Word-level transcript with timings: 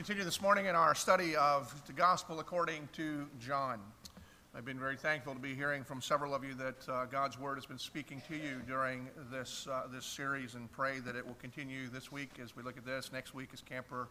continue 0.00 0.24
this 0.24 0.40
morning 0.40 0.64
in 0.64 0.74
our 0.74 0.94
study 0.94 1.36
of 1.36 1.86
the 1.86 1.92
gospel 1.92 2.40
according 2.40 2.88
to 2.90 3.26
John. 3.38 3.78
I've 4.54 4.64
been 4.64 4.78
very 4.78 4.96
thankful 4.96 5.34
to 5.34 5.38
be 5.38 5.54
hearing 5.54 5.84
from 5.84 6.00
several 6.00 6.34
of 6.34 6.42
you 6.42 6.54
that 6.54 6.88
uh, 6.88 7.04
God's 7.04 7.38
word 7.38 7.56
has 7.56 7.66
been 7.66 7.78
speaking 7.78 8.22
to 8.26 8.34
you 8.34 8.62
during 8.66 9.10
this, 9.30 9.68
uh, 9.70 9.82
this 9.92 10.06
series 10.06 10.54
and 10.54 10.72
pray 10.72 11.00
that 11.00 11.16
it 11.16 11.26
will 11.26 11.34
continue 11.34 11.90
this 11.90 12.10
week 12.10 12.30
as 12.42 12.56
we 12.56 12.62
look 12.62 12.78
at 12.78 12.86
this. 12.86 13.12
Next 13.12 13.34
week, 13.34 13.50
as 13.52 13.60
Camper 13.60 14.08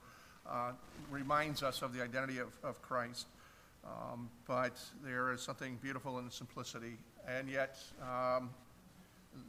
uh, 0.48 0.73
reminds 1.10 1.64
us 1.64 1.82
of 1.82 1.92
the 1.92 2.04
identity 2.04 2.38
of, 2.38 2.56
of 2.64 2.80
Christ. 2.84 3.26
Um, 3.84 4.30
but 4.46 4.80
there 5.04 5.34
is 5.34 5.42
something 5.42 5.80
beautiful 5.82 6.20
in 6.20 6.26
the 6.26 6.32
simplicity 6.32 7.00
and 7.28 7.50
yet 7.50 7.80
um, 8.04 8.52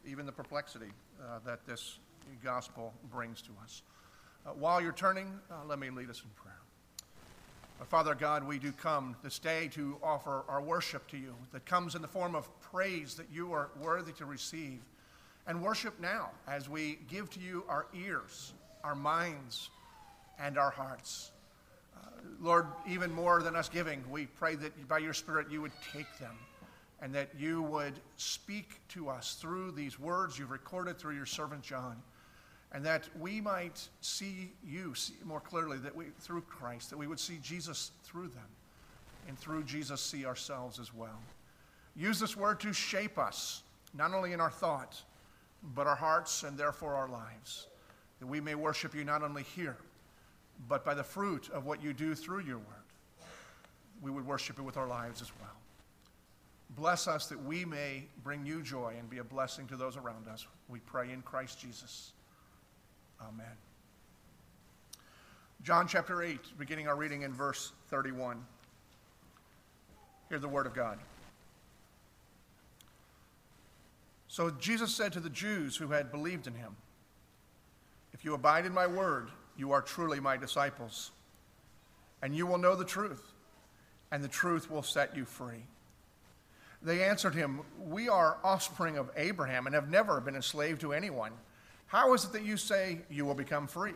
even 0.06 0.24
the 0.24 0.32
perplexity 0.32 0.90
uh, 1.20 1.40
that 1.44 1.66
this 1.66 1.98
gospel 2.42 2.94
brings 3.12 3.42
to 3.42 3.50
us. 3.62 3.82
Uh, 4.46 4.50
while 4.52 4.80
you're 4.80 4.92
turning, 4.92 5.38
uh, 5.50 5.54
let 5.68 5.78
me 5.78 5.90
lead 5.90 6.08
us 6.08 6.22
in 6.22 6.30
prayer. 6.42 6.56
Uh, 7.78 7.84
Father 7.84 8.14
God, 8.14 8.46
we 8.46 8.58
do 8.58 8.72
come 8.72 9.14
this 9.22 9.38
day 9.38 9.68
to 9.74 9.98
offer 10.02 10.44
our 10.48 10.62
worship 10.62 11.06
to 11.08 11.18
you 11.18 11.34
that 11.52 11.66
comes 11.66 11.94
in 11.94 12.00
the 12.00 12.08
form 12.08 12.34
of 12.34 12.48
praise 12.60 13.14
that 13.14 13.26
you 13.30 13.52
are 13.52 13.68
worthy 13.82 14.12
to 14.12 14.24
receive. 14.24 14.80
And 15.46 15.62
worship 15.62 16.00
now 16.00 16.30
as 16.48 16.70
we 16.70 17.00
give 17.08 17.28
to 17.30 17.40
you 17.40 17.64
our 17.68 17.86
ears, 17.94 18.54
our 18.82 18.94
minds, 18.94 19.68
and 20.38 20.56
our 20.56 20.70
hearts. 20.70 21.32
Uh, 21.94 22.08
Lord, 22.40 22.66
even 22.88 23.12
more 23.12 23.42
than 23.42 23.54
us 23.54 23.68
giving, 23.68 24.02
we 24.10 24.24
pray 24.24 24.54
that 24.54 24.88
by 24.88 24.98
your 24.98 25.12
Spirit 25.12 25.50
you 25.50 25.60
would 25.60 25.72
take 25.92 26.18
them 26.18 26.36
and 27.02 27.14
that 27.14 27.28
you 27.38 27.60
would 27.62 27.94
speak 28.16 28.80
to 28.88 29.10
us 29.10 29.34
through 29.34 29.72
these 29.72 29.98
words 29.98 30.38
you've 30.38 30.50
recorded 30.50 30.98
through 30.98 31.14
your 31.14 31.26
servant 31.26 31.62
John 31.62 31.96
and 32.72 32.84
that 32.84 33.08
we 33.18 33.40
might 33.40 33.88
see 34.00 34.52
you 34.64 34.94
see 34.94 35.14
more 35.24 35.40
clearly 35.40 35.78
that 35.78 35.94
we 35.94 36.06
through 36.20 36.42
Christ 36.42 36.90
that 36.90 36.96
we 36.96 37.06
would 37.06 37.20
see 37.20 37.38
Jesus 37.42 37.90
through 38.04 38.28
them 38.28 38.48
and 39.28 39.38
through 39.38 39.64
Jesus 39.64 40.00
see 40.00 40.24
ourselves 40.24 40.78
as 40.78 40.94
well. 40.94 41.18
Use 41.96 42.20
this 42.20 42.36
word 42.36 42.60
to 42.60 42.72
shape 42.72 43.18
us 43.18 43.62
not 43.94 44.14
only 44.14 44.32
in 44.32 44.40
our 44.40 44.50
thought 44.50 45.02
but 45.74 45.86
our 45.86 45.96
hearts 45.96 46.42
and 46.44 46.56
therefore 46.56 46.94
our 46.94 47.08
lives 47.08 47.66
that 48.20 48.26
we 48.26 48.40
may 48.40 48.54
worship 48.54 48.94
you 48.94 49.04
not 49.04 49.22
only 49.22 49.42
here 49.42 49.76
but 50.68 50.84
by 50.84 50.94
the 50.94 51.02
fruit 51.04 51.48
of 51.52 51.66
what 51.66 51.82
you 51.82 51.92
do 51.92 52.14
through 52.14 52.40
your 52.40 52.58
word 52.58 52.80
we 54.00 54.10
would 54.10 54.26
worship 54.26 54.58
it 54.58 54.62
with 54.62 54.76
our 54.76 54.86
lives 54.86 55.20
as 55.20 55.30
well. 55.40 55.50
Bless 56.76 57.08
us 57.08 57.26
that 57.26 57.44
we 57.44 57.64
may 57.64 58.04
bring 58.22 58.46
you 58.46 58.62
joy 58.62 58.94
and 58.98 59.10
be 59.10 59.18
a 59.18 59.24
blessing 59.24 59.66
to 59.66 59.76
those 59.76 59.96
around 59.96 60.28
us. 60.28 60.46
We 60.68 60.78
pray 60.80 61.10
in 61.10 61.20
Christ 61.22 61.60
Jesus 61.60 62.12
Amen. 63.32 63.46
John 65.62 65.86
chapter 65.86 66.22
8, 66.22 66.58
beginning 66.58 66.88
our 66.88 66.96
reading 66.96 67.22
in 67.22 67.32
verse 67.32 67.70
31. 67.88 68.44
Hear 70.28 70.40
the 70.40 70.48
word 70.48 70.66
of 70.66 70.74
God. 70.74 70.98
So 74.26 74.50
Jesus 74.50 74.92
said 74.92 75.12
to 75.12 75.20
the 75.20 75.30
Jews 75.30 75.76
who 75.76 75.88
had 75.88 76.10
believed 76.10 76.48
in 76.48 76.54
him, 76.54 76.74
If 78.12 78.24
you 78.24 78.34
abide 78.34 78.66
in 78.66 78.74
my 78.74 78.86
word, 78.86 79.28
you 79.56 79.70
are 79.70 79.82
truly 79.82 80.18
my 80.18 80.36
disciples, 80.36 81.12
and 82.22 82.34
you 82.34 82.46
will 82.46 82.58
know 82.58 82.74
the 82.74 82.84
truth, 82.84 83.32
and 84.10 84.24
the 84.24 84.28
truth 84.28 84.68
will 84.68 84.82
set 84.82 85.16
you 85.16 85.24
free. 85.24 85.62
They 86.82 87.04
answered 87.04 87.34
him, 87.34 87.60
We 87.78 88.08
are 88.08 88.38
offspring 88.42 88.96
of 88.96 89.10
Abraham 89.16 89.66
and 89.66 89.74
have 89.74 89.88
never 89.88 90.20
been 90.20 90.34
enslaved 90.34 90.80
to 90.80 90.92
anyone. 90.92 91.32
How 91.90 92.14
is 92.14 92.24
it 92.24 92.32
that 92.34 92.44
you 92.44 92.56
say 92.56 93.00
you 93.10 93.24
will 93.24 93.34
become 93.34 93.66
free? 93.66 93.94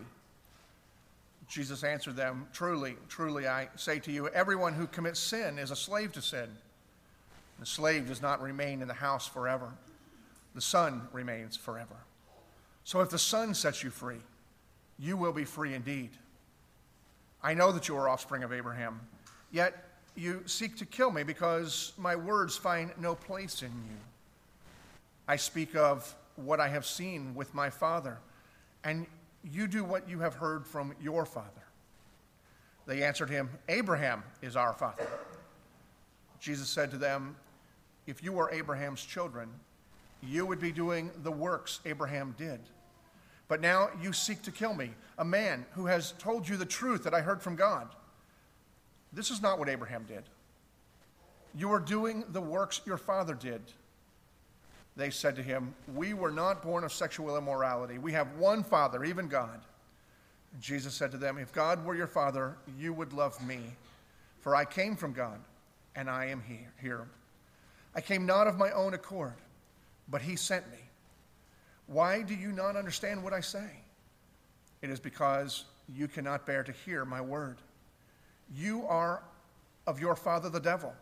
Jesus 1.46 1.84
answered 1.84 2.16
them, 2.16 2.48
Truly, 2.52 2.96
truly, 3.08 3.46
I 3.46 3.68
say 3.76 4.00
to 4.00 4.10
you, 4.10 4.26
everyone 4.28 4.74
who 4.74 4.88
commits 4.88 5.20
sin 5.20 5.60
is 5.60 5.70
a 5.70 5.76
slave 5.76 6.10
to 6.14 6.22
sin. 6.22 6.48
The 7.60 7.66
slave 7.66 8.08
does 8.08 8.20
not 8.20 8.42
remain 8.42 8.82
in 8.82 8.88
the 8.88 8.94
house 8.94 9.28
forever, 9.28 9.70
the 10.56 10.60
son 10.60 11.06
remains 11.12 11.56
forever. 11.56 11.94
So 12.82 13.00
if 13.00 13.10
the 13.10 13.18
son 13.18 13.54
sets 13.54 13.84
you 13.84 13.90
free, 13.90 14.20
you 14.98 15.16
will 15.16 15.32
be 15.32 15.44
free 15.44 15.72
indeed. 15.72 16.10
I 17.44 17.54
know 17.54 17.70
that 17.70 17.86
you 17.86 17.96
are 17.96 18.08
offspring 18.08 18.42
of 18.42 18.52
Abraham, 18.52 18.98
yet 19.52 19.84
you 20.16 20.42
seek 20.46 20.76
to 20.78 20.84
kill 20.84 21.12
me 21.12 21.22
because 21.22 21.92
my 21.96 22.16
words 22.16 22.56
find 22.56 22.90
no 22.98 23.14
place 23.14 23.62
in 23.62 23.68
you. 23.68 23.96
I 25.28 25.36
speak 25.36 25.76
of 25.76 26.12
what 26.36 26.60
I 26.60 26.68
have 26.68 26.86
seen 26.86 27.34
with 27.34 27.54
my 27.54 27.70
Father, 27.70 28.18
and 28.82 29.06
you 29.42 29.66
do 29.66 29.84
what 29.84 30.08
you 30.08 30.20
have 30.20 30.34
heard 30.34 30.66
from 30.66 30.94
your 31.00 31.24
Father. 31.24 31.48
They 32.86 33.02
answered 33.02 33.30
him, 33.30 33.50
Abraham 33.68 34.22
is 34.42 34.56
our 34.56 34.72
Father. 34.72 35.06
Jesus 36.40 36.68
said 36.68 36.90
to 36.90 36.98
them, 36.98 37.36
If 38.06 38.22
you 38.22 38.32
were 38.32 38.50
Abraham's 38.50 39.02
children, 39.02 39.48
you 40.22 40.44
would 40.46 40.60
be 40.60 40.72
doing 40.72 41.10
the 41.22 41.30
works 41.30 41.80
Abraham 41.84 42.34
did. 42.36 42.60
But 43.48 43.60
now 43.60 43.90
you 44.00 44.12
seek 44.12 44.42
to 44.42 44.50
kill 44.50 44.74
me, 44.74 44.90
a 45.18 45.24
man 45.24 45.66
who 45.72 45.86
has 45.86 46.12
told 46.18 46.48
you 46.48 46.56
the 46.56 46.64
truth 46.64 47.04
that 47.04 47.14
I 47.14 47.20
heard 47.20 47.42
from 47.42 47.56
God. 47.56 47.88
This 49.12 49.30
is 49.30 49.42
not 49.42 49.58
what 49.58 49.68
Abraham 49.68 50.04
did. 50.08 50.24
You 51.56 51.72
are 51.72 51.80
doing 51.80 52.24
the 52.30 52.40
works 52.40 52.80
your 52.84 52.96
father 52.96 53.34
did. 53.34 53.62
They 54.96 55.10
said 55.10 55.36
to 55.36 55.42
him, 55.42 55.74
We 55.94 56.14
were 56.14 56.30
not 56.30 56.62
born 56.62 56.84
of 56.84 56.92
sexual 56.92 57.36
immorality. 57.36 57.98
We 57.98 58.12
have 58.12 58.36
one 58.36 58.62
Father, 58.62 59.04
even 59.04 59.28
God. 59.28 59.60
Jesus 60.60 60.94
said 60.94 61.10
to 61.10 61.16
them, 61.16 61.38
If 61.38 61.52
God 61.52 61.84
were 61.84 61.96
your 61.96 62.06
Father, 62.06 62.56
you 62.78 62.92
would 62.92 63.12
love 63.12 63.44
me, 63.44 63.60
for 64.40 64.54
I 64.54 64.64
came 64.64 64.94
from 64.94 65.12
God, 65.12 65.40
and 65.96 66.08
I 66.08 66.26
am 66.26 66.42
here. 66.80 67.06
I 67.94 68.00
came 68.00 68.24
not 68.26 68.46
of 68.46 68.56
my 68.56 68.70
own 68.70 68.94
accord, 68.94 69.34
but 70.08 70.22
He 70.22 70.36
sent 70.36 70.70
me. 70.70 70.78
Why 71.86 72.22
do 72.22 72.34
you 72.34 72.52
not 72.52 72.76
understand 72.76 73.22
what 73.22 73.32
I 73.32 73.40
say? 73.40 73.68
It 74.80 74.90
is 74.90 75.00
because 75.00 75.64
you 75.92 76.08
cannot 76.08 76.46
bear 76.46 76.62
to 76.62 76.72
hear 76.72 77.04
my 77.04 77.20
word. 77.20 77.58
You 78.54 78.86
are 78.86 79.22
of 79.86 80.00
your 80.00 80.14
father 80.14 80.48
the 80.48 80.60
devil, 80.60 80.94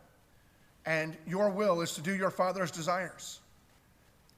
and 0.85 1.15
your 1.27 1.49
will 1.49 1.81
is 1.81 1.93
to 1.93 2.01
do 2.01 2.15
your 2.15 2.31
father's 2.31 2.71
desires. 2.71 3.39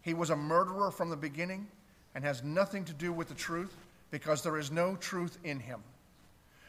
He 0.06 0.14
was 0.14 0.30
a 0.30 0.36
murderer 0.36 0.92
from 0.92 1.10
the 1.10 1.18
beginning 1.18 1.66
and 2.14 2.24
has 2.24 2.44
nothing 2.44 2.86
to 2.86 2.94
do 2.94 3.12
with 3.12 3.28
the 3.28 3.34
truth 3.34 3.76
because 4.12 4.44
there 4.44 4.60
is 4.60 4.70
no 4.70 4.96
truth 4.98 5.40
in 5.44 5.60
him. 5.60 5.82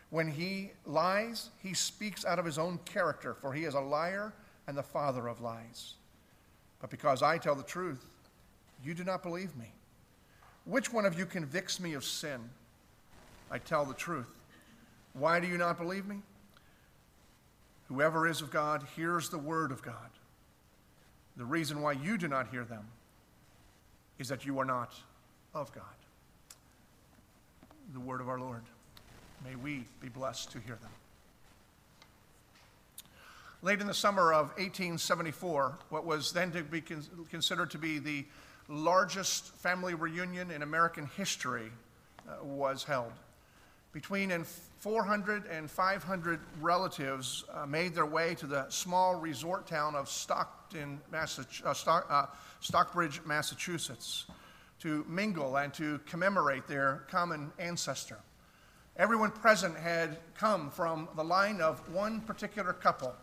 When 0.09 0.27
he 0.27 0.71
lies, 0.87 1.51
he 1.63 1.75
speaks 1.75 2.25
out 2.25 2.39
of 2.39 2.47
his 2.47 2.57
own 2.57 2.79
character, 2.87 3.35
for 3.35 3.53
he 3.53 3.65
is 3.65 3.75
a 3.75 3.81
liar 3.81 4.33
and 4.67 4.75
the 4.75 4.83
father 4.83 5.29
of 5.29 5.43
lies. 5.43 5.97
But 6.81 6.89
because 6.89 7.23
I 7.23 7.37
tell 7.37 7.55
the 7.55 7.63
truth, 7.63 8.03
you 8.83 8.95
do 8.95 9.05
not 9.05 9.23
believe 9.23 9.55
me. 9.55 9.71
Which 10.65 10.91
one 10.91 11.05
of 11.05 11.19
you 11.19 11.27
convicts 11.27 11.79
me 11.79 11.93
of 11.93 12.05
sin? 12.05 12.41
I 13.51 13.59
tell 13.59 13.85
the 13.85 13.93
truth. 13.93 14.31
Why 15.13 15.41
do 15.41 15.47
you 15.47 15.59
not 15.59 15.77
believe 15.77 16.07
me? 16.07 16.23
Whoever 17.89 18.27
is 18.27 18.41
of 18.41 18.51
God 18.51 18.83
hears 18.97 19.29
the 19.29 19.37
word 19.37 19.73
of 19.73 19.83
God. 19.83 20.09
The 21.37 21.45
reason 21.45 21.83
why 21.83 21.93
you 21.93 22.17
do 22.17 22.29
not 22.29 22.49
hear 22.49 22.65
them 22.65 22.87
is 24.19 24.29
that 24.29 24.45
you 24.45 24.59
are 24.59 24.65
not 24.65 24.95
of 25.55 25.73
God. 25.73 25.85
The 27.93 28.01
word 28.01 28.21
of 28.21 28.29
our 28.29 28.39
Lord. 28.39 28.63
May 29.45 29.55
we 29.55 29.85
be 30.01 30.09
blessed 30.09 30.53
to 30.53 30.61
hear 30.61 30.77
them. 30.77 30.91
Late 33.63 33.81
in 33.81 33.87
the 33.87 33.95
summer 33.95 34.33
of 34.33 34.49
1874, 34.59 35.79
what 35.89 36.05
was 36.05 36.33
then 36.33 36.53
to 36.53 36.63
be 36.63 36.81
con- 36.81 37.05
considered 37.31 37.71
to 37.71 37.79
be 37.79 37.99
the 37.99 38.25
largest 38.69 39.55
family 39.57 39.95
reunion 39.95 40.51
in 40.51 40.63
American 40.63 41.07
history 41.17 41.71
uh, 42.29 42.45
was 42.45 42.85
held. 42.85 43.13
Between 43.97 44.45
400 44.45 45.47
and 45.47 45.71
500 45.71 46.41
relatives 46.61 47.45
uh, 47.51 47.65
made 47.65 47.95
their 47.95 48.05
way 48.05 48.35
to 48.35 48.47
the 48.47 48.69
small 48.69 49.15
resort 49.15 49.67
town 49.67 49.95
of 49.95 50.11
Stockton, 50.11 51.01
uh, 51.15 51.25
Stock, 51.25 52.07
uh, 52.11 52.27
Stockbridge, 52.61 53.23
Massachusetts, 53.25 54.27
to 54.81 55.03
mingle 55.09 55.57
and 55.57 55.73
to 55.73 55.99
commemorate 56.05 56.67
their 56.67 57.05
common 57.11 57.51
ancestor. 57.59 58.19
Everyone 58.99 59.31
present 59.31 59.75
had 59.79 60.19
come 60.37 60.69
from 60.69 61.09
the 61.17 61.25
line 61.25 61.63
of 61.63 61.81
one 61.91 62.21
particular 62.21 62.75
couple, 62.75 63.15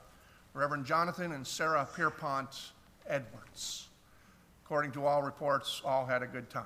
Reverend 0.55 0.87
Jonathan 0.87 1.33
and 1.33 1.45
Sarah 1.45 1.87
Pierpont 1.95 2.71
Edwards. 3.05 3.89
According 4.65 4.93
to 4.93 5.05
all 5.05 5.21
reports, 5.21 5.83
all 5.85 6.07
had 6.07 6.23
a 6.23 6.27
good 6.27 6.49
time. 6.49 6.65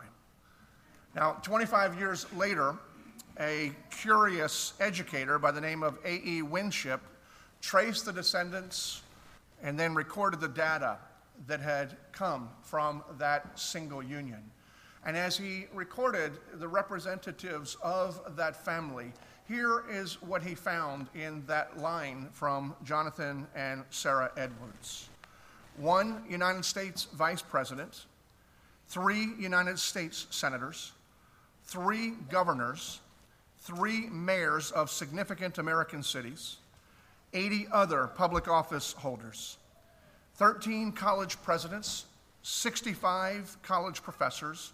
Now, 1.14 1.34
25 1.42 2.00
years 2.00 2.32
later, 2.34 2.78
a 3.40 3.72
curious 3.90 4.74
educator 4.80 5.38
by 5.40 5.52
the 5.52 5.62
name 5.62 5.84
of 5.84 5.98
A.E. 6.06 6.42
Winship 6.42 7.02
traced 7.62 8.06
the 8.06 8.14
descendants 8.14 9.02
and 9.62 9.80
then 9.80 9.94
recorded 9.96 10.40
the 10.40 10.48
data 10.48 10.98
that 11.48 11.60
had 11.60 11.98
come 12.12 12.50
from 12.62 13.04
that 13.18 13.60
single 13.60 14.02
union. 14.02 14.44
And 15.06 15.16
as 15.16 15.38
he 15.38 15.66
recorded 15.74 16.34
the 16.56 16.68
representatives 16.68 17.78
of 17.82 18.36
that 18.36 18.66
family, 18.66 19.14
here 19.48 19.84
is 19.90 20.22
what 20.22 20.42
he 20.42 20.56
found 20.56 21.08
in 21.16 21.46
that 21.48 21.78
line 21.78 22.30
from 22.34 22.76
Jonathan 22.84 23.48
and 23.56 23.84
Sarah 23.90 24.32
Edwards 24.36 25.10
one 25.78 26.24
United 26.28 26.66
States 26.66 27.06
vice 27.14 27.42
president, 27.42 28.06
three 28.88 29.34
United 29.40 29.80
States 29.80 30.28
senators, 30.32 30.92
three 31.66 32.14
governors, 32.30 33.00
three 33.68 34.08
mayors 34.10 34.72
of 34.72 34.90
significant 34.90 35.58
American 35.58 36.02
cities, 36.02 36.58
80 37.34 37.68
other 37.74 38.08
public 38.08 38.48
office 38.48 38.94
holders, 38.94 39.58
13 40.36 40.94
college 40.94 41.42
presidents, 41.44 42.06
65 42.44 43.58
college 43.64 44.02
professors, 44.02 44.72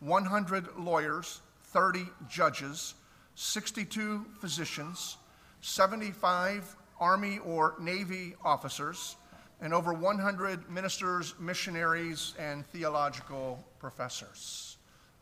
100 0.00 0.76
lawyers, 0.76 1.40
30 1.66 2.08
judges, 2.28 2.94
62 3.36 4.26
physicians, 4.40 5.18
75 5.60 6.74
Army 6.98 7.38
or 7.44 7.76
Navy 7.80 8.34
officers, 8.44 9.16
and 9.60 9.72
over 9.72 9.94
100 9.94 10.68
ministers, 10.68 11.34
missionaries, 11.38 12.34
and 12.40 12.66
theological 12.66 13.64
professors, 13.78 14.71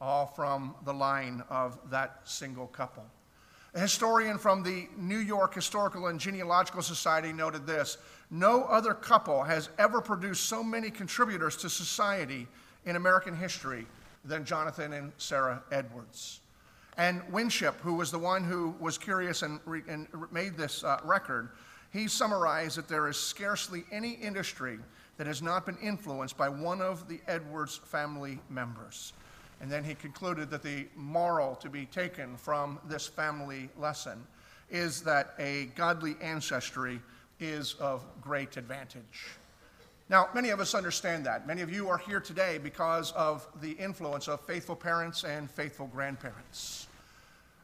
all 0.01 0.27
from 0.27 0.75
the 0.85 0.95
line 0.95 1.43
of 1.51 1.79
that 1.91 2.21
single 2.25 2.67
couple. 2.67 3.05
A 3.75 3.81
historian 3.81 4.39
from 4.39 4.63
the 4.63 4.89
New 4.97 5.19
York 5.19 5.55
Historical 5.55 6.09
and 6.09 6.19
Genealogical 6.19 6.83
Society 6.83 7.33
noted 7.33 7.67
this 7.67 7.99
No 8.31 8.65
other 8.65 8.95
couple 8.95 9.45
has 9.45 9.69
ever 9.79 10.01
produced 10.01 10.47
so 10.47 10.63
many 10.63 10.91
contributors 10.91 11.57
to 11.59 11.71
society 11.71 12.49
in 12.85 12.97
American 12.97 13.37
history 13.37 13.87
than 14.25 14.45
Jonathan 14.45 14.93
and 14.93 15.13
Sarah 15.19 15.63
Edwards. 15.71 16.41
And 16.97 17.23
Winship, 17.33 17.81
who 17.81 17.95
was 17.95 18.11
the 18.11 18.19
one 18.19 18.43
who 18.43 18.75
was 18.81 18.99
curious 18.99 19.43
and, 19.43 19.61
re- 19.65 19.83
and 19.89 20.09
made 20.33 20.57
this 20.57 20.83
uh, 20.83 20.99
record, 21.05 21.51
he 21.93 22.09
summarized 22.09 22.77
that 22.77 22.89
there 22.89 23.09
is 23.09 23.17
scarcely 23.17 23.85
any 23.93 24.13
industry 24.13 24.79
that 25.17 25.27
has 25.27 25.43
not 25.43 25.65
been 25.65 25.79
influenced 25.83 26.37
by 26.37 26.49
one 26.49 26.81
of 26.81 27.09
the 27.09 27.21
Edwards 27.29 27.77
family 27.77 28.41
members. 28.49 29.13
And 29.61 29.71
then 29.71 29.85
he 29.85 29.95
concluded 29.95 30.51
that 30.51 30.63
the 30.63 30.87
moral 30.97 31.55
to 31.57 31.69
be 31.69 31.87
taken 31.87 32.37
from 32.37 32.79
this 32.89 33.07
family 33.07 33.69
lesson 33.79 34.27
is 34.71 35.03
that 35.03 35.35
a 35.39 35.67
godly 35.77 36.17
ancestry 36.23 37.01
is 37.41 37.75
of 37.75 38.05
great 38.21 38.57
advantage. 38.57 39.27
Now, 40.09 40.29
many 40.35 40.49
of 40.49 40.61
us 40.61 40.75
understand 40.75 41.27
that. 41.27 41.47
Many 41.47 41.63
of 41.63 41.73
you 41.73 41.89
are 41.89 41.99
here 41.99 42.21
today 42.21 42.59
because 42.59 43.13
of 43.13 43.47
the 43.61 43.73
influence 43.73 44.29
of 44.29 44.41
faithful 44.41 44.75
parents 44.75 45.25
and 45.25 45.49
faithful 45.51 45.87
grandparents. 45.87 46.89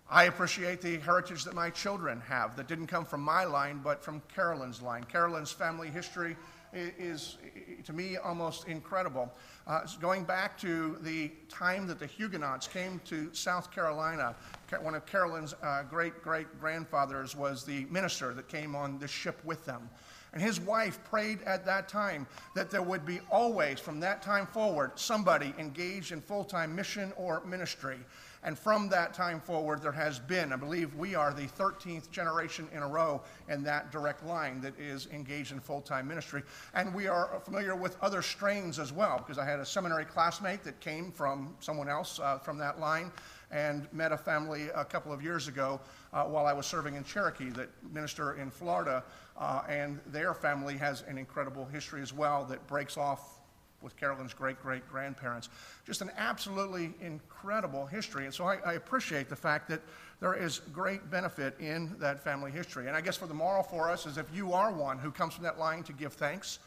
I 0.09 0.25
appreciate 0.25 0.81
the 0.81 0.99
heritage 0.99 1.43
that 1.45 1.55
my 1.55 1.71
children 1.71 2.21
have 2.29 2.55
that 2.57 2.69
didn't 2.69 2.87
come 2.87 3.05
from 3.05 3.23
my 3.23 3.45
line, 3.45 3.81
but 3.83 4.05
from 4.05 4.23
Carolyn's 4.33 4.81
line. 4.81 5.03
Carolyn's 5.05 5.51
family 5.51 5.89
history 5.89 6.37
is, 6.77 7.39
to 7.85 7.93
me, 7.93 8.17
almost 8.17 8.69
incredible. 8.69 9.33
Uh, 9.67 9.87
going 10.01 10.25
back 10.25 10.59
to 10.59 10.99
the 11.01 11.31
time 11.49 11.87
that 11.87 11.99
the 11.99 12.07
Huguenots 12.07 12.69
came 12.69 13.01
to 13.07 13.33
South 13.33 13.71
Carolina, 13.71 14.35
one 14.81 14.95
of 14.95 15.07
Carolyn's 15.07 15.55
uh, 15.63 15.83
great 15.85 16.23
great 16.23 16.61
grandfathers 16.61 17.35
was 17.35 17.65
the 17.65 17.87
minister 17.87 18.35
that 18.35 18.49
came 18.49 18.75
on 18.75 18.99
the 18.99 19.09
ship 19.09 19.41
with 19.45 19.65
them. 19.65 19.89
And 20.33 20.43
his 20.43 20.61
wife 20.61 21.03
prayed 21.05 21.41
at 21.43 21.65
that 21.65 21.89
time 21.89 22.27
that 22.55 22.71
there 22.71 22.83
would 22.83 23.07
be 23.07 23.21
always, 23.31 23.81
from 23.81 24.01
that 24.01 24.21
time 24.21 24.47
forward, 24.47 24.93
somebody 24.97 25.55
engaged 25.59 26.13
in 26.13 26.21
full 26.21 26.45
time 26.45 26.75
mission 26.75 27.13
or 27.17 27.43
ministry. 27.47 27.99
And 28.47 28.57
from 28.57 28.89
that 28.91 29.13
time 29.13 29.41
forward, 29.41 29.83
there 29.83 29.91
has 29.91 30.21
been, 30.21 30.53
I 30.53 30.57
believe 30.57 30.95
we 30.95 31.17
are 31.17 31.35
the 31.35 31.49
13th 31.49 32.13
generation 32.13 32.69
in 32.73 32.81
a 32.81 32.87
row 32.87 33.21
in 33.49 33.65
that 33.65 33.91
direct 33.91 34.25
line 34.25 34.61
that 34.61 34.79
is 34.79 35.09
engaged 35.13 35.51
in 35.51 35.59
full 35.59 35.81
time 35.81 36.07
ministry. 36.07 36.45
And 36.73 36.95
we 36.95 37.09
are 37.09 37.41
familiar 37.45 37.75
with 37.75 37.97
other 38.01 38.23
strains 38.23 38.79
as 38.79 38.93
well, 38.93 39.19
because 39.19 39.37
I 39.37 39.45
had 39.45 39.59
a 39.59 39.67
seminary 39.67 40.05
classmate 40.05 40.63
that 40.63 40.79
came 40.79 41.11
from 41.11 41.57
someone 41.59 41.89
else 41.89 42.21
uh, 42.21 42.39
from 42.39 42.57
that 42.59 42.79
line 42.79 43.11
and 43.51 43.93
met 43.93 44.13
a 44.13 44.17
family 44.17 44.69
a 44.77 44.85
couple 44.85 45.13
of 45.13 45.21
years 45.21 45.49
ago 45.49 45.81
uh, 46.13 46.23
while 46.23 46.47
I 46.47 46.53
was 46.53 46.67
serving 46.67 46.95
in 46.95 47.03
Cherokee 47.03 47.51
that 47.51 47.69
minister 47.93 48.35
in 48.35 48.51
Florida. 48.51 49.03
Uh, 49.37 49.63
and 49.69 49.99
their 50.07 50.35
family 50.35 50.77
has 50.77 51.03
an 51.09 51.19
incredible 51.19 51.65
history 51.65 52.01
as 52.01 52.13
well 52.13 52.45
that 52.45 52.65
breaks 52.69 52.97
off 52.97 53.41
with 53.83 53.97
Carolyn's 53.97 54.35
great 54.35 54.61
great 54.61 54.89
grandparents. 54.89 55.49
Just 55.85 56.03
an 56.03 56.11
absolutely 56.17 56.95
incredible 57.01 57.87
history. 57.87 58.25
And 58.25 58.35
so 58.35 58.45
I, 58.45 58.57
I, 58.65 58.73
appreciate 58.75 59.29
the 59.29 59.37
fact 59.37 59.69
that 59.69 59.81
there 60.21 60.35
is 60.35 60.61
great 60.73 61.11
benefit 61.11 61.59
in 61.61 61.95
that 61.99 62.23
family 62.23 62.51
history. 62.51 62.89
And 62.89 62.97
I 62.97 63.01
guess 63.01 63.17
for 63.17 63.27
the 63.27 63.35
moral 63.35 63.63
for 63.63 63.91
us 63.91 64.07
is 64.07 64.17
if 64.19 64.35
you 64.35 64.53
are 64.53 64.73
one 64.73 64.99
who 64.99 65.11
comes 65.11 65.35
from 65.35 65.45
that 65.45 65.59
line 65.59 65.83
to 65.85 65.93
give 65.93 66.15
thanks, 66.15 66.59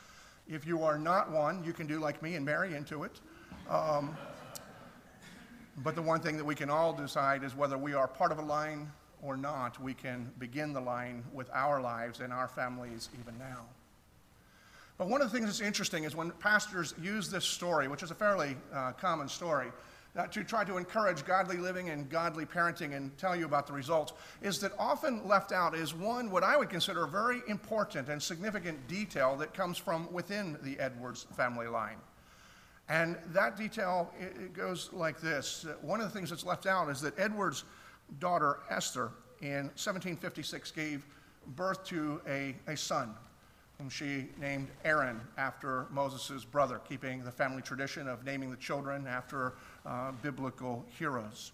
if 0.48 0.66
you 0.66 0.84
are 0.84 0.98
not 0.98 1.32
one, 1.32 1.64
you 1.64 1.74
can 1.74 1.88
do 1.88 2.00
like 2.00 2.22
me 2.22 2.36
and 2.36 2.46
marry 2.46 2.76
into 2.76 3.04
it. 3.04 3.20
Um, 3.70 4.16
but 5.78 5.96
the 5.96 6.02
one 6.02 6.20
thing 6.20 6.38
that 6.38 6.46
we 6.46 6.56
can 6.56 6.70
all 6.70 6.94
decide 6.94 7.44
is 7.44 7.56
whether 7.56 7.78
we 7.78 7.94
are 7.94 8.08
part 8.08 8.32
of 8.32 8.38
a 8.38 8.44
line 8.44 8.92
or 9.22 9.38
not, 9.38 9.82
we 9.82 9.94
can 9.94 10.32
begin 10.40 10.74
the 10.74 10.82
line 10.82 11.24
with 11.34 11.50
our 11.54 11.82
lives 11.82 12.20
and 12.20 12.34
our 12.34 12.48
families 12.48 13.10
even 13.20 13.38
now. 13.38 13.66
But 15.00 15.08
one 15.08 15.22
of 15.22 15.32
the 15.32 15.36
things 15.36 15.48
that's 15.48 15.62
interesting 15.62 16.04
is 16.04 16.14
when 16.14 16.30
pastors 16.32 16.94
use 17.02 17.32
this 17.32 17.46
story, 17.46 17.88
which 17.88 18.04
is 18.04 18.12
a 18.12 18.16
fairly 18.16 18.58
uh, 18.74 18.92
common 18.92 19.30
story, 19.30 19.72
uh, 20.18 20.28
to 20.28 20.44
try 20.44 20.66
to 20.66 20.76
encourage 20.76 21.26
godly 21.26 21.56
living 21.56 21.90
and 21.90 22.10
godly 22.10 22.46
parenting 22.46 22.98
and 22.98 23.18
tell 23.18 23.34
you 23.34 23.46
about 23.46 23.66
the 23.66 23.72
results, 23.72 24.12
is 24.42 24.60
that 24.60 24.74
often 24.78 25.26
left 25.26 25.54
out 25.54 25.74
is 25.74 25.96
one, 25.96 26.30
what 26.30 26.44
I 26.44 26.58
would 26.58 26.70
consider 26.70 27.06
a 27.06 27.08
very 27.08 27.40
important 27.48 28.10
and 28.10 28.22
significant 28.22 28.90
detail 28.90 29.38
that 29.38 29.54
comes 29.54 29.78
from 29.78 30.12
within 30.12 30.58
the 30.64 30.78
Edwards 30.80 31.28
family 31.38 31.68
line. 31.68 31.98
And 32.90 33.16
that 33.28 33.56
detail 33.56 34.12
it, 34.20 34.52
goes 34.52 34.90
like 34.92 35.22
this. 35.22 35.66
One 35.82 36.02
of 36.02 36.08
the 36.08 36.14
things 36.14 36.30
that's 36.30 36.46
left 36.46 36.66
out 36.66 36.90
is 36.90 37.00
that 37.02 37.18
Edwards' 37.18 37.64
daughter, 38.20 38.60
Esther, 38.70 39.12
in 39.42 39.70
1756 39.78 40.72
gave 40.72 41.06
birth 41.56 41.86
to 41.86 42.20
a, 42.28 42.54
a 42.68 42.76
son 42.76 43.16
whom 43.80 43.90
she 43.90 44.28
named 44.38 44.68
Aaron 44.84 45.22
after 45.38 45.88
Moses' 45.90 46.44
brother, 46.44 46.82
keeping 46.88 47.24
the 47.24 47.32
family 47.32 47.62
tradition 47.62 48.10
of 48.10 48.26
naming 48.26 48.52
the 48.52 48.58
children 48.58 49.08
after 49.08 49.54
uh, 49.86 50.12
biblical 50.22 50.86
heroes. 51.00 51.54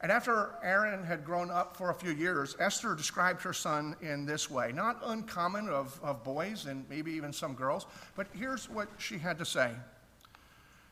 And 0.00 0.10
after 0.10 0.54
Aaron 0.62 1.04
had 1.04 1.24
grown 1.24 1.50
up 1.50 1.76
for 1.76 1.90
a 1.90 1.94
few 1.94 2.12
years, 2.12 2.56
Esther 2.58 2.94
described 2.94 3.42
her 3.42 3.52
son 3.52 3.94
in 4.00 4.24
this 4.24 4.50
way, 4.50 4.72
not 4.72 5.00
uncommon 5.04 5.68
of, 5.68 6.00
of 6.02 6.24
boys 6.24 6.64
and 6.64 6.88
maybe 6.88 7.12
even 7.12 7.32
some 7.32 7.54
girls, 7.54 7.86
but 8.14 8.26
here's 8.32 8.70
what 8.70 8.88
she 8.96 9.18
had 9.18 9.38
to 9.38 9.44
say 9.44 9.72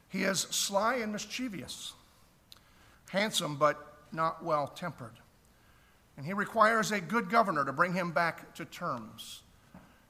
He 0.09 0.25
is 0.25 0.41
sly 0.41 0.97
and 0.97 1.13
mischievous, 1.13 1.95
handsome 3.09 3.57
but 3.57 3.95
not 4.13 4.45
well 4.45 4.69
tempered, 4.69 5.19
and 6.19 6.27
he 6.27 6.35
requires 6.35 6.93
a 6.93 7.01
good 7.01 7.31
governor 7.31 7.65
to 7.65 7.73
bring 7.73 7.95
him 7.95 8.13
back 8.13 8.55
to 8.57 8.67
terms. 8.67 9.44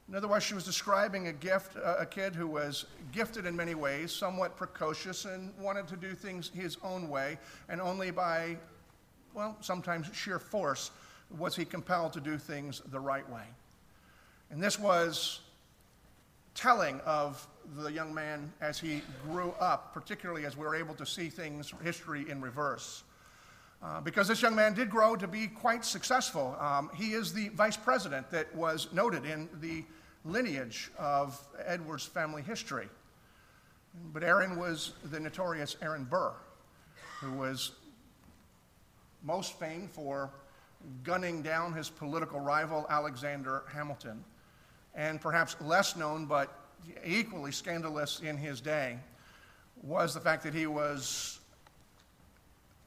In 0.07 0.13
other 0.13 0.27
words, 0.27 0.45
she 0.45 0.53
was 0.53 0.63
describing 0.63 1.27
a 1.27 1.33
gift, 1.33 1.77
uh, 1.77 1.95
a 1.97 2.05
kid 2.05 2.35
who 2.35 2.47
was 2.47 2.85
gifted 3.11 3.45
in 3.45 3.55
many 3.55 3.73
ways, 3.73 4.11
somewhat 4.11 4.55
precocious, 4.55 5.25
and 5.25 5.51
wanted 5.59 5.87
to 5.87 5.95
do 5.95 6.13
things 6.13 6.51
his 6.53 6.77
own 6.83 7.09
way, 7.09 7.39
and 7.69 7.81
only 7.81 8.11
by, 8.11 8.55
well, 9.33 9.57
sometimes 9.61 10.07
sheer 10.13 10.37
force 10.37 10.91
was 11.39 11.55
he 11.55 11.65
compelled 11.65 12.13
to 12.13 12.21
do 12.21 12.37
things 12.37 12.83
the 12.91 12.99
right 12.99 13.27
way. 13.31 13.45
And 14.51 14.61
this 14.61 14.79
was 14.79 15.41
telling 16.53 16.99
of 17.01 17.45
the 17.75 17.91
young 17.91 18.13
man 18.13 18.53
as 18.61 18.77
he 18.77 19.01
grew 19.23 19.53
up, 19.59 19.91
particularly 19.91 20.45
as 20.45 20.55
we 20.55 20.65
were 20.65 20.75
able 20.75 20.93
to 20.95 21.05
see 21.05 21.29
things, 21.29 21.73
history 21.83 22.29
in 22.29 22.41
reverse. 22.41 23.03
Uh, 23.83 24.01
because 24.01 24.27
this 24.27 24.41
young 24.41 24.55
man 24.55 24.73
did 24.73 24.89
grow 24.89 25.15
to 25.15 25.27
be 25.27 25.47
quite 25.47 25.85
successful. 25.85 26.55
Um, 26.59 26.89
he 26.95 27.11
is 27.11 27.33
the 27.33 27.49
vice 27.49 27.77
president 27.77 28.31
that 28.31 28.53
was 28.55 28.87
noted 28.91 29.25
in 29.25 29.47
the 29.61 29.83
lineage 30.23 30.91
of 30.97 31.39
Edward's 31.63 32.05
family 32.05 32.41
history. 32.41 32.87
But 34.11 34.23
Aaron 34.23 34.57
was 34.57 34.93
the 35.11 35.19
notorious 35.19 35.77
Aaron 35.81 36.03
Burr, 36.03 36.33
who 37.21 37.33
was 37.33 37.73
most 39.23 39.57
famed 39.59 39.91
for 39.91 40.31
gunning 41.03 41.41
down 41.41 41.73
his 41.73 41.89
political 41.89 42.39
rival 42.39 42.85
Alexander 42.89 43.63
Hamilton, 43.71 44.23
and 44.93 45.19
perhaps 45.21 45.55
less 45.61 45.95
known 45.95 46.25
but 46.25 46.59
equally 47.05 47.51
scandalous 47.51 48.19
in 48.19 48.37
his 48.37 48.61
day 48.61 48.97
was 49.81 50.13
the 50.13 50.19
fact 50.19 50.43
that 50.43 50.53
he 50.53 50.67
was 50.67 51.39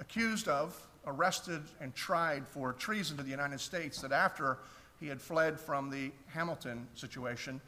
accused 0.00 0.48
of, 0.48 0.76
arrested, 1.06 1.62
and 1.80 1.94
tried 1.94 2.46
for 2.46 2.72
treason 2.72 3.16
to 3.16 3.22
the 3.22 3.30
United 3.30 3.60
States. 3.60 4.00
That 4.00 4.12
after 4.12 4.58
he 5.00 5.06
had 5.06 5.20
fled 5.20 5.58
from 5.58 5.90
the 5.90 6.10
Hamilton 6.26 6.86
situation, 6.94 7.60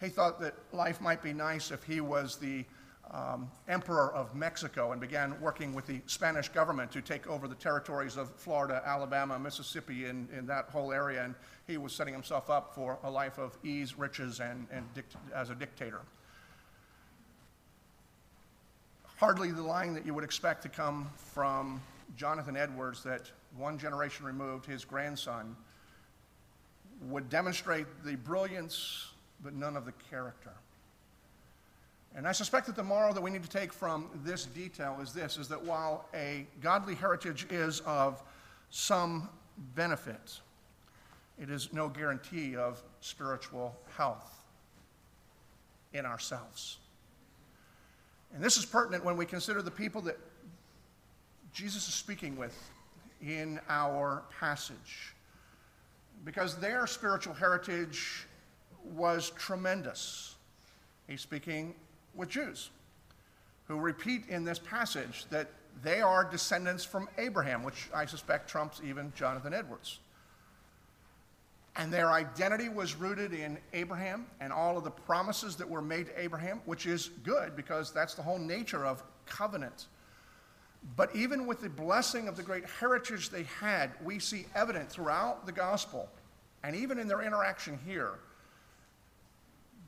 he 0.00 0.08
thought 0.08 0.40
that 0.40 0.54
life 0.72 1.00
might 1.00 1.22
be 1.22 1.32
nice 1.32 1.70
if 1.70 1.84
he 1.84 2.00
was 2.00 2.36
the 2.36 2.64
um, 3.10 3.50
emperor 3.68 4.12
of 4.14 4.34
Mexico 4.34 4.92
and 4.92 5.00
began 5.00 5.38
working 5.40 5.74
with 5.74 5.86
the 5.86 6.00
Spanish 6.06 6.48
government 6.48 6.90
to 6.92 7.02
take 7.02 7.26
over 7.26 7.46
the 7.46 7.54
territories 7.54 8.16
of 8.16 8.34
Florida, 8.36 8.82
Alabama, 8.86 9.38
Mississippi, 9.38 10.06
and 10.06 10.28
in 10.30 10.46
that 10.46 10.66
whole 10.70 10.92
area. 10.92 11.24
And 11.24 11.34
he 11.66 11.76
was 11.76 11.92
setting 11.92 12.14
himself 12.14 12.48
up 12.48 12.74
for 12.74 12.98
a 13.02 13.10
life 13.10 13.38
of 13.38 13.56
ease, 13.62 13.98
riches, 13.98 14.40
and, 14.40 14.66
and 14.72 14.86
as 15.34 15.50
a 15.50 15.54
dictator. 15.54 16.00
Hardly 19.22 19.52
the 19.52 19.62
line 19.62 19.94
that 19.94 20.04
you 20.04 20.14
would 20.14 20.24
expect 20.24 20.62
to 20.64 20.68
come 20.68 21.08
from 21.14 21.80
Jonathan 22.16 22.56
Edwards 22.56 23.04
that 23.04 23.30
one 23.56 23.78
generation 23.78 24.26
removed, 24.26 24.66
his 24.66 24.84
grandson, 24.84 25.54
would 27.02 27.30
demonstrate 27.30 27.86
the 28.04 28.16
brilliance, 28.16 29.12
but 29.44 29.54
none 29.54 29.76
of 29.76 29.84
the 29.84 29.92
character. 30.10 30.50
And 32.16 32.26
I 32.26 32.32
suspect 32.32 32.66
that 32.66 32.74
the 32.74 32.82
moral 32.82 33.14
that 33.14 33.20
we 33.20 33.30
need 33.30 33.44
to 33.44 33.48
take 33.48 33.72
from 33.72 34.10
this 34.24 34.46
detail 34.46 34.98
is 35.00 35.12
this 35.12 35.36
is 35.36 35.46
that 35.50 35.64
while 35.64 36.08
a 36.12 36.44
godly 36.60 36.96
heritage 36.96 37.46
is 37.48 37.78
of 37.86 38.20
some 38.70 39.28
benefit, 39.76 40.40
it 41.40 41.48
is 41.48 41.72
no 41.72 41.88
guarantee 41.88 42.56
of 42.56 42.82
spiritual 43.00 43.76
health 43.96 44.42
in 45.92 46.06
ourselves. 46.06 46.78
And 48.34 48.42
this 48.42 48.56
is 48.56 48.64
pertinent 48.64 49.04
when 49.04 49.16
we 49.16 49.26
consider 49.26 49.62
the 49.62 49.70
people 49.70 50.00
that 50.02 50.18
Jesus 51.52 51.86
is 51.88 51.94
speaking 51.94 52.36
with 52.36 52.56
in 53.20 53.60
our 53.68 54.22
passage, 54.40 55.14
because 56.24 56.56
their 56.56 56.86
spiritual 56.86 57.34
heritage 57.34 58.26
was 58.94 59.30
tremendous. 59.30 60.34
He's 61.06 61.20
speaking 61.20 61.74
with 62.14 62.28
Jews 62.28 62.70
who 63.68 63.78
repeat 63.78 64.28
in 64.28 64.44
this 64.44 64.58
passage 64.58 65.26
that 65.30 65.48
they 65.82 66.00
are 66.00 66.24
descendants 66.24 66.84
from 66.84 67.08
Abraham, 67.16 67.62
which 67.62 67.88
I 67.94 68.06
suspect 68.06 68.48
trumps 68.48 68.80
even 68.84 69.12
Jonathan 69.14 69.54
Edwards. 69.54 70.00
And 71.76 71.92
their 71.92 72.10
identity 72.10 72.68
was 72.68 72.94
rooted 72.96 73.32
in 73.32 73.56
Abraham 73.72 74.26
and 74.40 74.52
all 74.52 74.76
of 74.76 74.84
the 74.84 74.90
promises 74.90 75.56
that 75.56 75.68
were 75.68 75.80
made 75.80 76.06
to 76.06 76.20
Abraham, 76.20 76.60
which 76.66 76.84
is 76.84 77.08
good 77.24 77.56
because 77.56 77.92
that's 77.92 78.14
the 78.14 78.22
whole 78.22 78.38
nature 78.38 78.84
of 78.84 79.02
covenant. 79.24 79.86
But 80.96 81.14
even 81.16 81.46
with 81.46 81.60
the 81.60 81.70
blessing 81.70 82.28
of 82.28 82.36
the 82.36 82.42
great 82.42 82.64
heritage 82.66 83.30
they 83.30 83.44
had, 83.44 83.92
we 84.04 84.18
see 84.18 84.46
evident 84.54 84.90
throughout 84.90 85.46
the 85.46 85.52
gospel 85.52 86.08
and 86.62 86.76
even 86.76 86.98
in 86.98 87.08
their 87.08 87.22
interaction 87.22 87.78
here 87.86 88.18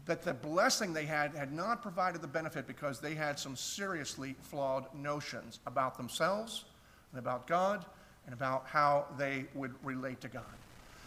that 0.06 0.22
the 0.22 0.34
blessing 0.34 0.92
they 0.92 1.06
had 1.06 1.34
had 1.34 1.52
not 1.52 1.80
provided 1.80 2.20
the 2.20 2.28
benefit 2.28 2.66
because 2.66 3.00
they 3.00 3.14
had 3.14 3.38
some 3.38 3.56
seriously 3.56 4.34
flawed 4.42 4.86
notions 4.94 5.60
about 5.66 5.96
themselves 5.96 6.64
and 7.12 7.18
about 7.18 7.46
God 7.46 7.86
and 8.26 8.34
about 8.34 8.66
how 8.66 9.06
they 9.16 9.46
would 9.54 9.74
relate 9.82 10.20
to 10.20 10.28
God. 10.28 10.44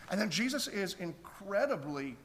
And 0.09 0.19
then 0.19 0.29
Jesus 0.29 0.67
is 0.67 0.95
incredibly 0.99 2.15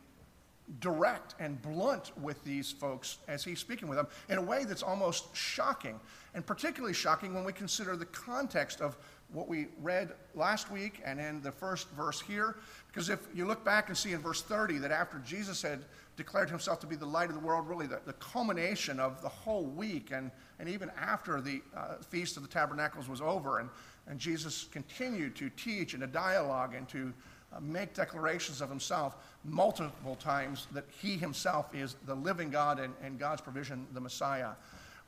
direct 0.81 1.35
and 1.39 1.61
blunt 1.61 2.13
with 2.21 2.43
these 2.45 2.71
folks 2.71 3.19
as 3.29 3.45
he's 3.45 3.59
speaking 3.59 3.89
with 3.89 3.99
them 3.99 4.07
in 4.29 4.39
a 4.39 4.43
way 4.43 4.65
that's 4.65 4.83
almost 4.83 5.35
shocking, 5.35 5.99
and 6.35 6.47
particularly 6.47 6.95
shocking 6.95 7.35
when 7.35 7.45
we 7.45 7.53
consider 7.53 7.97
the 7.97 8.07
context 8.07 8.81
of 8.81 8.97
what 9.33 9.49
we 9.49 9.67
read 9.81 10.13
last 10.35 10.71
week 10.71 11.01
and 11.05 11.19
in 11.19 11.41
the 11.43 11.51
first 11.51 11.91
verse 11.91 12.21
here. 12.21 12.57
Because 12.87 13.09
if 13.09 13.21
you 13.35 13.47
look 13.47 13.65
back 13.65 13.89
and 13.89 13.97
see 13.97 14.13
in 14.13 14.21
verse 14.21 14.43
30 14.43 14.79
that 14.79 14.93
after 14.93 15.19
Jesus 15.19 15.63
had 15.63 15.85
declared 16.17 16.51
himself 16.51 16.79
to 16.81 16.87
be 16.87 16.97
the 16.97 17.07
light 17.07 17.29
of 17.29 17.35
the 17.35 17.41
world, 17.41 17.67
really 17.67 17.87
the, 17.87 18.01
the 18.05 18.13
culmination 18.15 19.01
of 19.01 19.23
the 19.23 19.29
whole 19.29 19.65
week, 19.65 20.11
and, 20.13 20.31
and 20.59 20.69
even 20.69 20.91
after 21.01 21.41
the 21.41 21.63
uh, 21.75 21.95
Feast 22.03 22.37
of 22.37 22.43
the 22.43 22.49
Tabernacles 22.49 23.09
was 23.09 23.23
over, 23.23 23.59
and, 23.59 23.71
and 24.07 24.19
Jesus 24.19 24.69
continued 24.71 25.35
to 25.37 25.49
teach 25.51 25.95
and 25.95 26.03
to 26.03 26.07
dialogue 26.07 26.75
and 26.75 26.87
to 26.91 27.13
make 27.61 27.95
declarations 27.95 28.61
of 28.61 28.69
himself 28.69 29.17
multiple 29.45 30.17
times 30.17 30.67
that 30.73 30.85
he 31.01 31.17
himself 31.17 31.75
is 31.75 31.97
the 32.07 32.15
living 32.15 32.51
God 32.51 32.79
and, 32.81 32.95
and 33.03 33.19
God's 33.19 33.41
provision, 33.41 33.87
the 33.93 34.01
Messiah. 34.01 34.51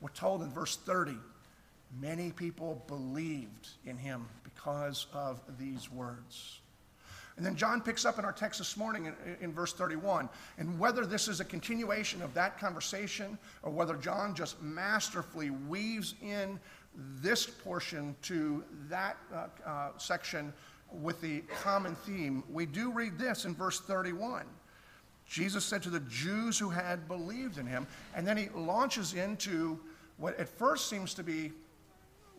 We're 0.01 0.09
told 0.09 0.41
in 0.41 0.51
verse 0.51 0.75
30 0.75 1.15
many 2.01 2.31
people 2.31 2.83
believed 2.87 3.69
in 3.85 3.97
him 3.97 4.25
because 4.43 5.07
of 5.13 5.39
these 5.57 5.91
words. 5.91 6.59
And 7.37 7.45
then 7.45 7.55
John 7.55 7.81
picks 7.81 8.05
up 8.05 8.17
in 8.17 8.23
our 8.23 8.31
text 8.31 8.59
this 8.59 8.77
morning 8.77 9.07
in, 9.07 9.15
in, 9.41 9.51
verse 9.51 9.73
31. 9.73 10.29
And 10.57 10.79
whether 10.79 11.05
this 11.05 11.27
is 11.27 11.41
a 11.41 11.45
continuation 11.45 12.21
of 12.21 12.33
that 12.33 12.59
conversation 12.59 13.37
or 13.61 13.71
whether 13.71 13.95
John 13.95 14.33
just 14.33 14.61
masterfully 14.61 15.49
weaves 15.49 16.15
in 16.21 16.57
this 16.95 17.45
portion 17.45 18.15
to 18.23 18.63
that 18.89 19.17
uh, 19.33 19.47
uh, 19.65 19.89
section 19.97 20.53
with 21.01 21.21
the 21.21 21.41
common 21.61 21.95
theme, 21.95 22.43
we 22.51 22.65
do 22.65 22.91
read 22.91 23.17
this 23.17 23.45
in 23.45 23.55
verse 23.55 23.79
31. 23.79 24.45
Jesus 25.27 25.65
said 25.65 25.81
to 25.83 25.89
the 25.89 26.01
Jews 26.01 26.59
who 26.59 26.69
had 26.69 27.07
believed 27.07 27.57
in 27.57 27.65
him, 27.65 27.87
and 28.15 28.27
then 28.27 28.37
he 28.37 28.49
launches 28.55 29.13
into 29.13 29.79
what 30.17 30.39
at 30.39 30.47
first 30.47 30.89
seems 30.89 31.13
to 31.15 31.23
be 31.23 31.51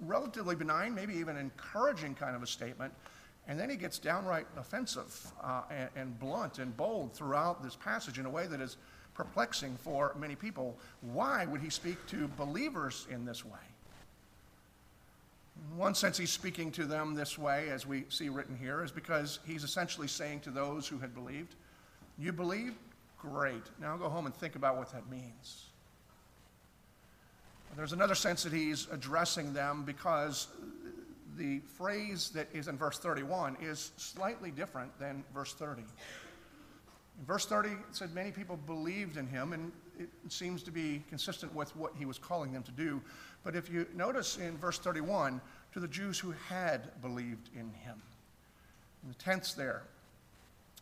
relatively 0.03 0.55
benign, 0.55 0.95
maybe 0.95 1.15
even 1.15 1.37
encouraging 1.37 2.15
kind 2.15 2.37
of 2.37 2.43
a 2.43 2.47
statement 2.47 2.93
and 3.49 3.59
then 3.59 3.71
he 3.71 3.77
gets 3.77 3.99
downright 3.99 4.47
offensive 4.57 5.33
uh, 5.43 5.63
and, 5.71 5.89
and 5.95 6.19
blunt 6.19 6.59
and 6.59 6.77
bold 6.77 7.13
throughout 7.13 7.63
this 7.63 7.77
passage 7.77 8.19
in 8.19 8.27
a 8.27 8.31
way 8.31 8.47
that 8.47 8.61
is 8.61 8.77
perplexing 9.15 9.77
for 9.77 10.15
many 10.19 10.35
people. 10.35 10.77
Why 11.01 11.47
would 11.47 11.61
he 11.61 11.71
speak 11.71 12.05
to 12.09 12.29
believers 12.37 13.07
in 13.11 13.25
this 13.25 13.45
way? 13.45 13.59
In 15.57 15.77
one 15.77 15.95
sense, 15.95 16.19
he's 16.19 16.31
speaking 16.31 16.71
to 16.73 16.85
them 16.85 17.15
this 17.15 17.39
way, 17.39 17.69
as 17.71 17.87
we 17.87 18.05
see 18.09 18.29
written 18.29 18.57
here, 18.57 18.83
is 18.83 18.91
because 18.91 19.41
he's 19.47 19.65
essentially 19.65 20.09
saying 20.09 20.41
to 20.41 20.51
those 20.51 20.87
who 20.87 20.99
had 20.99 21.15
believed, 21.15 21.55
You 22.19 22.33
believe? 22.33 22.75
Great. 23.19 23.65
Now 23.81 23.97
go 23.97 24.09
home 24.09 24.27
and 24.27 24.35
think 24.35 24.57
about 24.57 24.77
what 24.77 24.93
that 24.93 25.09
means. 25.11 25.67
There's 27.77 27.93
another 27.93 28.15
sense 28.15 28.43
that 28.45 28.55
he's 28.55 28.89
addressing 28.91 29.53
them 29.53 29.83
because 29.85 30.49
the 31.37 31.61
phrase 31.77 32.31
that 32.31 32.49
is 32.55 32.69
in 32.69 32.79
verse 32.79 32.99
31 32.99 33.59
is 33.61 33.93
slightly 33.99 34.51
different 34.51 34.99
than 34.99 35.23
verse 35.35 35.53
30. 35.53 35.83
In 35.83 37.27
verse 37.27 37.45
30, 37.45 37.71
it 37.71 37.77
said 37.93 38.15
many 38.15 38.31
people 38.31 38.57
believed 38.57 39.19
in 39.19 39.27
him, 39.27 39.53
and 39.53 39.73
it 39.99 40.09
seems 40.29 40.63
to 40.65 40.71
be 40.71 41.03
consistent 41.09 41.55
with 41.55 41.75
what 41.77 41.93
he 41.99 42.05
was 42.05 42.19
calling 42.19 42.53
them 42.53 42.63
to 42.65 42.73
do. 42.73 43.01
But 43.45 43.55
if 43.57 43.71
you 43.71 43.87
notice 43.95 44.39
in 44.39 44.57
verse 44.59 44.79
31, 44.79 45.41
to 45.73 45.81
the 45.81 45.89
Jews 45.89 46.19
who 46.19 46.33
had 46.49 47.01
believed 47.03 47.51
in 47.55 47.71
him. 47.73 48.01
And 49.03 49.15
the 49.15 49.19
tense 49.19 49.53
there 49.53 49.83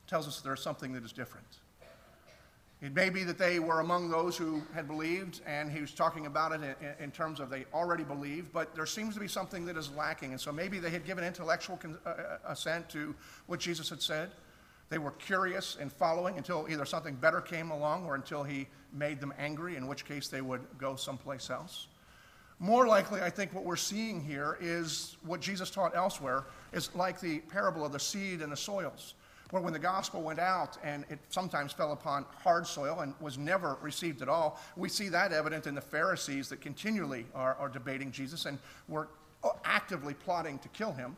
tells 0.06 0.28
us 0.28 0.40
there's 0.40 0.62
something 0.62 0.92
that 0.92 1.04
is 1.04 1.12
different. 1.12 1.46
It 2.80 2.94
may 2.94 3.08
be 3.08 3.24
that 3.24 3.38
they 3.38 3.60
were 3.60 3.80
among 3.80 4.10
those 4.10 4.36
who 4.36 4.62
had 4.74 4.86
believed, 4.86 5.40
and 5.46 5.72
he 5.72 5.80
was 5.80 5.92
talking 5.92 6.26
about 6.26 6.52
it 6.52 6.76
in, 6.80 7.04
in, 7.04 7.10
terms 7.10 7.40
of 7.40 7.48
they 7.48 7.64
already 7.72 8.04
believed, 8.04 8.52
but 8.52 8.74
there 8.74 8.84
seems 8.84 9.14
to 9.14 9.20
be 9.20 9.28
something 9.28 9.64
that 9.64 9.76
is 9.76 9.90
lacking. 9.92 10.32
And 10.32 10.40
so 10.40 10.52
maybe 10.52 10.78
they 10.78 10.90
had 10.90 11.06
given 11.06 11.24
intellectual 11.24 11.76
con- 11.76 11.98
uh, 12.04 12.08
uh, 12.10 12.38
assent 12.46 12.88
to 12.90 13.14
what 13.46 13.58
Jesus 13.58 13.88
had 13.88 14.02
said. 14.02 14.30
They 14.90 14.98
were 14.98 15.12
curious 15.12 15.76
and 15.80 15.92
following 15.92 16.36
until 16.36 16.66
either 16.68 16.84
something 16.84 17.14
better 17.14 17.40
came 17.40 17.70
along 17.70 18.06
or 18.06 18.14
until 18.14 18.42
he 18.44 18.68
made 18.92 19.20
them 19.20 19.32
angry, 19.38 19.76
in 19.76 19.86
which 19.86 20.04
case 20.04 20.28
they 20.28 20.40
would 20.40 20.62
go 20.78 20.96
someplace 20.96 21.50
else. 21.50 21.88
More 22.60 22.86
likely, 22.86 23.20
I 23.20 23.30
think 23.30 23.52
what 23.52 23.64
we're 23.64 23.76
seeing 23.76 24.20
here 24.20 24.56
is 24.60 25.16
what 25.24 25.40
Jesus 25.40 25.70
taught 25.70 25.96
elsewhere 25.96 26.44
is 26.72 26.94
like 26.94 27.20
the 27.20 27.40
parable 27.40 27.84
of 27.84 27.92
the 27.92 27.98
seed 27.98 28.42
and 28.42 28.52
the 28.52 28.56
soils 28.56 29.14
where 29.54 29.62
when 29.62 29.72
the 29.72 29.78
gospel 29.78 30.20
went 30.20 30.40
out 30.40 30.76
and 30.82 31.04
it 31.08 31.20
sometimes 31.28 31.72
fell 31.72 31.92
upon 31.92 32.24
hard 32.42 32.66
soil 32.66 33.00
and 33.00 33.14
was 33.20 33.38
never 33.38 33.76
received 33.82 34.20
at 34.20 34.28
all, 34.28 34.60
we 34.76 34.88
see 34.88 35.08
that 35.08 35.32
evident 35.32 35.68
in 35.68 35.76
the 35.76 35.80
Pharisees 35.80 36.48
that 36.48 36.60
continually 36.60 37.24
are, 37.36 37.54
are 37.54 37.68
debating 37.68 38.10
Jesus 38.10 38.46
and 38.46 38.58
were 38.88 39.06
actively 39.64 40.12
plotting 40.12 40.58
to 40.58 40.68
kill 40.70 40.92
him. 40.92 41.16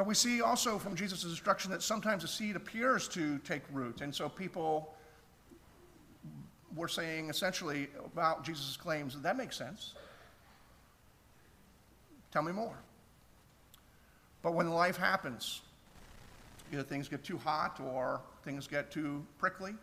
But 0.00 0.06
we 0.06 0.14
see 0.14 0.40
also 0.40 0.78
from 0.78 0.96
Jesus' 0.96 1.24
instruction 1.24 1.70
that 1.72 1.82
sometimes 1.82 2.24
a 2.24 2.26
seed 2.26 2.56
appears 2.56 3.06
to 3.08 3.36
take 3.40 3.60
root, 3.70 4.00
and 4.00 4.14
so 4.14 4.30
people 4.30 4.94
were 6.74 6.88
saying 6.88 7.28
essentially 7.28 7.86
about 8.06 8.42
Jesus' 8.42 8.78
claims, 8.78 9.12
that 9.12 9.22
that 9.24 9.36
makes 9.36 9.58
sense. 9.58 9.92
Tell 12.32 12.40
me 12.40 12.50
more. 12.50 12.78
But 14.40 14.54
when 14.54 14.70
life 14.70 14.96
happens, 14.96 15.60
either 16.72 16.82
things 16.82 17.06
get 17.06 17.22
too 17.22 17.36
hot 17.36 17.78
or 17.78 18.22
things 18.42 18.66
get 18.66 18.90
too 18.90 19.22
prickly, 19.36 19.74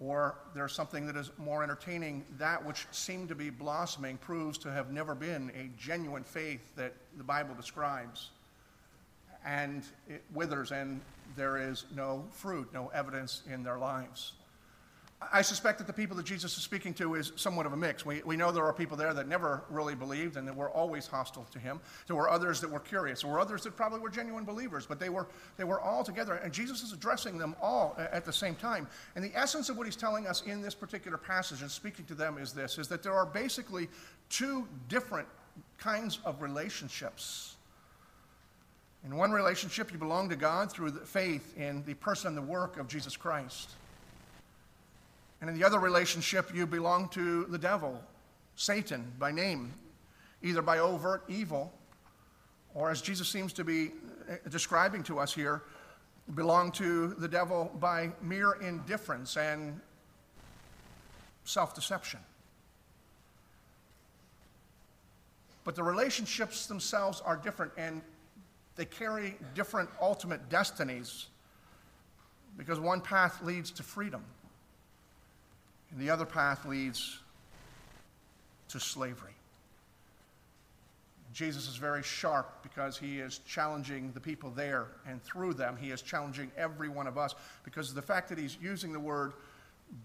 or 0.00 0.34
there's 0.52 0.72
something 0.72 1.06
that 1.06 1.14
is 1.14 1.30
more 1.38 1.62
entertaining. 1.62 2.24
That 2.38 2.66
which 2.66 2.88
seemed 2.90 3.28
to 3.28 3.36
be 3.36 3.50
blossoming 3.50 4.16
proves 4.16 4.58
to 4.58 4.72
have 4.72 4.90
never 4.90 5.14
been 5.14 5.52
a 5.56 5.70
genuine 5.80 6.24
faith 6.24 6.74
that 6.74 6.94
the 7.16 7.22
Bible 7.22 7.54
describes. 7.54 8.30
And 9.44 9.84
it 10.08 10.22
withers, 10.34 10.70
and 10.70 11.00
there 11.36 11.56
is 11.56 11.84
no 11.94 12.24
fruit, 12.30 12.68
no 12.72 12.90
evidence 12.94 13.42
in 13.50 13.62
their 13.62 13.78
lives. 13.78 14.32
I 15.32 15.42
suspect 15.42 15.78
that 15.78 15.86
the 15.86 15.92
people 15.92 16.16
that 16.16 16.26
Jesus 16.26 16.56
is 16.56 16.62
speaking 16.62 16.94
to 16.94 17.14
is 17.14 17.32
somewhat 17.36 17.66
of 17.66 17.72
a 17.72 17.76
mix. 17.76 18.04
We, 18.04 18.22
we 18.24 18.36
know 18.36 18.50
there 18.50 18.64
are 18.64 18.72
people 18.72 18.96
there 18.96 19.14
that 19.14 19.28
never 19.28 19.62
really 19.70 19.94
believed 19.94 20.36
and 20.36 20.48
that 20.48 20.56
were 20.56 20.70
always 20.70 21.06
hostile 21.06 21.46
to 21.52 21.58
him. 21.58 21.80
There 22.06 22.16
were 22.16 22.28
others 22.28 22.60
that 22.60 22.70
were 22.70 22.80
curious. 22.80 23.22
There 23.22 23.30
were 23.30 23.38
others 23.38 23.62
that 23.62 23.76
probably 23.76 24.00
were 24.00 24.08
genuine 24.08 24.44
believers, 24.44 24.86
but 24.86 24.98
they 24.98 25.10
were, 25.10 25.28
they 25.56 25.64
were 25.64 25.80
all 25.80 26.02
together. 26.02 26.34
And 26.34 26.52
Jesus 26.52 26.82
is 26.82 26.92
addressing 26.92 27.38
them 27.38 27.54
all 27.60 27.96
at 27.98 28.24
the 28.24 28.32
same 28.32 28.54
time. 28.54 28.88
And 29.14 29.24
the 29.24 29.32
essence 29.34 29.68
of 29.68 29.76
what 29.76 29.86
he's 29.86 29.96
telling 29.96 30.26
us 30.26 30.42
in 30.42 30.60
this 30.60 30.74
particular 30.74 31.18
passage 31.18 31.62
and 31.62 31.70
speaking 31.70 32.04
to 32.06 32.14
them 32.14 32.38
is 32.38 32.52
this, 32.52 32.78
is 32.78 32.88
that 32.88 33.02
there 33.02 33.14
are 33.14 33.26
basically 33.26 33.88
two 34.28 34.66
different 34.88 35.28
kinds 35.78 36.18
of 36.24 36.42
relationships. 36.42 37.51
In 39.04 39.16
one 39.16 39.32
relationship, 39.32 39.92
you 39.92 39.98
belong 39.98 40.28
to 40.28 40.36
God 40.36 40.70
through 40.70 40.92
faith 41.04 41.56
in 41.56 41.82
the 41.84 41.94
person 41.94 42.28
and 42.28 42.36
the 42.36 42.42
work 42.42 42.78
of 42.78 42.86
Jesus 42.86 43.16
Christ. 43.16 43.70
And 45.40 45.50
in 45.50 45.58
the 45.58 45.64
other 45.64 45.80
relationship, 45.80 46.54
you 46.54 46.66
belong 46.68 47.08
to 47.10 47.44
the 47.46 47.58
devil, 47.58 48.00
Satan 48.54 49.12
by 49.18 49.32
name, 49.32 49.74
either 50.40 50.62
by 50.62 50.78
overt 50.78 51.24
evil, 51.28 51.72
or 52.74 52.90
as 52.90 53.02
Jesus 53.02 53.28
seems 53.28 53.52
to 53.54 53.64
be 53.64 53.90
eh, 54.28 54.36
describing 54.48 55.02
to 55.04 55.18
us 55.18 55.34
here, 55.34 55.62
belong 56.36 56.70
to 56.72 57.08
the 57.14 57.26
devil 57.26 57.72
by 57.80 58.12
mere 58.22 58.52
indifference 58.52 59.36
and 59.36 59.80
self 61.44 61.74
deception. 61.74 62.20
But 65.64 65.74
the 65.74 65.82
relationships 65.82 66.66
themselves 66.66 67.20
are 67.20 67.36
different 67.36 67.72
and 67.76 68.00
they 68.76 68.84
carry 68.84 69.36
different 69.54 69.88
ultimate 70.00 70.48
destinies 70.48 71.26
because 72.56 72.80
one 72.80 73.00
path 73.00 73.42
leads 73.42 73.70
to 73.72 73.82
freedom 73.82 74.24
and 75.90 76.00
the 76.00 76.10
other 76.10 76.24
path 76.24 76.64
leads 76.64 77.18
to 78.68 78.80
slavery. 78.80 79.32
Jesus 81.32 81.68
is 81.68 81.76
very 81.76 82.02
sharp 82.02 82.62
because 82.62 82.98
he 82.98 83.18
is 83.18 83.40
challenging 83.46 84.12
the 84.12 84.20
people 84.20 84.50
there, 84.50 84.88
and 85.06 85.22
through 85.22 85.54
them, 85.54 85.76
he 85.80 85.90
is 85.90 86.02
challenging 86.02 86.50
every 86.56 86.88
one 86.88 87.06
of 87.06 87.16
us 87.16 87.34
because 87.64 87.94
the 87.94 88.02
fact 88.02 88.28
that 88.28 88.38
he's 88.38 88.58
using 88.60 88.92
the 88.92 89.00
word 89.00 89.32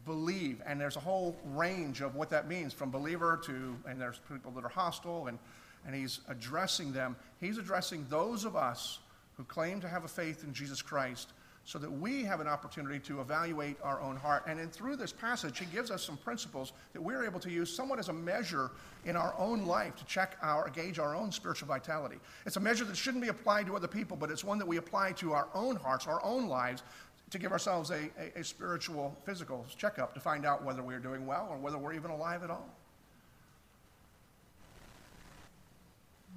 believe, 0.05 0.61
and 0.65 0.79
there's 0.79 0.95
a 0.95 1.01
whole 1.01 1.35
range 1.53 2.01
of 2.01 2.15
what 2.15 2.29
that 2.29 2.47
means 2.47 2.73
from 2.73 2.91
believer 2.91 3.39
to, 3.45 3.75
and 3.87 3.99
there's 3.99 4.19
people 4.31 4.51
that 4.51 4.63
are 4.63 4.69
hostile, 4.69 5.27
and, 5.27 5.37
and 5.85 5.95
he's 5.95 6.19
addressing 6.27 6.91
them. 6.91 7.15
He's 7.39 7.57
addressing 7.57 8.05
those 8.09 8.45
of 8.45 8.55
us 8.55 8.99
who 9.37 9.43
claim 9.43 9.79
to 9.81 9.87
have 9.87 10.03
a 10.03 10.07
faith 10.07 10.43
in 10.43 10.53
Jesus 10.53 10.81
Christ 10.81 11.33
so 11.67 11.77
that 11.77 11.91
we 11.91 12.23
have 12.23 12.39
an 12.39 12.47
opportunity 12.47 12.97
to 12.97 13.19
evaluate 13.19 13.75
our 13.83 13.99
own 13.99 14.15
heart. 14.15 14.43
And 14.47 14.57
in, 14.57 14.69
through 14.69 14.95
this 14.95 15.11
passage, 15.11 15.59
he 15.59 15.65
gives 15.65 15.91
us 15.91 16.01
some 16.01 16.15
principles 16.15 16.71
that 16.93 17.01
we're 17.01 17.25
able 17.25 17.41
to 17.41 17.51
use 17.51 17.75
somewhat 17.75 17.99
as 17.99 18.07
a 18.07 18.13
measure 18.13 18.71
in 19.03 19.17
our 19.17 19.35
own 19.37 19.65
life 19.65 19.93
to 19.97 20.05
check 20.05 20.37
our, 20.41 20.69
gauge 20.69 20.97
our 20.97 21.13
own 21.13 21.29
spiritual 21.29 21.67
vitality. 21.67 22.15
It's 22.45 22.55
a 22.55 22.61
measure 22.61 22.85
that 22.85 22.95
shouldn't 22.95 23.21
be 23.21 23.27
applied 23.27 23.65
to 23.65 23.75
other 23.75 23.87
people, 23.87 24.15
but 24.15 24.31
it's 24.31 24.45
one 24.45 24.57
that 24.59 24.65
we 24.65 24.77
apply 24.77 25.11
to 25.13 25.33
our 25.33 25.49
own 25.53 25.75
hearts, 25.75 26.07
our 26.07 26.23
own 26.23 26.47
lives, 26.47 26.83
to 27.31 27.37
give 27.37 27.51
ourselves 27.51 27.89
a, 27.89 28.09
a, 28.17 28.39
a 28.39 28.43
spiritual, 28.45 29.13
physical 29.25 29.65
checkup 29.77 30.13
to 30.13 30.21
find 30.21 30.45
out 30.45 30.63
whether 30.63 30.81
we're 30.81 30.99
doing 30.99 31.27
well 31.27 31.49
or 31.51 31.57
whether 31.57 31.77
we're 31.77 31.93
even 31.93 32.11
alive 32.11 32.43
at 32.43 32.49
all. 32.49 32.69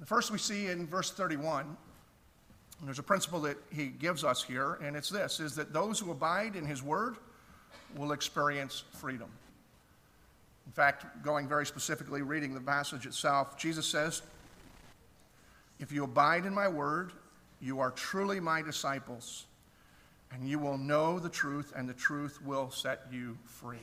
The 0.01 0.05
first 0.05 0.31
we 0.31 0.37
see 0.37 0.67
in 0.67 0.85
verse 0.87 1.11
31 1.11 1.77
and 2.81 2.87
there's 2.87 2.97
a 2.97 3.03
principle 3.03 3.39
that 3.41 3.57
he 3.71 3.87
gives 3.89 4.23
us 4.23 4.41
here, 4.41 4.79
and 4.83 4.95
it's 4.95 5.09
this 5.09 5.39
is 5.39 5.53
that 5.55 5.71
those 5.71 5.99
who 5.99 6.09
abide 6.09 6.55
in 6.55 6.65
his 6.65 6.81
word 6.81 7.17
will 7.95 8.11
experience 8.11 8.83
freedom. 8.93 9.29
In 10.65 10.71
fact, 10.71 11.05
going 11.23 11.47
very 11.47 11.67
specifically, 11.67 12.23
reading 12.23 12.55
the 12.55 12.59
passage 12.59 13.05
itself, 13.05 13.55
Jesus 13.55 13.85
says, 13.85 14.23
If 15.79 15.91
you 15.91 16.03
abide 16.05 16.47
in 16.47 16.55
my 16.55 16.67
word, 16.67 17.11
you 17.61 17.79
are 17.79 17.91
truly 17.91 18.39
my 18.39 18.63
disciples, 18.63 19.45
and 20.31 20.49
you 20.49 20.57
will 20.57 20.79
know 20.79 21.19
the 21.19 21.29
truth, 21.29 21.73
and 21.75 21.87
the 21.87 21.93
truth 21.93 22.41
will 22.43 22.71
set 22.71 23.01
you 23.11 23.37
free. 23.45 23.77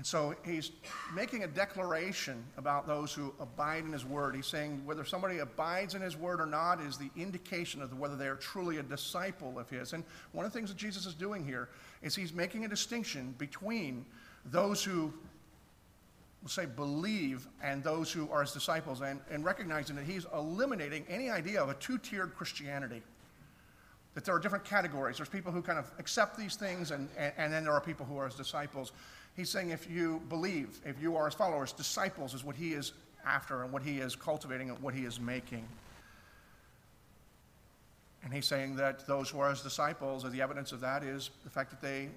And 0.00 0.06
so 0.06 0.34
he's 0.46 0.72
making 1.14 1.44
a 1.44 1.46
declaration 1.46 2.42
about 2.56 2.86
those 2.86 3.12
who 3.12 3.34
abide 3.38 3.84
in 3.84 3.92
his 3.92 4.02
word. 4.02 4.34
He's 4.34 4.46
saying 4.46 4.80
whether 4.86 5.04
somebody 5.04 5.40
abides 5.40 5.94
in 5.94 6.00
his 6.00 6.16
word 6.16 6.40
or 6.40 6.46
not 6.46 6.80
is 6.80 6.96
the 6.96 7.10
indication 7.18 7.82
of 7.82 7.92
whether 7.98 8.16
they 8.16 8.26
are 8.26 8.36
truly 8.36 8.78
a 8.78 8.82
disciple 8.82 9.58
of 9.58 9.68
his. 9.68 9.92
And 9.92 10.02
one 10.32 10.46
of 10.46 10.52
the 10.52 10.58
things 10.58 10.70
that 10.70 10.78
Jesus 10.78 11.04
is 11.04 11.12
doing 11.12 11.44
here 11.44 11.68
is 12.00 12.16
he's 12.16 12.32
making 12.32 12.64
a 12.64 12.68
distinction 12.68 13.34
between 13.36 14.06
those 14.46 14.82
who 14.82 15.12
we'll 16.40 16.48
say 16.48 16.64
believe 16.64 17.46
and 17.62 17.84
those 17.84 18.10
who 18.10 18.30
are 18.30 18.40
his 18.40 18.52
disciples 18.52 19.02
and, 19.02 19.20
and 19.30 19.44
recognizing 19.44 19.96
that 19.96 20.06
he's 20.06 20.24
eliminating 20.32 21.04
any 21.10 21.28
idea 21.28 21.62
of 21.62 21.68
a 21.68 21.74
two-tiered 21.74 22.34
Christianity 22.34 23.02
that 24.14 24.24
there 24.24 24.34
are 24.34 24.38
different 24.38 24.64
categories. 24.64 25.16
There's 25.16 25.28
people 25.28 25.52
who 25.52 25.62
kind 25.62 25.78
of 25.78 25.90
accept 25.98 26.36
these 26.36 26.56
things, 26.56 26.90
and, 26.90 27.08
and, 27.16 27.32
and, 27.36 27.52
then 27.52 27.64
there 27.64 27.72
are 27.72 27.80
people 27.80 28.04
who 28.04 28.16
are 28.16 28.26
his 28.26 28.34
disciples. 28.34 28.92
He's 29.36 29.50
saying 29.50 29.70
if 29.70 29.88
you 29.88 30.20
believe, 30.28 30.80
if 30.84 31.00
you 31.00 31.16
are 31.16 31.26
his 31.26 31.34
followers, 31.34 31.72
disciples 31.72 32.34
is 32.34 32.44
what 32.44 32.56
he 32.56 32.72
is 32.72 32.92
after 33.24 33.62
and 33.62 33.72
what 33.72 33.82
he 33.82 33.98
is 33.98 34.16
cultivating 34.16 34.70
and 34.70 34.78
what 34.82 34.94
he 34.94 35.04
is 35.04 35.20
making. 35.20 35.66
And 38.22 38.32
he's 38.32 38.46
saying 38.46 38.76
that 38.76 39.06
those 39.06 39.30
who 39.30 39.40
are 39.40 39.50
his 39.50 39.62
disciples, 39.62 40.30
the 40.30 40.42
evidence 40.42 40.72
of 40.72 40.80
that 40.80 41.02
is 41.04 41.30
the 41.44 41.50
fact 41.50 41.70
that 41.70 41.80
they 41.80 42.08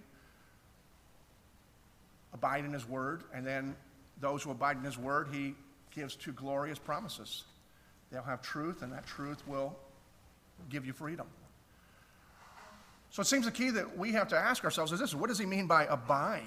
abide 2.33 2.65
in 2.65 2.73
his 2.73 2.87
word, 2.87 3.23
and 3.33 3.45
then 3.45 3.75
those 4.19 4.43
who 4.43 4.51
abide 4.51 4.77
in 4.77 4.83
his 4.83 4.97
word, 4.97 5.27
he 5.31 5.53
gives 5.91 6.15
two 6.15 6.33
glorious 6.33 6.79
promises. 6.79 7.43
They'll 8.11 8.23
have 8.23 8.41
truth, 8.41 8.81
and 8.81 8.91
that 8.91 9.05
truth 9.05 9.47
will 9.47 9.77
give 10.69 10.85
you 10.85 10.93
freedom. 10.93 11.27
So 13.13 13.21
it 13.21 13.25
seems 13.25 13.45
the 13.45 13.51
key 13.51 13.69
that 13.69 13.95
we 13.95 14.11
have 14.13 14.27
to 14.29 14.35
ask 14.35 14.63
ourselves 14.63 14.91
is 14.91 14.99
this 14.99 15.13
what 15.13 15.27
does 15.29 15.37
he 15.37 15.45
mean 15.45 15.67
by 15.67 15.85
abide? 15.85 16.41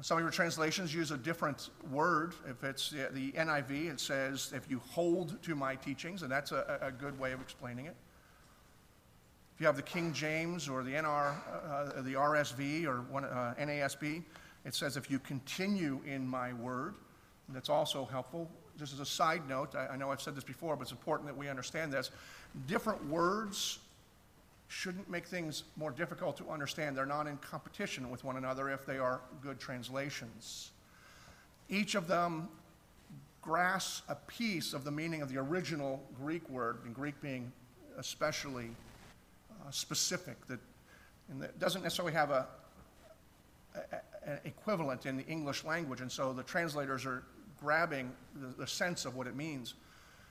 Some 0.00 0.16
of 0.16 0.22
your 0.22 0.30
translations 0.30 0.94
use 0.94 1.10
a 1.10 1.16
different 1.16 1.70
word. 1.90 2.34
If 2.48 2.62
it's 2.62 2.90
the 2.90 3.32
NIV, 3.32 3.90
it 3.90 3.98
says, 3.98 4.52
if 4.54 4.70
you 4.70 4.80
hold 4.90 5.42
to 5.42 5.56
my 5.56 5.74
teachings, 5.74 6.22
and 6.22 6.30
that's 6.30 6.52
a, 6.52 6.78
a 6.80 6.92
good 6.92 7.18
way 7.18 7.32
of 7.32 7.40
explaining 7.40 7.86
it. 7.86 7.96
If 9.56 9.60
you 9.60 9.66
have 9.66 9.74
the 9.74 9.82
King 9.82 10.12
James 10.12 10.68
or 10.68 10.84
the 10.84 10.92
NR, 10.92 11.34
uh, 11.68 12.00
the 12.02 12.14
RSV 12.14 12.86
or 12.86 13.00
one, 13.10 13.24
uh, 13.24 13.54
NASB, 13.58 14.22
it 14.64 14.72
says, 14.72 14.96
if 14.96 15.10
you 15.10 15.18
continue 15.18 15.98
in 16.06 16.28
my 16.28 16.52
word. 16.52 16.94
that's 17.48 17.68
also 17.68 18.04
helpful. 18.04 18.48
Just 18.78 18.92
as 18.92 19.00
a 19.00 19.06
side 19.06 19.48
note, 19.48 19.74
I, 19.74 19.88
I 19.88 19.96
know 19.96 20.12
I've 20.12 20.22
said 20.22 20.36
this 20.36 20.44
before, 20.44 20.76
but 20.76 20.82
it's 20.82 20.92
important 20.92 21.26
that 21.26 21.36
we 21.36 21.48
understand 21.48 21.92
this. 21.92 22.12
Different 22.68 23.04
words 23.08 23.80
shouldn't 24.68 25.08
make 25.10 25.26
things 25.26 25.64
more 25.76 25.90
difficult 25.90 26.36
to 26.36 26.48
understand. 26.50 26.96
They're 26.96 27.06
not 27.06 27.26
in 27.26 27.38
competition 27.38 28.10
with 28.10 28.22
one 28.22 28.36
another 28.36 28.70
if 28.70 28.84
they 28.84 28.98
are 28.98 29.20
good 29.42 29.58
translations. 29.58 30.70
Each 31.68 31.94
of 31.94 32.06
them 32.06 32.48
grasps 33.40 34.02
a 34.08 34.14
piece 34.14 34.74
of 34.74 34.84
the 34.84 34.90
meaning 34.90 35.22
of 35.22 35.32
the 35.32 35.38
original 35.38 36.02
Greek 36.20 36.48
word, 36.50 36.78
and 36.84 36.94
Greek 36.94 37.18
being 37.22 37.50
especially 37.96 38.70
uh, 39.50 39.70
specific, 39.70 40.46
that, 40.46 40.60
that 41.38 41.58
doesn't 41.58 41.82
necessarily 41.82 42.12
have 42.12 42.30
a, 42.30 42.46
an 44.24 44.38
equivalent 44.44 45.06
in 45.06 45.16
the 45.16 45.26
English 45.26 45.64
language, 45.64 46.02
and 46.02 46.12
so 46.12 46.32
the 46.32 46.42
translators 46.42 47.06
are 47.06 47.22
grabbing 47.58 48.12
the, 48.36 48.48
the 48.48 48.66
sense 48.66 49.04
of 49.04 49.16
what 49.16 49.26
it 49.26 49.34
means. 49.34 49.74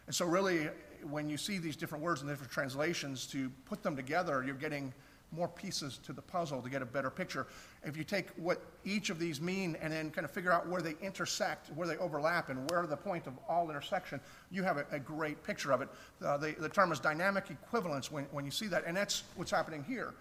And 0.06 0.16
so, 0.16 0.26
really, 0.26 0.70
when 1.04 1.30
you 1.30 1.38
see 1.38 1.58
these 1.58 1.76
different 1.76 2.04
words 2.04 2.22
and 2.22 2.30
different 2.30 2.52
translations, 2.52 3.26
to 3.28 3.50
put 3.66 3.84
them 3.84 3.96
together, 3.96 4.44
you're 4.46 4.56
getting 4.56 4.94
more 5.32 5.48
pieces 5.48 6.00
to 6.06 6.14
the 6.14 6.22
puzzle 6.22 6.62
to 6.62 6.70
get 6.70 6.82
a 6.82 6.86
better 6.86 7.10
picture. 7.10 7.48
If 7.84 7.98
you 7.98 8.04
take 8.04 8.30
what 8.38 8.62
each 8.86 9.10
of 9.10 9.20
these 9.20 9.42
mean 9.42 9.76
and 9.82 9.92
then 9.92 10.10
kind 10.10 10.24
of 10.24 10.32
figure 10.32 10.52
out 10.52 10.68
where 10.70 10.82
they 10.82 10.96
intersect, 11.02 11.70
where 11.76 11.88
they 11.88 11.98
overlap, 11.98 12.50
and 12.50 12.70
where 12.72 12.88
the 12.88 12.96
point 12.96 13.28
of 13.28 13.34
all 13.50 13.70
intersection, 13.70 14.22
you 14.52 14.64
have 14.64 14.78
a, 14.78 14.86
a 14.92 15.00
great 15.00 15.44
picture 15.44 15.72
of 15.72 15.82
it. 15.82 15.90
Uh, 16.24 16.38
the, 16.38 16.56
the 16.60 16.70
term 16.70 16.92
is 16.92 17.00
dynamic 17.00 17.50
equivalence 17.50 18.12
when, 18.12 18.24
when 18.32 18.46
you 18.46 18.52
see 18.52 18.68
that, 18.68 18.84
and 18.88 18.96
that's 18.96 19.24
what's 19.36 19.52
happening 19.52 19.84
here. 19.84 20.14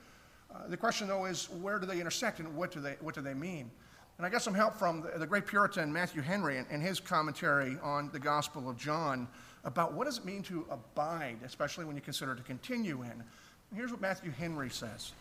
Uh, 0.52 0.66
the 0.68 0.76
question, 0.76 1.06
though, 1.06 1.24
is 1.26 1.50
where 1.50 1.78
do 1.78 1.86
they 1.86 2.00
intersect 2.00 2.40
and 2.40 2.56
what 2.56 2.72
do 2.72 2.80
they, 2.80 2.96
what 3.00 3.14
do 3.14 3.20
they 3.20 3.34
mean? 3.34 3.70
And 4.18 4.24
I 4.24 4.30
got 4.30 4.42
some 4.42 4.54
help 4.54 4.74
from 4.74 5.02
the, 5.02 5.18
the 5.18 5.26
great 5.26 5.46
Puritan 5.46 5.92
Matthew 5.92 6.22
Henry 6.22 6.56
in, 6.56 6.66
in 6.70 6.80
his 6.80 6.98
commentary 6.98 7.76
on 7.82 8.10
the 8.12 8.18
Gospel 8.18 8.68
of 8.68 8.78
John 8.78 9.28
about 9.66 9.92
what 9.92 10.04
does 10.04 10.18
it 10.18 10.24
mean 10.24 10.42
to 10.44 10.64
abide, 10.70 11.38
especially 11.44 11.84
when 11.84 11.96
you 11.96 12.00
consider 12.00 12.34
to 12.34 12.42
continue 12.42 13.02
in. 13.02 13.22
here's 13.74 13.90
what 13.90 14.00
Matthew 14.00 14.30
Henry 14.30 14.70
says 14.70 15.12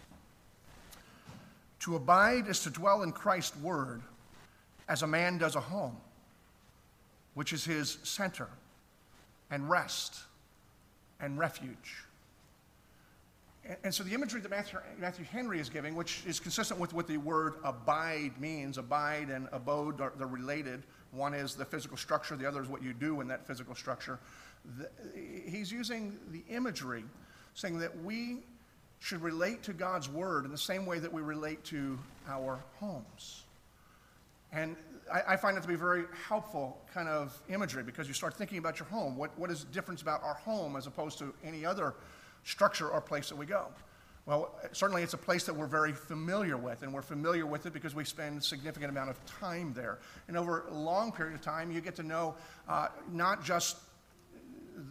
To 1.80 1.96
abide 1.96 2.48
is 2.48 2.62
to 2.62 2.70
dwell 2.70 3.02
in 3.02 3.12
Christ's 3.12 3.58
word 3.58 4.02
as 4.88 5.02
a 5.02 5.08
man 5.08 5.40
does 5.40 5.56
a 5.56 5.60
home, 5.60 5.98
which 7.34 7.52
is 7.52 7.66
his 7.66 7.98
center 8.04 8.48
and 9.50 9.68
rest 9.68 10.20
and 11.20 11.40
refuge. 11.40 12.04
And, 13.68 13.78
and 13.86 13.94
so 13.94 14.04
the 14.04 14.14
imagery 14.14 14.42
that 14.42 14.52
Matthew, 14.52 14.78
Matthew 15.00 15.26
Henry 15.26 15.60
is 15.60 15.70
giving, 15.70 15.96
which 15.96 16.22
is 16.28 16.40
consistent 16.40 16.80
with 16.80 16.94
what 16.94 17.08
the 17.08 17.18
word 17.18 17.56
abide 17.64 18.40
means, 18.40 18.78
abide 18.78 19.30
and 19.30 19.48
abode 19.52 20.02
are 20.02 20.14
they're 20.20 20.28
related. 20.28 20.84
One 21.12 21.34
is 21.34 21.56
the 21.56 21.66
physical 21.66 21.98
structure, 21.98 22.36
the 22.36 22.48
other 22.48 22.62
is 22.62 22.68
what 22.68 22.84
you 22.84 22.94
do 22.94 23.22
in 23.22 23.28
that 23.30 23.48
physical 23.48 23.76
structure. 23.76 24.20
The, 24.78 24.90
he's 25.50 25.72
using 25.72 26.18
the 26.32 26.44
imagery, 26.50 27.04
saying 27.54 27.80
that 27.80 28.04
we 28.04 28.40
should 29.00 29.22
relate 29.22 29.64
to 29.64 29.74
God's 29.74 30.10
word 30.10 30.46
in 30.46 30.52
the 30.52 30.58
same 30.58 30.86
way 30.86 31.00
that 31.00 31.12
we 31.12 31.22
relate 31.22 31.64
to 31.66 31.98
our 32.28 32.60
homes. 32.80 33.44
And 34.52 34.76
I, 35.14 35.34
I, 35.34 35.38
find 35.38 35.58
it 35.58 35.62
to 35.62 35.68
be 35.68 35.76
very 35.76 36.06
helpful 36.28 36.78
kind 36.94 37.08
of 37.08 37.40
imagery 37.50 37.84
because 37.84 38.08
you 38.08 38.14
start 38.14 38.34
thinking 38.34 38.58
about 38.58 38.80
your 38.80 38.88
home. 38.88 39.18
What, 39.18 39.38
what 39.38 39.52
is 39.52 39.64
the 39.64 39.72
difference 39.72 40.02
about 40.02 40.24
our 40.24 40.34
home 40.34 40.76
as 40.76 40.88
opposed 40.88 41.20
to 41.20 41.34
any 41.44 41.66
other 41.66 41.94
structure 42.44 42.90
or 42.90 43.02
place 43.02 43.30
that 43.30 43.36
we 43.36 43.46
go? 43.46 43.68
Well, 44.26 44.56
certainly 44.72 45.04
it's 45.04 45.14
a 45.14 45.20
place 45.20 45.44
that 45.44 45.56
we're 45.56 45.68
very 45.68 45.94
familiar 45.94 46.58
with, 46.58 46.82
and 46.82 46.92
we're 46.92 47.04
familiar 47.04 47.46
with 47.46 47.68
it 47.68 47.74
because 47.74 47.94
we 47.94 48.04
spend 48.04 48.40
a 48.40 48.42
significant 48.42 48.90
amount 48.90 49.12
of 49.12 49.24
time 49.26 49.72
there. 49.74 50.00
And 50.28 50.36
over 50.36 50.66
a 50.68 50.74
long 50.74 51.12
period 51.12 51.36
of 51.36 51.42
time, 51.42 51.72
you 51.72 51.80
get 51.80 51.96
to 51.98 52.04
know 52.04 52.34
uh, 52.68 52.88
not 53.12 53.44
just 53.44 53.78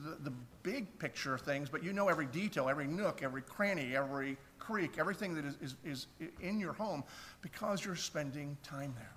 the, 0.04 0.16
the 0.22 0.32
big 0.62 0.98
picture 1.00 1.34
of 1.34 1.40
things, 1.40 1.68
but 1.68 1.82
you 1.82 1.92
know 1.92 2.08
every 2.08 2.26
detail, 2.26 2.68
every 2.68 2.86
nook, 2.86 3.24
every 3.24 3.42
cranny, 3.42 3.96
every 3.96 4.36
creak, 4.60 4.98
everything 4.98 5.34
that 5.34 5.44
is, 5.44 5.56
is, 5.60 5.76
is 5.84 6.06
in 6.40 6.60
your 6.60 6.72
home 6.72 7.02
because 7.42 7.84
you're 7.84 7.96
spending 7.96 8.56
time 8.62 8.94
there. 8.96 9.12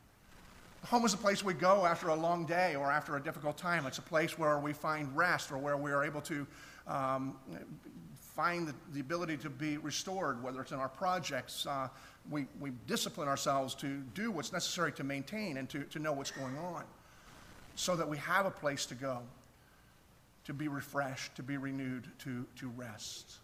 Home 0.85 1.05
is 1.05 1.13
a 1.13 1.17
place 1.17 1.43
we 1.43 1.53
go 1.53 1.85
after 1.85 2.09
a 2.09 2.15
long 2.15 2.45
day 2.45 2.75
or 2.75 2.91
after 2.91 3.17
a 3.17 3.21
difficult 3.21 3.57
time. 3.57 3.85
It's 3.85 3.97
a 3.97 4.03
place 4.03 4.37
where 4.37 4.57
we 4.57 4.73
find 4.73 5.15
rest 5.15 5.51
or 5.51 5.57
where 5.57 5.77
we 5.77 5.91
are 5.91 6.03
able 6.03 6.21
to 6.21 6.47
um, 6.87 7.35
find 8.37 8.67
the, 8.67 8.75
the, 8.93 8.99
ability 8.99 9.35
to 9.35 9.49
be 9.49 9.77
restored, 9.77 10.41
whether 10.43 10.61
it's 10.61 10.71
in 10.71 10.77
our 10.77 10.87
projects. 10.87 11.65
Uh, 11.65 11.89
we, 12.29 12.45
we 12.59 12.71
discipline 12.85 13.27
ourselves 13.27 13.73
to 13.73 13.97
do 14.13 14.29
what's 14.29 14.53
necessary 14.53 14.91
to 14.91 15.03
maintain 15.03 15.57
and 15.57 15.67
to, 15.69 15.83
to 15.85 15.97
know 15.97 16.13
what's 16.13 16.29
going 16.29 16.55
on 16.57 16.83
so 17.75 17.95
that 17.95 18.07
we 18.07 18.15
have 18.17 18.45
a 18.45 18.51
place 18.51 18.85
to 18.85 18.95
go, 18.95 19.19
to 20.45 20.53
be 20.53 20.67
refreshed, 20.67 21.35
to 21.35 21.41
be 21.41 21.57
renewed, 21.57 22.07
to, 22.19 22.45
to 22.57 22.69
rest. 22.77 23.37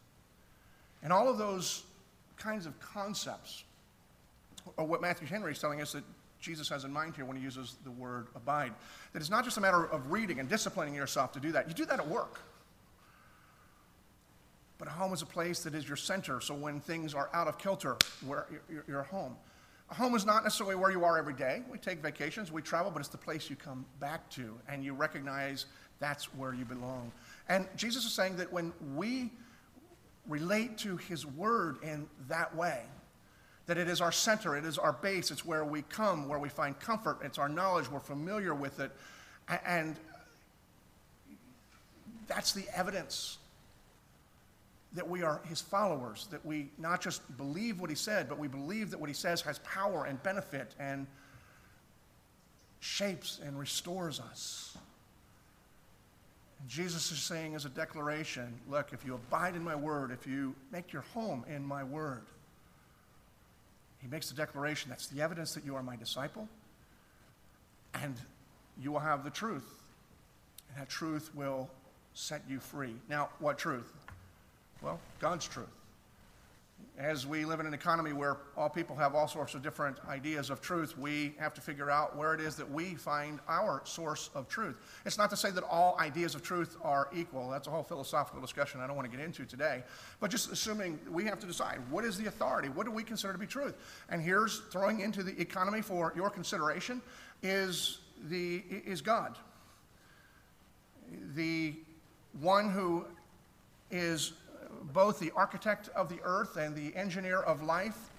And 1.01 1.11
all 1.11 1.27
of 1.27 1.39
those 1.39 1.83
kinds 2.37 2.67
of 2.67 2.79
concepts 2.79 3.63
are 4.77 4.85
what 4.85 5.01
Matthew 5.01 5.27
Henry 5.27 5.53
is 5.53 5.59
telling 5.59 5.81
us 5.81 5.93
that 5.93 6.03
Jesus 6.39 6.69
has 6.69 6.83
in 6.83 6.93
mind 6.93 7.15
here 7.15 7.25
when 7.25 7.35
he 7.35 7.41
uses 7.41 7.77
the 7.83 7.91
word 7.91 8.27
abide. 8.35 8.73
That 9.13 9.21
it's 9.21 9.31
not 9.31 9.43
just 9.43 9.57
a 9.57 9.61
matter 9.61 9.85
of 9.85 10.11
reading 10.11 10.39
and 10.39 10.47
disciplining 10.47 10.93
yourself 10.93 11.31
to 11.31 11.39
do 11.39 11.51
that. 11.53 11.67
You 11.67 11.73
do 11.73 11.85
that 11.85 11.99
at 11.99 12.07
work. 12.07 12.41
But 14.83 14.91
home 14.91 15.13
is 15.13 15.21
a 15.21 15.25
place 15.25 15.63
that 15.63 15.75
is 15.75 15.87
your 15.87 15.95
center, 15.95 16.41
so 16.41 16.53
when 16.53 16.81
things 16.81 17.13
are 17.13 17.29
out 17.33 17.47
of 17.47 17.57
kilter, 17.57 17.95
where 18.25 18.47
you're, 18.69 18.83
you're 18.85 19.03
home. 19.03 19.37
A 19.89 19.93
home 19.93 20.13
is 20.13 20.25
not 20.25 20.43
necessarily 20.43 20.75
where 20.75 20.91
you 20.91 21.05
are 21.05 21.17
every 21.17 21.35
day. 21.35 21.61
We 21.71 21.77
take 21.77 22.01
vacations, 22.01 22.51
we 22.51 22.61
travel, 22.61 22.91
but 22.91 22.99
it's 22.99 23.07
the 23.07 23.17
place 23.17 23.49
you 23.49 23.55
come 23.55 23.85
back 24.01 24.29
to, 24.31 24.59
and 24.67 24.83
you 24.83 24.93
recognize 24.93 25.67
that's 26.01 26.25
where 26.35 26.53
you 26.53 26.65
belong. 26.65 27.13
And 27.47 27.65
Jesus 27.77 28.03
is 28.03 28.11
saying 28.11 28.35
that 28.35 28.51
when 28.51 28.73
we 28.93 29.31
relate 30.27 30.77
to 30.79 30.97
his 30.97 31.25
word 31.25 31.77
in 31.81 32.05
that 32.27 32.53
way, 32.53 32.81
that 33.67 33.77
it 33.77 33.87
is 33.87 34.01
our 34.01 34.11
center, 34.11 34.57
it 34.57 34.65
is 34.65 34.77
our 34.77 34.91
base, 34.91 35.31
it's 35.31 35.45
where 35.45 35.63
we 35.63 35.83
come, 35.83 36.27
where 36.27 36.39
we 36.39 36.49
find 36.49 36.77
comfort, 36.77 37.19
it's 37.23 37.37
our 37.37 37.47
knowledge, 37.47 37.89
we're 37.89 38.01
familiar 38.01 38.53
with 38.53 38.81
it. 38.81 38.91
And 39.65 39.95
that's 42.27 42.51
the 42.51 42.65
evidence 42.75 43.37
that 44.93 45.09
we 45.09 45.23
are 45.23 45.41
his 45.49 45.61
followers, 45.61 46.27
that 46.31 46.45
we 46.45 46.69
not 46.77 47.01
just 47.01 47.21
believe 47.37 47.79
what 47.79 47.89
he 47.89 47.95
said, 47.95 48.29
but 48.29 48.37
we 48.37 48.47
believe 48.47 48.91
that 48.91 48.99
what 48.99 49.09
he 49.09 49.13
says 49.15 49.41
has 49.41 49.59
power 49.59 50.05
and 50.05 50.21
benefit 50.21 50.75
and 50.79 51.07
shapes 52.79 53.39
and 53.43 53.57
restores 53.57 54.19
us. 54.19 54.77
And 56.59 56.69
Jesus 56.69 57.11
is 57.11 57.19
saying 57.19 57.55
as 57.55 57.65
a 57.65 57.69
declaration 57.69 58.53
look, 58.69 58.93
if 58.93 59.05
you 59.05 59.15
abide 59.15 59.55
in 59.55 59.63
my 59.63 59.75
word, 59.75 60.11
if 60.11 60.27
you 60.27 60.53
make 60.71 60.93
your 60.93 61.03
home 61.13 61.43
in 61.47 61.65
my 61.65 61.83
word, 61.83 62.23
he 63.99 64.07
makes 64.09 64.29
the 64.29 64.35
declaration 64.35 64.89
that's 64.89 65.07
the 65.07 65.21
evidence 65.21 65.53
that 65.53 65.65
you 65.65 65.75
are 65.75 65.81
my 65.81 65.95
disciple, 65.95 66.47
and 67.95 68.15
you 68.81 68.91
will 68.91 68.99
have 68.99 69.23
the 69.23 69.29
truth. 69.29 69.81
And 70.69 70.81
that 70.81 70.89
truth 70.89 71.31
will 71.33 71.69
set 72.13 72.41
you 72.49 72.59
free. 72.59 72.95
Now, 73.09 73.29
what 73.39 73.57
truth? 73.57 73.91
Well, 74.83 74.99
God's 75.19 75.47
truth 75.47 75.69
as 76.97 77.25
we 77.25 77.43
live 77.43 77.59
in 77.59 77.65
an 77.65 77.73
economy 77.73 78.13
where 78.13 78.37
all 78.55 78.69
people 78.69 78.95
have 78.95 79.15
all 79.15 79.27
sorts 79.27 79.55
of 79.55 79.63
different 79.63 79.97
ideas 80.07 80.49
of 80.51 80.61
truth, 80.61 80.95
we 80.97 81.33
have 81.39 81.53
to 81.53 81.61
figure 81.61 81.89
out 81.89 82.15
where 82.15 82.35
it 82.35 82.39
is 82.39 82.55
that 82.55 82.69
we 82.69 82.93
find 82.93 83.39
our 83.47 83.81
source 83.83 84.29
of 84.35 84.47
truth. 84.47 84.75
It's 85.05 85.17
not 85.17 85.29
to 85.31 85.37
say 85.37 85.49
that 85.51 85.63
all 85.63 85.97
ideas 85.99 86.35
of 86.35 86.43
truth 86.43 86.77
are 86.83 87.09
equal. 87.13 87.49
That's 87.49 87.67
a 87.67 87.71
whole 87.71 87.83
philosophical 87.83 88.41
discussion 88.41 88.79
I 88.79 88.85
don't 88.85 88.95
want 88.95 89.09
to 89.09 89.17
get 89.17 89.25
into 89.25 89.43
today. 89.45 89.83
But 90.19 90.29
just 90.29 90.51
assuming 90.51 90.99
we 91.09 91.25
have 91.25 91.39
to 91.39 91.47
decide 91.47 91.79
what 91.89 92.05
is 92.05 92.15
the 92.17 92.27
authority? 92.27 92.69
What 92.69 92.85
do 92.85 92.91
we 92.91 93.03
consider 93.03 93.33
to 93.33 93.39
be 93.39 93.47
truth? 93.47 93.75
And 94.09 94.21
here's 94.21 94.59
throwing 94.71 94.99
into 94.99 95.23
the 95.23 95.39
economy 95.41 95.81
for 95.81 96.13
your 96.15 96.29
consideration 96.29 97.01
is, 97.41 97.99
the, 98.29 98.63
is 98.69 99.01
God. 99.01 99.35
The 101.33 101.73
one 102.39 102.69
who 102.69 103.05
is 103.89 104.33
both 104.93 105.19
the 105.19 105.31
architect 105.35 105.89
of 105.95 106.07
the 106.07 106.19
earth 106.23 106.55
and 106.55 106.75
the 106.75 106.95
engineer 106.95 107.39
of 107.39 107.63
life 107.63 108.11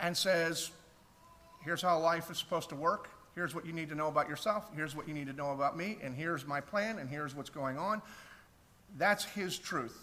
and 0.00 0.16
says, 0.16 0.70
here's 1.64 1.80
how 1.80 1.98
life 1.98 2.30
is 2.30 2.38
supposed 2.38 2.68
to 2.70 2.74
work. 2.74 3.08
Here's 3.34 3.54
what 3.54 3.64
you 3.64 3.72
need 3.72 3.88
to 3.88 3.94
know 3.94 4.08
about 4.08 4.28
yourself. 4.28 4.70
Here's 4.76 4.94
what 4.94 5.08
you 5.08 5.14
need 5.14 5.26
to 5.28 5.32
know 5.32 5.52
about 5.52 5.76
me. 5.76 5.98
And 6.02 6.14
here's 6.14 6.46
my 6.46 6.60
plan. 6.60 6.98
And 6.98 7.08
here's 7.08 7.34
what's 7.34 7.50
going 7.50 7.78
on. 7.78 8.02
That's 8.96 9.24
his 9.24 9.58
truth. 9.58 9.98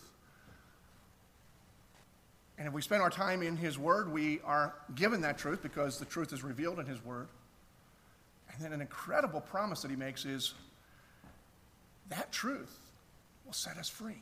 And 2.58 2.68
if 2.68 2.74
we 2.74 2.82
spend 2.82 3.02
our 3.02 3.10
time 3.10 3.42
in 3.42 3.58
his 3.58 3.80
word, 3.80 4.12
we 4.12 4.40
are 4.42 4.76
given 4.94 5.22
that 5.22 5.38
truth 5.38 5.64
because 5.64 5.98
the 5.98 6.06
truth 6.06 6.34
is 6.34 6.44
revealed 6.44 6.80
in 6.80 6.86
his 6.86 7.04
word. 7.04 7.28
And 8.54 8.64
then 8.64 8.74
an 8.74 8.82
incredible 8.82 9.42
promise 9.42 9.82
that 9.82 9.90
he 9.90 9.98
makes 9.98 10.26
is 10.26 10.54
that 12.10 12.32
truth 12.32 12.78
will 13.46 13.54
set 13.54 13.78
us 13.78 13.90
free. 13.90 14.22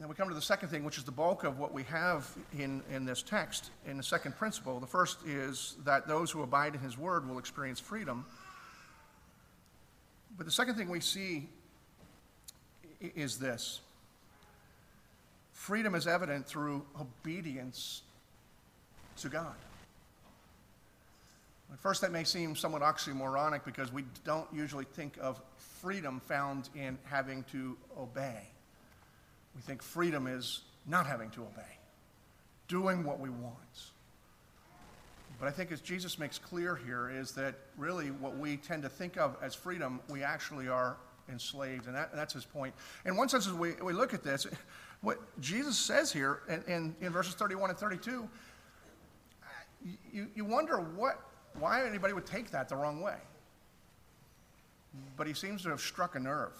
Now 0.00 0.06
we 0.06 0.14
come 0.14 0.30
to 0.30 0.34
the 0.34 0.40
second 0.40 0.70
thing, 0.70 0.82
which 0.82 0.96
is 0.96 1.04
the 1.04 1.12
bulk 1.12 1.44
of 1.44 1.58
what 1.58 1.74
we 1.74 1.82
have 1.82 2.26
in, 2.58 2.82
in 2.90 3.04
this 3.04 3.22
text, 3.22 3.70
in 3.86 3.98
the 3.98 4.02
second 4.02 4.34
principle. 4.34 4.80
The 4.80 4.86
first 4.86 5.18
is 5.26 5.76
that 5.84 6.08
those 6.08 6.30
who 6.30 6.42
abide 6.42 6.74
in 6.74 6.80
his 6.80 6.96
word 6.96 7.28
will 7.28 7.38
experience 7.38 7.78
freedom. 7.78 8.24
But 10.38 10.46
the 10.46 10.52
second 10.52 10.76
thing 10.76 10.88
we 10.88 11.00
see 11.00 11.50
is 13.14 13.38
this 13.38 13.80
freedom 15.52 15.94
is 15.94 16.06
evident 16.06 16.46
through 16.46 16.82
obedience 16.98 18.00
to 19.18 19.28
God. 19.28 19.54
At 21.70 21.78
first, 21.78 22.00
that 22.00 22.10
may 22.10 22.24
seem 22.24 22.56
somewhat 22.56 22.80
oxymoronic 22.80 23.66
because 23.66 23.92
we 23.92 24.04
don't 24.24 24.48
usually 24.50 24.86
think 24.86 25.18
of 25.20 25.42
freedom 25.58 26.20
found 26.20 26.70
in 26.74 26.96
having 27.04 27.44
to 27.52 27.76
obey. 27.98 28.48
We 29.54 29.62
think 29.62 29.82
freedom 29.82 30.26
is 30.26 30.62
not 30.86 31.06
having 31.06 31.30
to 31.30 31.42
obey, 31.42 31.76
doing 32.68 33.04
what 33.04 33.20
we 33.20 33.30
want. 33.30 33.56
But 35.38 35.48
I 35.48 35.52
think 35.52 35.72
as 35.72 35.80
Jesus 35.80 36.18
makes 36.18 36.38
clear 36.38 36.76
here 36.76 37.10
is 37.10 37.32
that 37.32 37.54
really 37.78 38.08
what 38.08 38.36
we 38.36 38.58
tend 38.58 38.82
to 38.82 38.90
think 38.90 39.16
of 39.16 39.36
as 39.42 39.54
freedom, 39.54 40.00
we 40.08 40.22
actually 40.22 40.68
are 40.68 40.98
enslaved. 41.30 41.86
And, 41.86 41.96
that, 41.96 42.14
that's 42.14 42.34
his 42.34 42.44
point. 42.44 42.74
In 43.06 43.16
one 43.16 43.28
sense, 43.28 43.46
as 43.46 43.54
we, 43.54 43.72
we 43.82 43.94
look 43.94 44.12
at 44.12 44.22
this, 44.22 44.46
what 45.00 45.18
Jesus 45.40 45.78
says 45.78 46.12
here 46.12 46.40
in, 46.48 46.62
in, 46.72 46.96
in 47.00 47.12
verses 47.12 47.34
31 47.34 47.70
and 47.70 47.78
32, 47.78 48.28
you, 50.12 50.26
you 50.34 50.44
wonder 50.44 50.76
what, 50.76 51.20
why 51.58 51.86
anybody 51.86 52.12
would 52.12 52.26
take 52.26 52.50
that 52.50 52.68
the 52.68 52.76
wrong 52.76 53.00
way. 53.00 53.16
But 55.16 55.26
he 55.26 55.32
seems 55.32 55.62
to 55.62 55.70
have 55.70 55.80
struck 55.80 56.16
a 56.16 56.20
nerve 56.20 56.52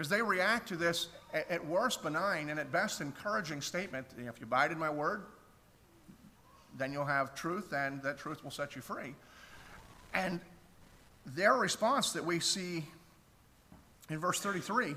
because 0.00 0.08
they 0.08 0.22
react 0.22 0.66
to 0.66 0.76
this 0.76 1.08
at 1.34 1.62
worst 1.66 2.02
benign 2.02 2.48
and 2.48 2.58
at 2.58 2.72
best 2.72 3.02
encouraging 3.02 3.60
statement. 3.60 4.06
If 4.16 4.40
you 4.40 4.44
abide 4.44 4.72
in 4.72 4.78
my 4.78 4.88
word 4.88 5.24
then 6.78 6.90
you'll 6.90 7.04
have 7.04 7.34
truth 7.34 7.74
and 7.74 8.02
that 8.02 8.16
truth 8.16 8.42
will 8.42 8.50
set 8.50 8.74
you 8.74 8.80
free. 8.80 9.14
And 10.14 10.40
their 11.26 11.52
response 11.52 12.12
that 12.12 12.24
we 12.24 12.40
see 12.40 12.82
in 14.08 14.18
verse 14.18 14.40
33 14.40 14.94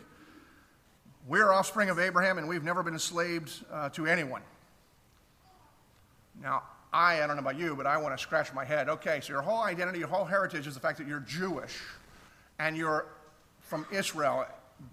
we're 1.27 1.51
offspring 1.51 1.89
of 1.89 1.99
abraham 1.99 2.37
and 2.37 2.47
we've 2.47 2.63
never 2.63 2.81
been 2.81 2.93
enslaved 2.93 3.51
uh, 3.73 3.89
to 3.89 4.05
anyone. 4.05 4.41
Now 6.41 6.63
I, 6.93 7.21
I 7.21 7.27
don't 7.27 7.35
know 7.35 7.41
about 7.41 7.59
you, 7.59 7.75
but 7.75 7.85
I 7.85 7.97
want 7.97 8.15
to 8.17 8.21
scratch 8.21 8.53
my 8.53 8.63
head. 8.63 8.87
Okay, 8.87 9.19
so 9.19 9.33
your 9.33 9.41
whole 9.41 9.63
identity, 9.63 9.99
your 9.99 10.07
whole 10.07 10.23
heritage 10.23 10.65
is 10.65 10.75
the 10.75 10.79
fact 10.79 10.97
that 10.99 11.09
you're 11.09 11.19
Jewish 11.19 11.77
and 12.57 12.77
you're 12.77 13.07
from 13.59 13.85
Israel 13.91 14.45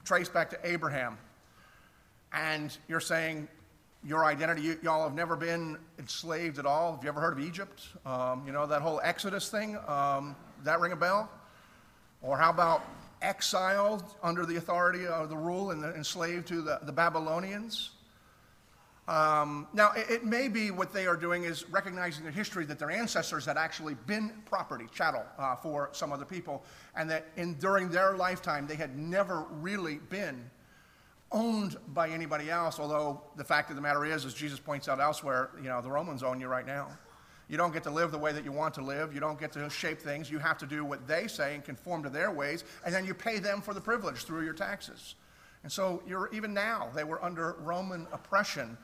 traced 0.05 0.33
back 0.33 0.51
to 0.51 0.59
Abraham. 0.65 1.19
And 2.33 2.77
you're 2.89 3.01
saying 3.01 3.49
your 4.05 4.25
identity, 4.25 4.63
you, 4.63 4.79
all 4.89 5.03
have 5.03 5.15
never 5.15 5.37
been 5.37 5.77
enslaved 5.99 6.59
at 6.59 6.67
all. 6.67 6.95
Have 6.95 7.05
you 7.05 7.09
ever 7.11 7.21
heard 7.21 7.33
of 7.33 7.41
Egypt? 7.41 7.83
Um, 8.07 8.45
you 8.47 8.53
know, 8.53 8.67
that 8.67 8.83
whole 8.83 9.01
Exodus 9.03 9.49
thing? 9.51 9.77
Um, 9.87 10.37
that 10.65 10.81
ring 10.81 10.93
a 10.93 10.97
bell? 10.97 11.31
Or 12.23 12.37
how 12.37 12.51
about 12.51 12.85
exiled 13.23 14.05
under 14.23 14.47
the 14.47 14.57
authority 14.57 15.07
of 15.07 15.29
the 15.29 15.37
rule 15.37 15.71
and 15.71 15.85
enslaved 15.85 16.49
to 16.49 16.63
the, 16.63 16.81
the 16.83 16.93
Babylonians? 16.93 17.91
Um, 19.09 19.67
now, 19.73 19.93
it, 19.93 20.09
it, 20.09 20.25
may 20.25 20.47
be 20.47 20.71
what 20.71 20.93
they 20.93 21.07
are 21.07 21.17
doing 21.17 21.43
is 21.43 21.69
recognizing 21.69 22.25
the 22.25 22.31
history 22.31 22.65
that 22.67 22.79
their 22.79 22.91
ancestors 22.91 23.45
had 23.45 23.57
actually 23.57 23.95
been 24.07 24.31
property, 24.45 24.87
chattel, 24.95 25.25
uh, 25.37 25.57
for 25.57 25.89
some 25.93 26.13
other 26.13 26.25
people, 26.25 26.63
and 26.95 27.11
that 27.11 27.27
in, 27.37 27.55
during 27.55 27.89
their 27.89 28.17
lifetime 28.17 28.69
they 28.69 28.77
had 28.77 28.97
never 28.97 29.47
really 29.51 29.97
been 30.11 30.49
owned 31.33 31.77
by 31.89 32.09
anybody 32.09 32.51
else. 32.51 32.79
Although 32.79 33.21
the 33.37 33.45
fact 33.45 33.71
of 33.71 33.77
the 33.77 33.83
matter 33.83 34.05
is, 34.05 34.25
as 34.25 34.35
Jesus 34.35 34.61
points 34.61 34.89
out 34.89 35.01
elsewhere, 35.01 35.51
you 35.57 35.69
know, 35.69 35.81
the 35.81 35.91
Romans 35.91 36.23
own 36.23 36.41
you 36.41 36.47
right 36.47 36.67
now. 36.67 36.89
You 37.49 37.57
don't 37.57 37.73
get 37.73 37.83
to 37.83 37.91
live 37.91 38.13
the 38.13 38.19
way 38.19 38.33
that 38.33 38.45
you 38.45 38.53
want 38.53 38.75
to 38.75 38.81
live. 38.81 39.13
You 39.13 39.19
don't 39.19 39.41
get 39.41 39.51
to 39.53 39.69
shape 39.69 40.01
things. 40.01 40.31
You 40.31 40.39
have 40.39 40.57
to 40.59 40.67
do 40.67 40.85
what 40.85 41.09
they 41.09 41.27
say 41.27 41.57
and 41.57 41.65
conform 41.65 42.05
to 42.05 42.09
their 42.09 42.31
ways, 42.31 42.63
and 42.85 42.95
then 42.95 43.05
you 43.05 43.13
pay 43.13 43.41
them 43.41 43.61
for 43.61 43.75
the 43.75 43.81
privilege 43.81 44.25
through 44.25 44.45
your 44.45 44.55
taxes. 44.55 45.17
And 45.63 45.71
so 45.71 46.03
you're 46.07 46.31
even 46.33 46.55
now, 46.55 46.89
they 46.95 47.05
were 47.05 47.23
under 47.25 47.57
Roman 47.61 48.07
oppression 48.13 48.79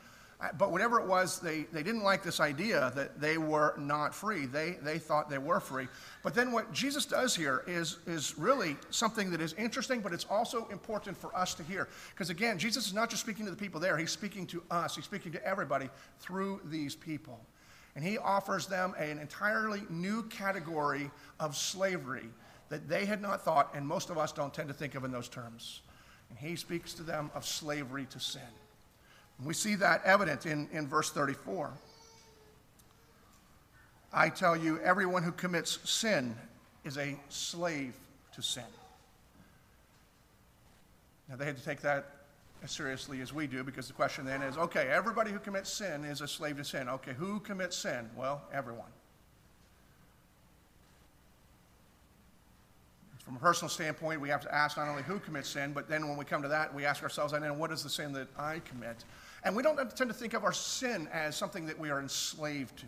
but 0.59 0.71
whatever 0.71 0.99
it 0.99 1.07
was, 1.07 1.39
they, 1.39 1.63
they 1.73 1.81
didn't 1.81 2.03
like 2.03 2.21
this 2.21 2.39
idea 2.39 2.91
that 2.95 3.19
they 3.19 3.39
were 3.39 3.73
not 3.75 4.13
free. 4.13 4.45
They, 4.45 4.77
they 4.83 4.99
thought 4.99 5.31
they 5.31 5.39
were 5.39 5.59
free. 5.59 5.87
But 6.21 6.35
then 6.35 6.51
what 6.51 6.71
Jesus 6.71 7.05
does 7.07 7.35
here 7.35 7.63
is, 7.65 7.97
is 8.05 8.37
really 8.37 8.77
something 8.91 9.31
that 9.31 9.41
is 9.41 9.53
interesting, 9.53 9.99
but 9.99 10.13
it's 10.13 10.27
also 10.29 10.67
important 10.67 11.17
for 11.17 11.35
us 11.35 11.55
to 11.55 11.63
hear. 11.63 11.87
Because 12.11 12.29
again, 12.29 12.59
Jesus 12.59 12.85
is 12.85 12.93
not 12.93 13.09
just 13.09 13.23
speaking 13.23 13.45
to 13.45 13.51
the 13.51 13.57
people 13.57 13.79
there, 13.79 13.97
he's 13.97 14.11
speaking 14.11 14.45
to 14.47 14.61
us, 14.69 14.95
he's 14.95 15.05
speaking 15.05 15.31
to 15.31 15.43
everybody 15.43 15.89
through 16.19 16.61
these 16.65 16.95
people. 16.95 17.39
And 17.95 18.05
he 18.05 18.19
offers 18.19 18.67
them 18.67 18.93
an 18.99 19.17
entirely 19.17 19.81
new 19.89 20.21
category 20.23 21.09
of 21.39 21.57
slavery 21.57 22.29
that 22.69 22.87
they 22.87 23.05
had 23.05 23.23
not 23.23 23.43
thought, 23.43 23.73
and 23.73 23.87
most 23.87 24.11
of 24.11 24.19
us 24.19 24.31
don't 24.31 24.53
tend 24.53 24.67
to 24.67 24.73
think 24.73 24.93
of 24.93 25.03
in 25.03 25.11
those 25.11 25.29
terms. 25.29 25.81
And 26.29 26.37
he 26.37 26.55
speaks 26.55 26.93
to 26.93 27.03
them 27.03 27.31
of 27.33 27.43
slavery 27.43 28.05
to 28.11 28.19
sin. 28.19 28.41
We 29.43 29.53
see 29.53 29.75
that 29.75 30.03
evident 30.03 30.45
in, 30.45 30.67
in 30.71 30.87
verse 30.87 31.11
34. 31.11 31.71
I 34.11 34.29
tell 34.29 34.55
you, 34.55 34.79
everyone 34.79 35.23
who 35.23 35.31
commits 35.31 35.79
sin 35.87 36.35
is 36.83 36.97
a 36.97 37.15
slave 37.29 37.93
to 38.33 38.41
sin. 38.41 38.63
Now, 41.29 41.35
they 41.35 41.45
had 41.45 41.57
to 41.57 41.63
take 41.63 41.81
that 41.81 42.13
as 42.63 42.71
seriously 42.71 43.21
as 43.21 43.33
we 43.33 43.45
do 43.45 43.63
because 43.63 43.87
the 43.87 43.93
question 43.93 44.25
then 44.25 44.41
is 44.41 44.57
okay, 44.57 44.87
everybody 44.87 45.31
who 45.31 45.39
commits 45.39 45.71
sin 45.71 46.03
is 46.03 46.21
a 46.21 46.27
slave 46.27 46.57
to 46.57 46.63
sin. 46.63 46.89
Okay, 46.89 47.13
who 47.13 47.39
commits 47.41 47.77
sin? 47.77 48.09
Well, 48.15 48.41
everyone. 48.51 48.87
From 53.23 53.35
a 53.35 53.39
personal 53.39 53.69
standpoint, 53.69 54.21
we 54.21 54.29
have 54.29 54.41
to 54.41 54.55
ask 54.55 54.77
not 54.77 54.87
only 54.87 55.03
who 55.03 55.19
commits 55.19 55.49
sin, 55.49 55.73
but 55.73 55.89
then 55.89 56.07
when 56.07 56.17
we 56.17 56.23
come 56.23 56.41
to 56.41 56.47
that, 56.47 56.73
we 56.73 56.85
ask 56.85 57.03
ourselves, 57.03 57.33
and 57.33 57.43
then 57.43 57.59
what 57.59 57.73
is 57.73 57.83
the 57.83 57.89
sin 57.89 58.13
that 58.13 58.29
I 58.39 58.59
commit? 58.59 59.03
And 59.43 59.55
we 59.55 59.63
don't 59.63 59.77
tend 59.95 60.09
to 60.09 60.15
think 60.15 60.33
of 60.33 60.43
our 60.43 60.53
sin 60.53 61.07
as 61.13 61.35
something 61.35 61.65
that 61.67 61.77
we 61.77 61.89
are 61.89 61.99
enslaved 61.99 62.77
to. 62.79 62.85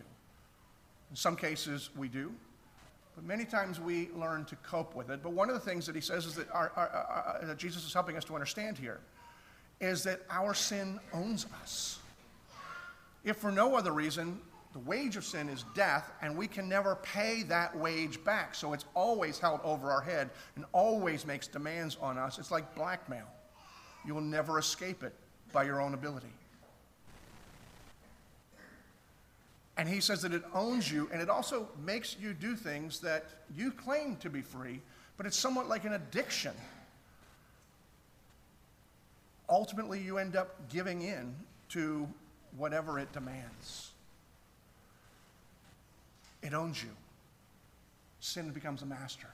In 1.10 1.16
some 1.16 1.36
cases, 1.36 1.90
we 1.96 2.08
do. 2.08 2.32
But 3.14 3.24
many 3.24 3.44
times 3.44 3.80
we 3.80 4.08
learn 4.14 4.44
to 4.46 4.56
cope 4.56 4.94
with 4.94 5.10
it. 5.10 5.22
But 5.22 5.32
one 5.32 5.48
of 5.48 5.54
the 5.54 5.60
things 5.60 5.86
that 5.86 5.94
he 5.94 6.00
says 6.00 6.26
is 6.26 6.34
that, 6.34 6.50
our, 6.50 6.72
our, 6.76 6.88
our, 6.88 7.46
that 7.46 7.58
Jesus 7.58 7.84
is 7.84 7.92
helping 7.92 8.16
us 8.16 8.24
to 8.24 8.34
understand 8.34 8.78
here 8.78 9.00
is 9.80 10.02
that 10.04 10.20
our 10.30 10.54
sin 10.54 11.00
owns 11.12 11.46
us. 11.62 11.98
If 13.24 13.36
for 13.36 13.50
no 13.50 13.74
other 13.74 13.92
reason, 13.92 14.40
the 14.72 14.78
wage 14.78 15.16
of 15.16 15.24
sin 15.24 15.48
is 15.48 15.64
death, 15.74 16.12
and 16.22 16.36
we 16.36 16.46
can 16.46 16.68
never 16.68 16.94
pay 16.96 17.42
that 17.44 17.76
wage 17.76 18.22
back. 18.24 18.54
So 18.54 18.72
it's 18.72 18.84
always 18.94 19.38
held 19.38 19.60
over 19.64 19.90
our 19.90 20.00
head 20.00 20.30
and 20.54 20.64
always 20.72 21.26
makes 21.26 21.48
demands 21.48 21.96
on 22.00 22.18
us. 22.18 22.38
It's 22.38 22.50
like 22.50 22.74
blackmail. 22.74 23.26
You 24.06 24.14
will 24.14 24.20
never 24.22 24.58
escape 24.58 25.02
it 25.02 25.14
by 25.52 25.64
your 25.64 25.80
own 25.80 25.94
ability. 25.94 26.32
And 29.80 29.88
he 29.88 30.00
says 30.00 30.20
that 30.20 30.34
it 30.34 30.42
owns 30.52 30.92
you 30.92 31.08
and 31.10 31.22
it 31.22 31.30
also 31.30 31.66
makes 31.86 32.14
you 32.20 32.34
do 32.34 32.54
things 32.54 33.00
that 33.00 33.24
you 33.56 33.72
claim 33.72 34.16
to 34.16 34.28
be 34.28 34.42
free, 34.42 34.82
but 35.16 35.24
it's 35.24 35.38
somewhat 35.38 35.70
like 35.70 35.86
an 35.86 35.94
addiction. 35.94 36.52
Ultimately, 39.48 39.98
you 39.98 40.18
end 40.18 40.36
up 40.36 40.68
giving 40.68 41.00
in 41.00 41.34
to 41.70 42.06
whatever 42.58 42.98
it 42.98 43.10
demands. 43.12 43.92
It 46.42 46.52
owns 46.52 46.82
you. 46.82 46.90
Sin 48.20 48.50
becomes 48.50 48.82
a 48.82 48.86
master. 48.86 49.28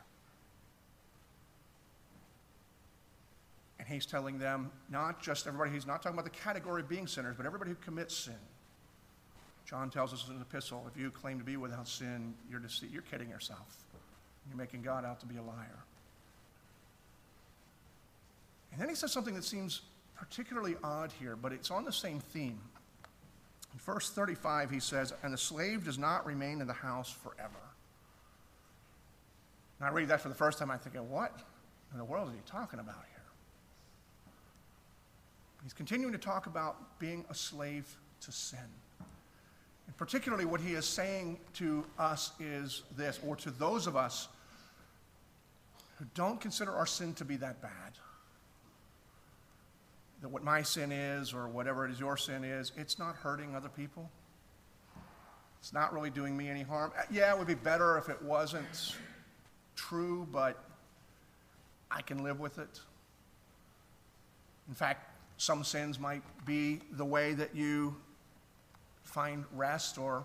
And 3.81 3.89
he's 3.89 4.07
telling 4.07 4.39
them, 4.39 4.71
not 4.93 5.21
just 5.21 5.49
everybody, 5.49 5.73
he's 5.73 5.89
not 5.89 6.05
talking 6.05 6.17
about 6.17 6.33
the 6.33 6.39
category 6.39 6.83
of 6.83 6.89
being 6.89 7.09
sinners, 7.09 7.35
but 7.37 7.47
everybody 7.47 7.73
who 7.73 7.77
commits 7.85 8.17
sin. 8.17 8.35
John 9.67 9.91
tells 9.91 10.13
us 10.13 10.27
in 10.29 10.35
his 10.35 10.43
epistle 10.43 10.89
if 10.93 11.01
you 11.01 11.11
claim 11.11 11.39
to 11.39 11.45
be 11.45 11.57
without 11.57 11.89
sin, 11.89 12.35
you're, 12.49 12.61
dece- 12.61 12.93
you're 12.93 13.03
kidding 13.03 13.29
yourself. 13.29 13.85
You're 14.49 14.57
making 14.57 14.83
God 14.83 15.05
out 15.05 15.19
to 15.21 15.27
be 15.27 15.37
a 15.37 15.43
liar. 15.43 15.85
And 18.71 18.81
then 18.81 18.89
he 18.89 18.95
says 18.95 19.13
something 19.13 19.35
that 19.35 19.45
seems 19.45 19.81
particularly 20.15 20.77
odd 20.85 21.11
here, 21.19 21.35
but 21.35 21.53
it's 21.53 21.71
on 21.71 21.85
the 21.85 21.93
same 21.93 22.21
theme. 22.21 22.61
In 23.73 23.79
verse 23.81 24.11
35, 24.11 24.71
he 24.71 24.81
says, 24.81 25.13
And 25.23 25.33
the 25.33 25.39
slave 25.39 25.85
does 25.85 25.99
not 25.99 26.25
remain 26.25 26.61
in 26.61 26.67
the 26.67 26.73
house 26.73 27.11
forever. 27.11 27.55
And 29.81 29.89
I 29.89 29.93
read 29.93 30.09
that 30.09 30.21
for 30.21 30.29
the 30.29 30.35
first 30.35 30.59
time, 30.59 30.71
I'm 30.71 30.79
thinking, 30.79 31.11
what 31.11 31.41
in 31.93 31.99
the 31.99 32.05
world 32.05 32.29
is 32.29 32.35
he 32.35 32.41
talking 32.47 32.79
about 32.79 32.95
here? 32.95 33.23
He's 35.63 35.73
continuing 35.73 36.13
to 36.13 36.19
talk 36.19 36.47
about 36.47 36.99
being 36.99 37.25
a 37.29 37.35
slave 37.35 37.97
to 38.21 38.33
sin. 38.33 38.61
And 39.87 39.97
particularly, 39.97 40.45
what 40.45 40.61
he 40.61 40.75
is 40.75 40.85
saying 40.85 41.39
to 41.55 41.85
us 41.99 42.33
is 42.41 42.83
this, 42.97 43.21
or 43.27 43.37
to 43.37 43.51
those 43.51 43.87
of 43.87 43.97
us 43.97 44.29
who 45.99 46.05
don't 46.15 46.41
consider 46.41 46.73
our 46.73 46.87
sin 46.87 47.15
to 47.15 47.25
be 47.25 47.37
that 47.37 47.63
bad. 47.63 47.93
That 50.23 50.29
what 50.29 50.43
my 50.43 50.63
sin 50.63 50.93
is, 50.93 51.33
or 51.33 51.49
whatever 51.49 51.87
it 51.87 51.91
is 51.91 52.01
your 52.01 52.17
sin 52.17 52.45
is, 52.45 52.73
it's 52.77 52.99
not 52.99 53.17
hurting 53.17 53.55
other 53.55 53.69
people. 53.69 54.11
It's 55.61 55.73
not 55.73 55.93
really 55.93 56.11
doing 56.11 56.37
me 56.37 56.49
any 56.49 56.63
harm. 56.63 56.93
Uh, 56.99 57.03
yeah, 57.11 57.33
it 57.33 57.39
would 57.39 57.47
be 57.47 57.55
better 57.55 57.99
if 57.99 58.09
it 58.09 58.21
wasn't 58.23 58.97
true, 59.75 60.27
but 60.31 60.63
I 61.91 62.03
can 62.03 62.23
live 62.23 62.41
with 62.41 62.59
it. 62.59 62.81
In 64.69 64.75
fact, 64.75 65.11
some 65.39 65.65
sins 65.65 65.99
might 65.99 66.23
be 66.45 66.81
the 66.93 67.05
way 67.05 67.35
that 67.35 67.55
you 67.55 67.97
find 69.07 69.45
rest 69.55 69.99
or 69.99 70.25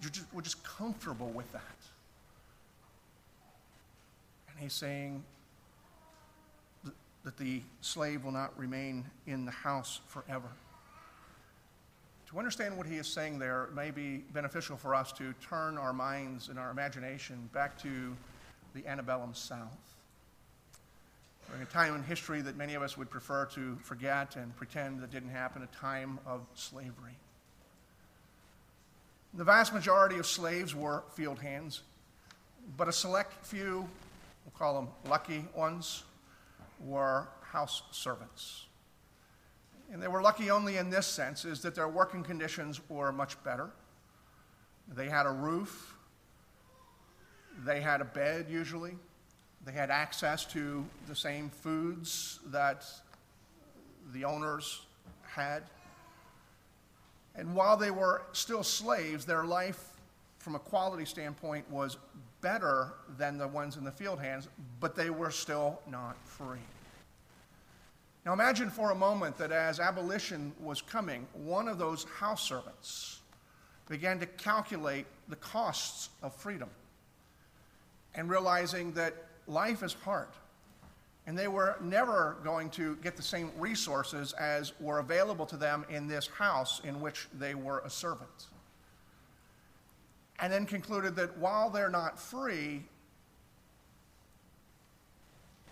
you're 0.00 0.10
just, 0.10 0.26
we're 0.32 0.42
just 0.42 0.62
comfortable 0.64 1.28
with 1.28 1.50
that. 1.52 1.62
And 4.50 4.58
he's 4.58 4.72
saying 4.72 5.22
that 7.24 7.36
the 7.38 7.62
slave 7.80 8.24
will 8.24 8.32
not 8.32 8.56
remain 8.58 9.04
in 9.26 9.44
the 9.44 9.50
house 9.50 10.00
forever. 10.06 10.48
To 12.30 12.38
understand 12.38 12.76
what 12.76 12.86
he 12.86 12.96
is 12.96 13.06
saying 13.06 13.38
there, 13.38 13.64
it 13.64 13.74
may 13.74 13.90
be 13.90 14.18
beneficial 14.32 14.76
for 14.76 14.94
us 14.94 15.12
to 15.12 15.32
turn 15.34 15.78
our 15.78 15.92
minds 15.92 16.48
and 16.48 16.58
our 16.58 16.70
imagination 16.70 17.48
back 17.52 17.80
to 17.82 18.14
the 18.74 18.86
antebellum 18.86 19.32
South 19.34 19.93
a 21.60 21.64
time 21.66 21.94
in 21.94 22.02
history 22.02 22.40
that 22.42 22.56
many 22.56 22.74
of 22.74 22.82
us 22.82 22.96
would 22.96 23.10
prefer 23.10 23.46
to 23.46 23.76
forget 23.76 24.36
and 24.36 24.54
pretend 24.56 25.00
that 25.00 25.10
didn't 25.10 25.30
happen, 25.30 25.62
a 25.62 25.76
time 25.76 26.18
of 26.26 26.46
slavery. 26.54 27.16
The 29.34 29.44
vast 29.44 29.72
majority 29.72 30.18
of 30.18 30.26
slaves 30.26 30.74
were 30.74 31.04
field 31.14 31.40
hands, 31.40 31.82
but 32.76 32.88
a 32.88 32.92
select 32.92 33.44
few, 33.44 33.88
we'll 34.44 34.52
call 34.56 34.74
them 34.74 34.88
lucky 35.08 35.44
ones, 35.54 36.04
were 36.80 37.28
house 37.42 37.82
servants. 37.90 38.66
And 39.92 40.02
they 40.02 40.08
were 40.08 40.22
lucky 40.22 40.50
only 40.50 40.76
in 40.76 40.90
this 40.90 41.06
sense, 41.06 41.44
is 41.44 41.60
that 41.62 41.74
their 41.74 41.88
working 41.88 42.22
conditions 42.22 42.80
were 42.88 43.12
much 43.12 43.42
better. 43.44 43.70
They 44.94 45.08
had 45.08 45.26
a 45.26 45.30
roof, 45.30 45.94
they 47.64 47.80
had 47.80 48.00
a 48.00 48.04
bed 48.04 48.46
usually, 48.48 48.96
they 49.64 49.72
had 49.72 49.90
access 49.90 50.44
to 50.46 50.84
the 51.08 51.14
same 51.14 51.48
foods 51.48 52.40
that 52.46 52.84
the 54.12 54.24
owners 54.24 54.82
had. 55.22 55.62
And 57.34 57.54
while 57.54 57.76
they 57.76 57.90
were 57.90 58.22
still 58.32 58.62
slaves, 58.62 59.24
their 59.24 59.44
life, 59.44 59.90
from 60.38 60.54
a 60.54 60.58
quality 60.58 61.04
standpoint, 61.04 61.68
was 61.70 61.96
better 62.42 62.92
than 63.16 63.38
the 63.38 63.48
ones 63.48 63.76
in 63.76 63.84
the 63.84 63.90
field 63.90 64.20
hands, 64.20 64.48
but 64.80 64.94
they 64.94 65.08
were 65.08 65.30
still 65.30 65.80
not 65.90 66.16
free. 66.26 66.58
Now 68.26 68.32
imagine 68.32 68.70
for 68.70 68.90
a 68.90 68.94
moment 68.94 69.36
that 69.38 69.50
as 69.50 69.80
abolition 69.80 70.52
was 70.60 70.82
coming, 70.82 71.26
one 71.32 71.68
of 71.68 71.78
those 71.78 72.04
house 72.04 72.42
servants 72.42 73.20
began 73.88 74.18
to 74.20 74.26
calculate 74.26 75.06
the 75.28 75.36
costs 75.36 76.10
of 76.22 76.34
freedom 76.34 76.68
and 78.14 78.30
realizing 78.30 78.92
that 78.92 79.14
life 79.46 79.82
is 79.82 79.94
hard. 80.04 80.28
And 81.26 81.38
they 81.38 81.48
were 81.48 81.76
never 81.80 82.36
going 82.44 82.68
to 82.70 82.96
get 82.96 83.16
the 83.16 83.22
same 83.22 83.50
resources 83.58 84.34
as 84.34 84.78
were 84.78 84.98
available 84.98 85.46
to 85.46 85.56
them 85.56 85.86
in 85.88 86.06
this 86.06 86.26
house 86.26 86.82
in 86.84 87.00
which 87.00 87.28
they 87.38 87.54
were 87.54 87.80
a 87.80 87.90
servant. 87.90 88.48
And 90.40 90.52
then 90.52 90.66
concluded 90.66 91.16
that 91.16 91.36
while 91.38 91.70
they're 91.70 91.88
not 91.88 92.18
free, 92.18 92.82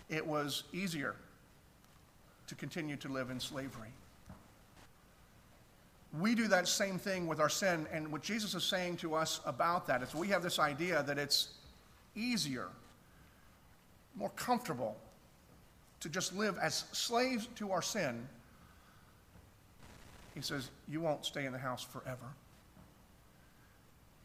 it 0.09 0.25
was 0.25 0.63
easier 0.73 1.15
to 2.47 2.55
continue 2.55 2.95
to 2.97 3.07
live 3.07 3.29
in 3.29 3.39
slavery. 3.39 3.89
We 6.19 6.35
do 6.35 6.47
that 6.47 6.67
same 6.67 6.99
thing 6.99 7.25
with 7.25 7.39
our 7.39 7.49
sin, 7.49 7.87
and 7.91 8.11
what 8.11 8.21
Jesus 8.21 8.53
is 8.53 8.63
saying 8.63 8.97
to 8.97 9.15
us 9.15 9.39
about 9.45 9.87
that 9.87 10.03
is 10.03 10.13
we 10.13 10.27
have 10.27 10.43
this 10.43 10.59
idea 10.59 11.01
that 11.03 11.17
it's 11.17 11.49
easier, 12.15 12.67
more 14.15 14.29
comfortable 14.29 14.95
to 15.99 16.09
just 16.09 16.35
live 16.35 16.57
as 16.61 16.85
slaves 16.91 17.47
to 17.55 17.71
our 17.71 17.81
sin. 17.81 18.27
He 20.35 20.41
says, 20.41 20.69
You 20.87 21.01
won't 21.01 21.25
stay 21.25 21.45
in 21.45 21.51
the 21.51 21.59
house 21.59 21.83
forever. 21.83 22.25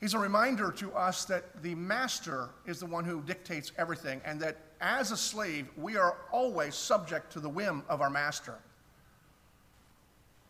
He's 0.00 0.14
a 0.14 0.18
reminder 0.18 0.70
to 0.72 0.92
us 0.92 1.24
that 1.24 1.62
the 1.62 1.74
master 1.74 2.50
is 2.66 2.78
the 2.78 2.86
one 2.86 3.04
who 3.04 3.20
dictates 3.22 3.72
everything, 3.76 4.20
and 4.24 4.40
that 4.40 4.56
as 4.80 5.10
a 5.10 5.16
slave, 5.16 5.68
we 5.76 5.96
are 5.96 6.16
always 6.30 6.76
subject 6.76 7.32
to 7.32 7.40
the 7.40 7.48
whim 7.48 7.82
of 7.88 8.00
our 8.00 8.10
master. 8.10 8.54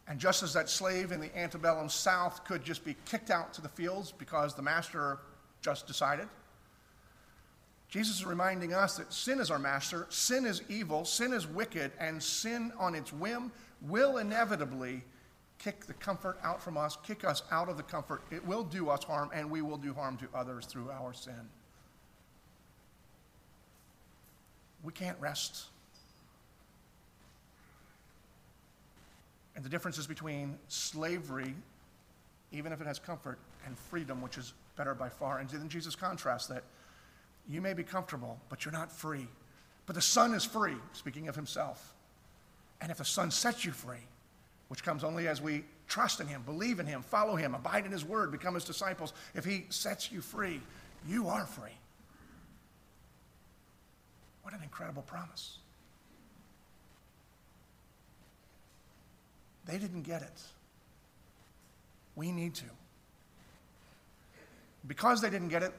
And 0.06 0.18
just 0.18 0.42
as 0.42 0.52
that 0.54 0.68
slave 0.68 1.12
in 1.12 1.20
the 1.20 1.36
antebellum 1.36 1.88
South 1.88 2.44
could 2.44 2.64
just 2.64 2.84
be 2.84 2.96
kicked 3.04 3.30
out 3.30 3.52
to 3.54 3.62
the 3.62 3.68
fields 3.68 4.12
because 4.16 4.54
the 4.54 4.62
master 4.62 5.18
just 5.60 5.86
decided, 5.86 6.28
Jesus 7.88 8.18
is 8.18 8.26
reminding 8.26 8.74
us 8.74 8.96
that 8.98 9.12
sin 9.12 9.40
is 9.40 9.50
our 9.50 9.58
master, 9.58 10.06
sin 10.10 10.44
is 10.44 10.62
evil, 10.68 11.04
sin 11.04 11.32
is 11.32 11.46
wicked, 11.46 11.90
and 11.98 12.22
sin 12.22 12.70
on 12.78 12.94
its 12.94 13.12
whim 13.12 13.50
will 13.80 14.18
inevitably 14.18 15.02
kick 15.58 15.86
the 15.86 15.94
comfort 15.94 16.38
out 16.42 16.62
from 16.62 16.76
us, 16.76 16.98
kick 17.02 17.24
us 17.24 17.42
out 17.50 17.68
of 17.68 17.76
the 17.76 17.82
comfort. 17.82 18.22
It 18.30 18.46
will 18.46 18.62
do 18.62 18.90
us 18.90 19.02
harm, 19.04 19.30
and 19.32 19.50
we 19.50 19.62
will 19.62 19.78
do 19.78 19.94
harm 19.94 20.18
to 20.18 20.28
others 20.34 20.66
through 20.66 20.90
our 20.90 21.14
sin. 21.14 21.48
We 24.84 24.92
can't 24.92 25.18
rest. 25.18 25.64
And 29.56 29.64
the 29.64 29.68
difference 29.68 29.98
is 29.98 30.06
between 30.06 30.56
slavery, 30.68 31.54
even 32.52 32.72
if 32.72 32.80
it 32.80 32.86
has 32.86 32.98
comfort, 32.98 33.38
and 33.66 33.76
freedom, 33.76 34.22
which 34.22 34.38
is 34.38 34.52
better 34.76 34.94
by 34.94 35.08
far. 35.08 35.38
And 35.38 35.48
then 35.48 35.68
Jesus 35.68 35.96
contrasts 35.96 36.46
that 36.48 36.62
you 37.48 37.60
may 37.60 37.72
be 37.72 37.82
comfortable, 37.82 38.38
but 38.48 38.64
you're 38.64 38.72
not 38.72 38.92
free. 38.92 39.26
But 39.86 39.94
the 39.94 40.02
Son 40.02 40.34
is 40.34 40.44
free, 40.44 40.76
speaking 40.92 41.28
of 41.28 41.34
himself. 41.34 41.94
And 42.80 42.90
if 42.90 42.98
the 42.98 43.04
Son 43.04 43.30
sets 43.30 43.64
you 43.64 43.72
free, 43.72 44.06
which 44.68 44.84
comes 44.84 45.02
only 45.02 45.28
as 45.28 45.40
we 45.40 45.64
trust 45.88 46.20
in 46.20 46.26
him, 46.26 46.42
believe 46.42 46.78
in 46.78 46.86
him, 46.86 47.02
follow 47.02 47.36
him, 47.36 47.54
abide 47.54 47.86
in 47.86 47.92
his 47.92 48.04
word, 48.04 48.30
become 48.30 48.54
his 48.54 48.64
disciples. 48.64 49.14
If 49.34 49.44
he 49.44 49.64
sets 49.70 50.12
you 50.12 50.20
free, 50.20 50.60
you 51.06 51.28
are 51.28 51.46
free. 51.46 51.72
What 54.42 54.52
an 54.54 54.62
incredible 54.62 55.02
promise. 55.02 55.58
They 59.64 59.78
didn't 59.78 60.02
get 60.02 60.22
it. 60.22 60.40
We 62.14 62.32
need 62.32 62.54
to. 62.56 62.64
Because 64.86 65.20
they 65.20 65.30
didn't 65.30 65.48
get 65.48 65.62
it, 65.62 65.72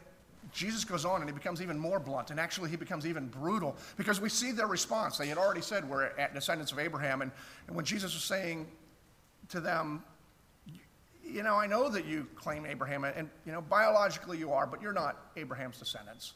Jesus 0.52 0.84
goes 0.84 1.06
on 1.06 1.21
and 1.21 1.30
he 1.30 1.34
becomes 1.34 1.62
even 1.62 1.78
more 1.78 1.99
blunt, 1.99 2.32
and 2.32 2.39
actually 2.39 2.69
he 2.69 2.75
becomes 2.75 3.06
even 3.06 3.28
brutal 3.28 3.75
because 3.97 4.19
we 4.19 4.30
see 4.30 4.52
their 4.52 4.67
response. 4.67 5.17
They 5.17 5.28
had 5.28 5.38
already 5.38 5.62
said 5.62 5.88
we're 5.88 6.06
at 6.17 6.34
descendants 6.34 6.71
of 6.71 6.80
Abraham, 6.80 7.21
and, 7.21 7.32
and 7.67 7.75
when 7.75 7.86
Jesus 7.86 8.13
was 8.13 8.23
saying 8.23 8.67
to 9.49 9.60
them, 9.60 10.04
you 11.23 11.43
know, 11.43 11.56
I 11.56 11.67
know 11.67 11.89
that 11.89 12.06
you 12.06 12.25
claim 12.36 12.65
Abraham, 12.65 13.04
and, 13.04 13.30
you 13.45 13.52
know, 13.52 13.62
biologically 13.62 14.38
you 14.38 14.52
are, 14.52 14.65
but 14.65 14.82
you're 14.82 14.93
not 14.93 15.17
Abraham's 15.36 15.78
descendants. 15.78 16.34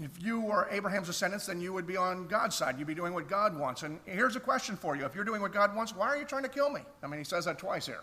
If 0.00 0.10
you 0.20 0.40
were 0.40 0.68
Abraham's 0.70 1.06
descendants, 1.06 1.46
then 1.46 1.60
you 1.60 1.72
would 1.72 1.86
be 1.86 1.96
on 1.96 2.26
God's 2.26 2.56
side. 2.56 2.78
You'd 2.78 2.88
be 2.88 2.94
doing 2.94 3.14
what 3.14 3.28
God 3.28 3.58
wants. 3.58 3.82
And 3.82 3.98
here's 4.06 4.36
a 4.36 4.40
question 4.40 4.76
for 4.76 4.96
you. 4.96 5.04
If 5.04 5.14
you're 5.14 5.24
doing 5.24 5.40
what 5.40 5.52
God 5.52 5.74
wants, 5.74 5.94
why 5.94 6.06
are 6.08 6.16
you 6.16 6.24
trying 6.24 6.42
to 6.42 6.48
kill 6.48 6.70
me? 6.70 6.80
I 7.02 7.06
mean, 7.06 7.18
he 7.18 7.24
says 7.24 7.44
that 7.44 7.58
twice 7.58 7.86
here. 7.86 8.02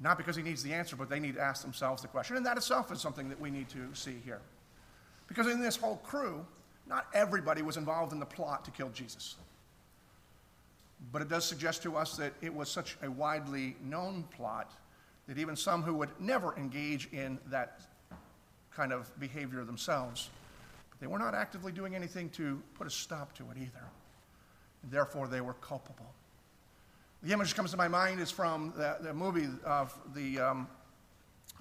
Not 0.00 0.16
because 0.16 0.36
he 0.36 0.42
needs 0.42 0.62
the 0.62 0.72
answer, 0.72 0.96
but 0.96 1.08
they 1.08 1.18
need 1.18 1.34
to 1.34 1.40
ask 1.40 1.62
themselves 1.62 2.02
the 2.02 2.08
question. 2.08 2.36
And 2.36 2.46
that 2.46 2.56
itself 2.56 2.92
is 2.92 3.00
something 3.00 3.28
that 3.28 3.40
we 3.40 3.50
need 3.50 3.68
to 3.70 3.92
see 3.94 4.16
here. 4.24 4.40
Because 5.26 5.46
in 5.48 5.60
this 5.60 5.76
whole 5.76 5.96
crew, 5.96 6.46
not 6.86 7.06
everybody 7.12 7.62
was 7.62 7.76
involved 7.76 8.12
in 8.12 8.20
the 8.20 8.26
plot 8.26 8.64
to 8.64 8.70
kill 8.70 8.90
Jesus. 8.90 9.36
But 11.12 11.22
it 11.22 11.28
does 11.28 11.44
suggest 11.44 11.82
to 11.82 11.96
us 11.96 12.16
that 12.16 12.32
it 12.40 12.52
was 12.52 12.70
such 12.70 12.96
a 13.02 13.10
widely 13.10 13.76
known 13.82 14.24
plot 14.30 14.72
that 15.26 15.38
even 15.38 15.54
some 15.54 15.82
who 15.82 15.94
would 15.94 16.08
never 16.18 16.56
engage 16.56 17.08
in 17.12 17.38
that 17.50 17.82
kind 18.74 18.92
of 18.92 19.10
behavior 19.20 19.64
themselves, 19.64 20.30
they 21.00 21.06
were 21.06 21.18
not 21.18 21.34
actively 21.34 21.70
doing 21.70 21.94
anything 21.94 22.30
to 22.30 22.60
put 22.74 22.86
a 22.86 22.90
stop 22.90 23.34
to 23.34 23.44
it 23.50 23.58
either. 23.58 23.84
And 24.82 24.90
therefore, 24.90 25.28
they 25.28 25.40
were 25.40 25.54
culpable. 25.54 26.06
The 27.22 27.32
image 27.32 27.48
that 27.48 27.56
comes 27.56 27.72
to 27.72 27.76
my 27.76 27.88
mind 27.88 28.20
is 28.20 28.30
from 28.30 28.72
the, 28.76 28.96
the 29.00 29.12
movie 29.12 29.48
of 29.64 29.92
the, 30.14 30.38
um, 30.38 30.68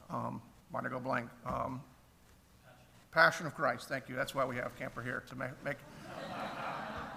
um, 0.09 0.39
did 0.71 0.85
I 0.85 0.89
go 0.89 0.99
blank? 0.99 1.29
Um, 1.47 1.81
Passion 3.11 3.47
of 3.47 3.55
Christ. 3.55 3.89
Thank 3.89 4.07
you. 4.07 4.15
That's 4.15 4.35
why 4.35 4.45
we 4.45 4.55
have 4.57 4.77
Camper 4.77 5.01
here 5.01 5.23
to 5.27 5.35
make, 5.35 5.49
make, 5.65 5.77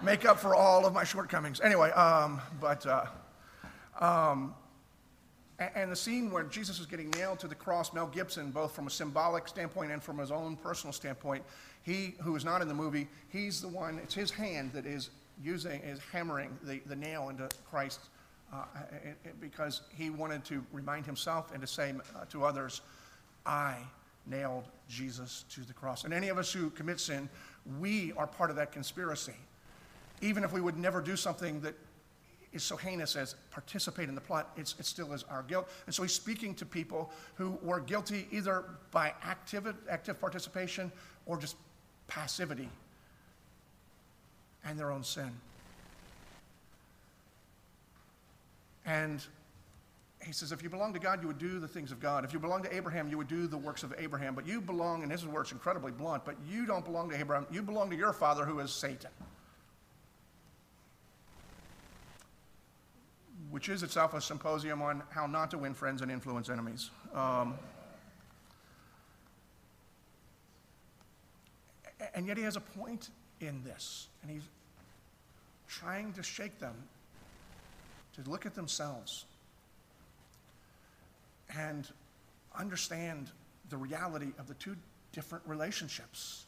make 0.01 0.25
up 0.25 0.39
for 0.39 0.55
all 0.55 0.87
of 0.87 0.93
my 0.93 1.03
shortcomings. 1.03 1.61
Anyway, 1.61 1.91
um, 1.91 2.41
but, 2.59 2.83
uh, 2.87 3.05
um, 3.99 4.55
and, 5.59 5.69
and 5.75 5.91
the 5.91 5.95
scene 5.95 6.31
where 6.31 6.43
Jesus 6.43 6.79
is 6.79 6.87
getting 6.87 7.11
nailed 7.11 7.37
to 7.39 7.47
the 7.47 7.53
cross, 7.53 7.93
Mel 7.93 8.07
Gibson, 8.07 8.49
both 8.49 8.73
from 8.73 8.87
a 8.87 8.89
symbolic 8.89 9.47
standpoint 9.47 9.91
and 9.91 10.01
from 10.01 10.17
his 10.17 10.31
own 10.31 10.55
personal 10.55 10.91
standpoint, 10.91 11.43
he, 11.83 12.15
who 12.23 12.35
is 12.35 12.43
not 12.43 12.63
in 12.63 12.67
the 12.67 12.73
movie, 12.73 13.07
he's 13.29 13.61
the 13.61 13.67
one, 13.67 13.99
it's 13.99 14.15
his 14.15 14.31
hand 14.31 14.73
that 14.73 14.87
is 14.87 15.11
using, 15.43 15.79
is 15.81 15.99
hammering 16.11 16.57
the, 16.63 16.81
the 16.87 16.95
nail 16.95 17.29
into 17.29 17.47
Christ's 17.69 18.09
uh, 18.53 18.65
because 19.39 19.81
he 19.95 20.09
wanted 20.09 20.43
to 20.45 20.63
remind 20.71 21.05
himself 21.05 21.51
and 21.53 21.61
to 21.61 21.67
say 21.67 21.93
uh, 22.15 22.25
to 22.25 22.43
others, 22.43 22.81
I 23.45 23.77
nailed 24.25 24.65
Jesus 24.89 25.45
to 25.49 25.61
the 25.61 25.73
cross. 25.73 26.03
And 26.03 26.13
any 26.13 26.29
of 26.29 26.37
us 26.37 26.51
who 26.51 26.69
commit 26.71 26.99
sin, 26.99 27.29
we 27.79 28.13
are 28.17 28.27
part 28.27 28.49
of 28.49 28.55
that 28.57 28.71
conspiracy. 28.71 29.35
Even 30.21 30.43
if 30.43 30.51
we 30.51 30.61
would 30.61 30.77
never 30.77 31.01
do 31.01 31.15
something 31.15 31.61
that 31.61 31.75
is 32.53 32.63
so 32.63 32.75
heinous 32.75 33.15
as 33.15 33.35
participate 33.49 34.09
in 34.09 34.15
the 34.15 34.21
plot, 34.21 34.51
it 34.57 34.67
still 34.67 35.13
is 35.13 35.23
our 35.23 35.43
guilt. 35.43 35.69
And 35.85 35.95
so 35.95 36.03
he's 36.03 36.13
speaking 36.13 36.53
to 36.55 36.65
people 36.65 37.09
who 37.35 37.57
were 37.63 37.79
guilty 37.79 38.27
either 38.31 38.65
by 38.91 39.13
active, 39.23 39.73
active 39.89 40.19
participation 40.19 40.91
or 41.25 41.37
just 41.37 41.55
passivity 42.07 42.69
and 44.65 44.77
their 44.77 44.91
own 44.91 45.03
sin. 45.03 45.31
And 48.85 49.23
he 50.25 50.31
says, 50.31 50.51
if 50.51 50.61
you 50.61 50.69
belong 50.69 50.93
to 50.93 50.99
God, 50.99 51.21
you 51.21 51.27
would 51.27 51.39
do 51.39 51.59
the 51.59 51.67
things 51.67 51.91
of 51.91 51.99
God. 51.99 52.23
If 52.23 52.33
you 52.33 52.39
belong 52.39 52.61
to 52.63 52.75
Abraham, 52.75 53.09
you 53.09 53.17
would 53.17 53.27
do 53.27 53.47
the 53.47 53.57
works 53.57 53.83
of 53.83 53.93
Abraham. 53.97 54.35
But 54.35 54.45
you 54.45 54.61
belong, 54.61 55.03
and 55.03 55.11
this 55.11 55.21
is 55.21 55.27
where 55.27 55.41
it's 55.41 55.51
incredibly 55.51 55.91
blunt, 55.91 56.25
but 56.25 56.35
you 56.47 56.65
don't 56.65 56.85
belong 56.85 57.09
to 57.09 57.17
Abraham. 57.17 57.47
You 57.51 57.61
belong 57.61 57.89
to 57.89 57.95
your 57.95 58.13
father, 58.13 58.45
who 58.45 58.59
is 58.59 58.71
Satan, 58.71 59.09
which 63.49 63.67
is 63.69 63.83
itself 63.83 64.13
a 64.13 64.21
symposium 64.21 64.81
on 64.81 65.01
how 65.09 65.25
not 65.25 65.51
to 65.51 65.57
win 65.57 65.73
friends 65.73 66.01
and 66.01 66.11
influence 66.11 66.49
enemies. 66.49 66.91
Um, 67.13 67.55
and 72.13 72.27
yet 72.27 72.37
he 72.37 72.43
has 72.43 72.55
a 72.55 72.61
point 72.61 73.09
in 73.39 73.63
this, 73.63 74.07
and 74.21 74.31
he's 74.31 74.47
trying 75.67 76.13
to 76.13 76.23
shake 76.23 76.59
them 76.59 76.75
to 78.13 78.29
look 78.29 78.45
at 78.45 78.55
themselves 78.55 79.25
and 81.57 81.87
understand 82.57 83.31
the 83.69 83.77
reality 83.77 84.31
of 84.37 84.47
the 84.47 84.53
two 84.55 84.75
different 85.13 85.43
relationships. 85.47 86.45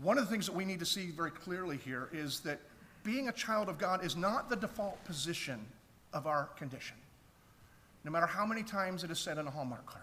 One 0.00 0.18
of 0.18 0.24
the 0.24 0.30
things 0.30 0.46
that 0.46 0.54
we 0.54 0.64
need 0.64 0.78
to 0.80 0.86
see 0.86 1.10
very 1.10 1.30
clearly 1.30 1.76
here 1.76 2.08
is 2.12 2.40
that 2.40 2.60
being 3.04 3.28
a 3.28 3.32
child 3.32 3.68
of 3.68 3.78
God 3.78 4.04
is 4.04 4.16
not 4.16 4.48
the 4.48 4.56
default 4.56 5.02
position 5.04 5.60
of 6.12 6.26
our 6.26 6.46
condition. 6.56 6.96
no 8.04 8.10
matter 8.10 8.26
how 8.26 8.44
many 8.44 8.64
times 8.64 9.04
it 9.04 9.10
is 9.12 9.18
said 9.18 9.38
on 9.38 9.46
a 9.46 9.50
Hallmark 9.50 9.86
card. 9.86 10.02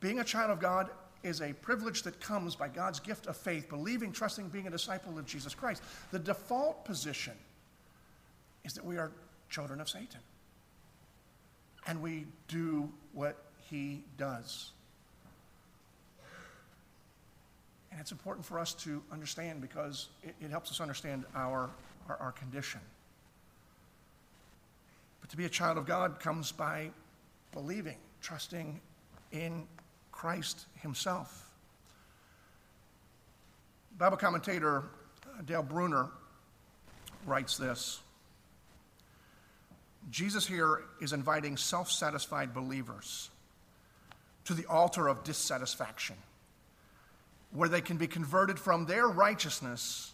Being 0.00 0.18
a 0.18 0.24
child 0.24 0.50
of 0.50 0.58
God 0.58 0.90
is 1.22 1.40
a 1.40 1.52
privilege 1.52 2.02
that 2.02 2.20
comes 2.20 2.54
by 2.54 2.68
God's 2.68 3.00
gift 3.00 3.26
of 3.26 3.36
faith, 3.36 3.68
believing, 3.68 4.12
trusting, 4.12 4.48
being 4.48 4.66
a 4.66 4.70
disciple 4.70 5.18
of 5.18 5.26
Jesus 5.26 5.54
Christ. 5.54 5.82
The 6.10 6.18
default 6.18 6.84
position 6.84 7.34
is 8.64 8.74
that 8.74 8.84
we 8.84 8.96
are 8.96 9.10
children 9.48 9.80
of 9.80 9.88
Satan. 9.88 10.20
And 11.86 12.00
we 12.00 12.26
do 12.48 12.90
what 13.12 13.36
he 13.68 14.02
does. 14.16 14.70
And 17.90 18.00
it's 18.00 18.12
important 18.12 18.46
for 18.46 18.58
us 18.58 18.72
to 18.74 19.02
understand 19.10 19.60
because 19.60 20.08
it, 20.22 20.34
it 20.40 20.50
helps 20.50 20.70
us 20.70 20.80
understand 20.80 21.24
our, 21.34 21.70
our, 22.08 22.16
our 22.20 22.32
condition. 22.32 22.80
But 25.20 25.30
to 25.30 25.36
be 25.36 25.44
a 25.44 25.48
child 25.48 25.76
of 25.76 25.86
God 25.86 26.20
comes 26.20 26.52
by 26.52 26.90
believing, 27.52 27.96
trusting 28.20 28.80
in 29.32 29.66
Christ 30.20 30.66
Himself. 30.82 31.48
Bible 33.96 34.18
commentator 34.18 34.84
uh, 35.24 35.40
Dale 35.46 35.62
Bruner 35.62 36.10
writes 37.24 37.56
this 37.56 38.00
Jesus 40.10 40.46
here 40.46 40.82
is 41.00 41.14
inviting 41.14 41.56
self 41.56 41.90
satisfied 41.90 42.52
believers 42.52 43.30
to 44.44 44.52
the 44.52 44.66
altar 44.66 45.08
of 45.08 45.24
dissatisfaction, 45.24 46.16
where 47.52 47.70
they 47.70 47.80
can 47.80 47.96
be 47.96 48.06
converted 48.06 48.58
from 48.58 48.84
their 48.84 49.06
righteousness 49.06 50.12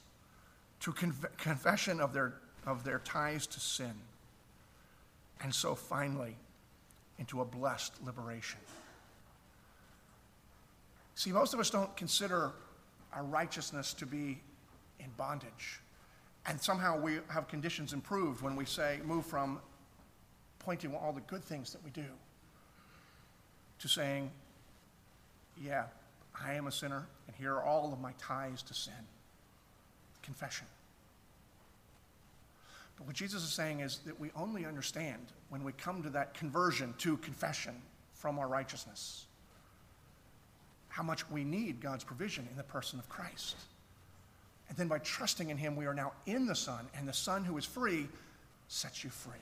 to 0.83 0.93
conf- 0.93 1.37
confession 1.37 2.01
of 2.01 2.13
their, 2.13 2.35
of 2.65 2.85
their 2.85 3.01
ties 3.01 3.45
to 3.49 3.59
sin, 3.59 3.95
and 5.43 5.53
so 5.53 5.75
finally 5.75 6.37
into 7.19 7.41
a 7.41 7.45
blessed 7.45 7.93
liberation. 8.05 8.61
See, 11.17 11.33
most 11.33 11.55
of 11.55 11.61
us 11.61 11.71
don't 11.71 11.97
consider 11.97 12.53
our 13.13 13.25
righteousness 13.25 13.95
to 13.95 14.07
be 14.07 14.39
in 15.01 15.07
bondage. 15.17 15.81
And 16.45 16.61
somehow 16.61 17.01
we 17.01 17.19
have 17.29 17.49
conditions 17.49 17.95
improved 17.95 18.43
when 18.43 18.55
we 18.55 18.67
say, 18.67 19.01
move 19.03 19.25
from 19.25 19.59
pointing 20.59 20.95
all 20.95 21.13
the 21.13 21.23
good 21.23 21.43
things 21.43 21.73
that 21.73 21.83
we 21.83 21.91
do 21.91 22.05
to 23.79 23.89
saying, 23.89 24.31
yeah, 25.61 25.85
I 26.39 26.53
am 26.53 26.67
a 26.67 26.73
sinner, 26.73 27.07
and 27.27 27.35
here 27.35 27.55
are 27.55 27.65
all 27.65 27.93
of 27.95 28.01
my 28.01 28.13
ties 28.19 28.63
to 28.65 28.75
sin. 28.75 28.93
Confession. 30.23 30.67
But 32.99 33.07
what 33.07 33.17
Jesus 33.17 33.43
is 33.43 33.53
saying 33.53 33.81
is 33.81 34.01
that 34.05 34.21
we 34.21 34.31
only 34.37 34.67
understand 34.67 35.33
when 35.49 35.65
we 35.65 35.73
come 35.73 36.03
to 36.03 36.11
that 36.11 36.35
conversion 36.35 36.95
to 36.99 37.17
confession 37.19 37.75
from 38.13 38.39
our 38.39 38.49
righteousness 38.49 39.27
how 40.97 41.03
much 41.03 41.31
we 41.31 41.45
need 41.45 41.79
God's 41.79 42.05
provision 42.05 42.49
in 42.51 42.57
the 42.57 42.63
person 42.63 42.99
of 42.99 43.07
Christ. 43.07 43.57
And 44.71 44.79
then 44.79 44.89
by 44.89 44.99
trusting 44.99 45.51
in 45.51 45.59
Him, 45.59 45.77
we 45.77 45.85
are 45.85 45.93
now 45.93 46.13
in 46.25 46.47
the 46.47 46.55
Son, 46.55 46.87
and 46.97 47.07
the 47.07 47.13
Son 47.13 47.45
who 47.45 47.59
is 47.59 47.67
free 47.67 48.09
sets 48.69 49.05
you 49.05 49.11
free. 49.11 49.35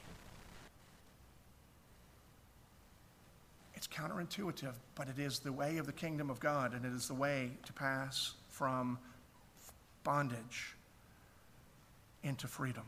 It's 3.77 3.87
counterintuitive, 3.87 4.73
but 4.97 5.09
it 5.09 5.21
is 5.21 5.39
the 5.39 5.53
way 5.53 5.77
of 5.77 5.87
the 5.87 5.93
kingdom 5.93 6.29
of 6.29 6.41
God, 6.41 6.75
and 6.75 6.85
it 6.85 6.93
is 6.93 7.07
the 7.07 7.15
way 7.15 7.53
to 7.67 7.73
pass 7.73 8.33
from 8.51 8.99
bondage 10.03 10.75
into 12.25 12.49
freedom. 12.49 12.85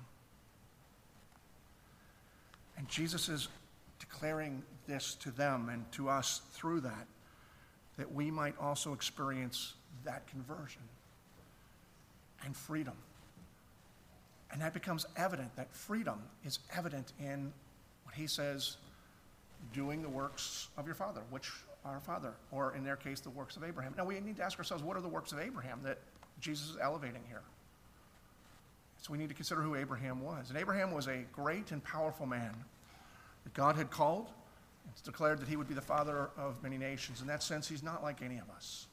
And 2.77 2.89
Jesus 2.89 3.29
is 3.29 3.47
declaring 4.01 4.65
this 4.89 5.15
to 5.21 5.31
them 5.31 5.69
and 5.69 5.91
to 5.93 6.09
us 6.09 6.43
through 6.51 6.81
that 6.81 7.07
that 7.97 8.13
we 8.13 8.31
might 8.31 8.55
also 8.61 8.93
experience 8.93 9.75
that 10.05 10.27
conversion 10.27 10.83
and 12.45 12.57
freedom. 12.57 12.95
And 14.53 14.61
that 14.63 14.75
becomes 14.75 15.07
evident, 15.17 15.55
that 15.57 15.73
freedom 15.75 16.21
is 16.45 16.59
evident 16.77 17.13
in 17.19 17.53
what 18.05 18.15
he 18.15 18.27
says, 18.27 18.77
doing 19.73 20.03
the 20.03 20.09
works 20.09 20.69
of 20.77 20.87
your 20.87 20.95
father, 20.95 21.23
which 21.31 21.51
our 21.85 22.01
father, 22.01 22.33
or 22.53 22.75
in 22.75 22.85
their 22.85 22.97
case, 22.97 23.21
the 23.21 23.31
works 23.31 23.57
of 23.57 23.65
Abraham. 23.65 23.95
Now 23.97 24.05
we 24.05 24.19
need 24.21 24.37
to 24.37 24.43
ask 24.43 24.59
ourselves, 24.59 24.83
what 24.83 24.97
are 24.97 25.01
the 25.01 25.09
works 25.09 25.33
of 25.33 25.39
Abraham 25.39 25.81
that 25.85 25.99
Jesus 26.41 26.71
is 26.71 26.77
elevating 26.81 27.23
here? 27.29 27.43
So 29.03 29.13
we 29.13 29.19
need 29.19 29.29
to 29.29 29.35
consider 29.35 29.63
who 29.63 29.77
Abraham 29.77 30.21
was. 30.21 30.51
And 30.51 30.59
Abraham 30.59 30.93
was 30.93 31.07
a 31.07 31.25
great 31.33 31.71
and 31.71 31.83
powerful 31.83 32.27
man 32.27 32.55
that 33.45 33.55
God 33.55 33.77
had 33.77 33.91
called 33.91 34.29
it's 34.91 35.03
declared 35.03 35.41
that 35.41 35.49
he 35.49 35.57
would 35.57 35.69
be 35.69 35.75
the 35.75 35.81
father 35.81 36.31
of 36.37 36.63
many 36.63 36.79
nations. 36.79 37.21
In 37.21 37.27
that 37.27 37.43
sense, 37.43 37.69
he's 37.69 37.83
not 37.83 38.03
like 38.03 38.23
any 38.23 38.39
of 38.39 38.49
us. 38.55 38.87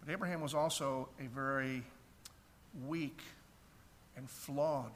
But 0.00 0.12
Abraham 0.12 0.40
was 0.40 0.54
also 0.54 1.08
a 1.20 1.26
very 1.28 1.82
weak 2.86 3.20
and 4.16 4.28
flawed 4.28 4.92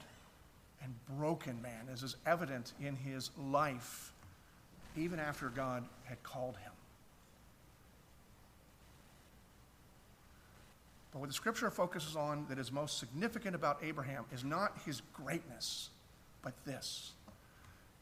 and 0.83 0.93
broken 1.17 1.61
man, 1.61 1.87
as 1.91 2.03
is 2.03 2.15
evident 2.25 2.73
in 2.81 2.95
his 2.95 3.29
life, 3.37 4.11
even 4.97 5.19
after 5.19 5.49
God 5.49 5.85
had 6.03 6.21
called 6.23 6.57
him. 6.57 6.71
But 11.11 11.19
what 11.19 11.29
the 11.29 11.33
scripture 11.33 11.69
focuses 11.69 12.15
on 12.15 12.47
that 12.49 12.57
is 12.57 12.71
most 12.71 12.97
significant 12.97 13.55
about 13.55 13.77
Abraham 13.83 14.25
is 14.33 14.43
not 14.43 14.77
his 14.83 15.01
greatness, 15.13 15.89
but 16.41 16.53
this 16.65 17.11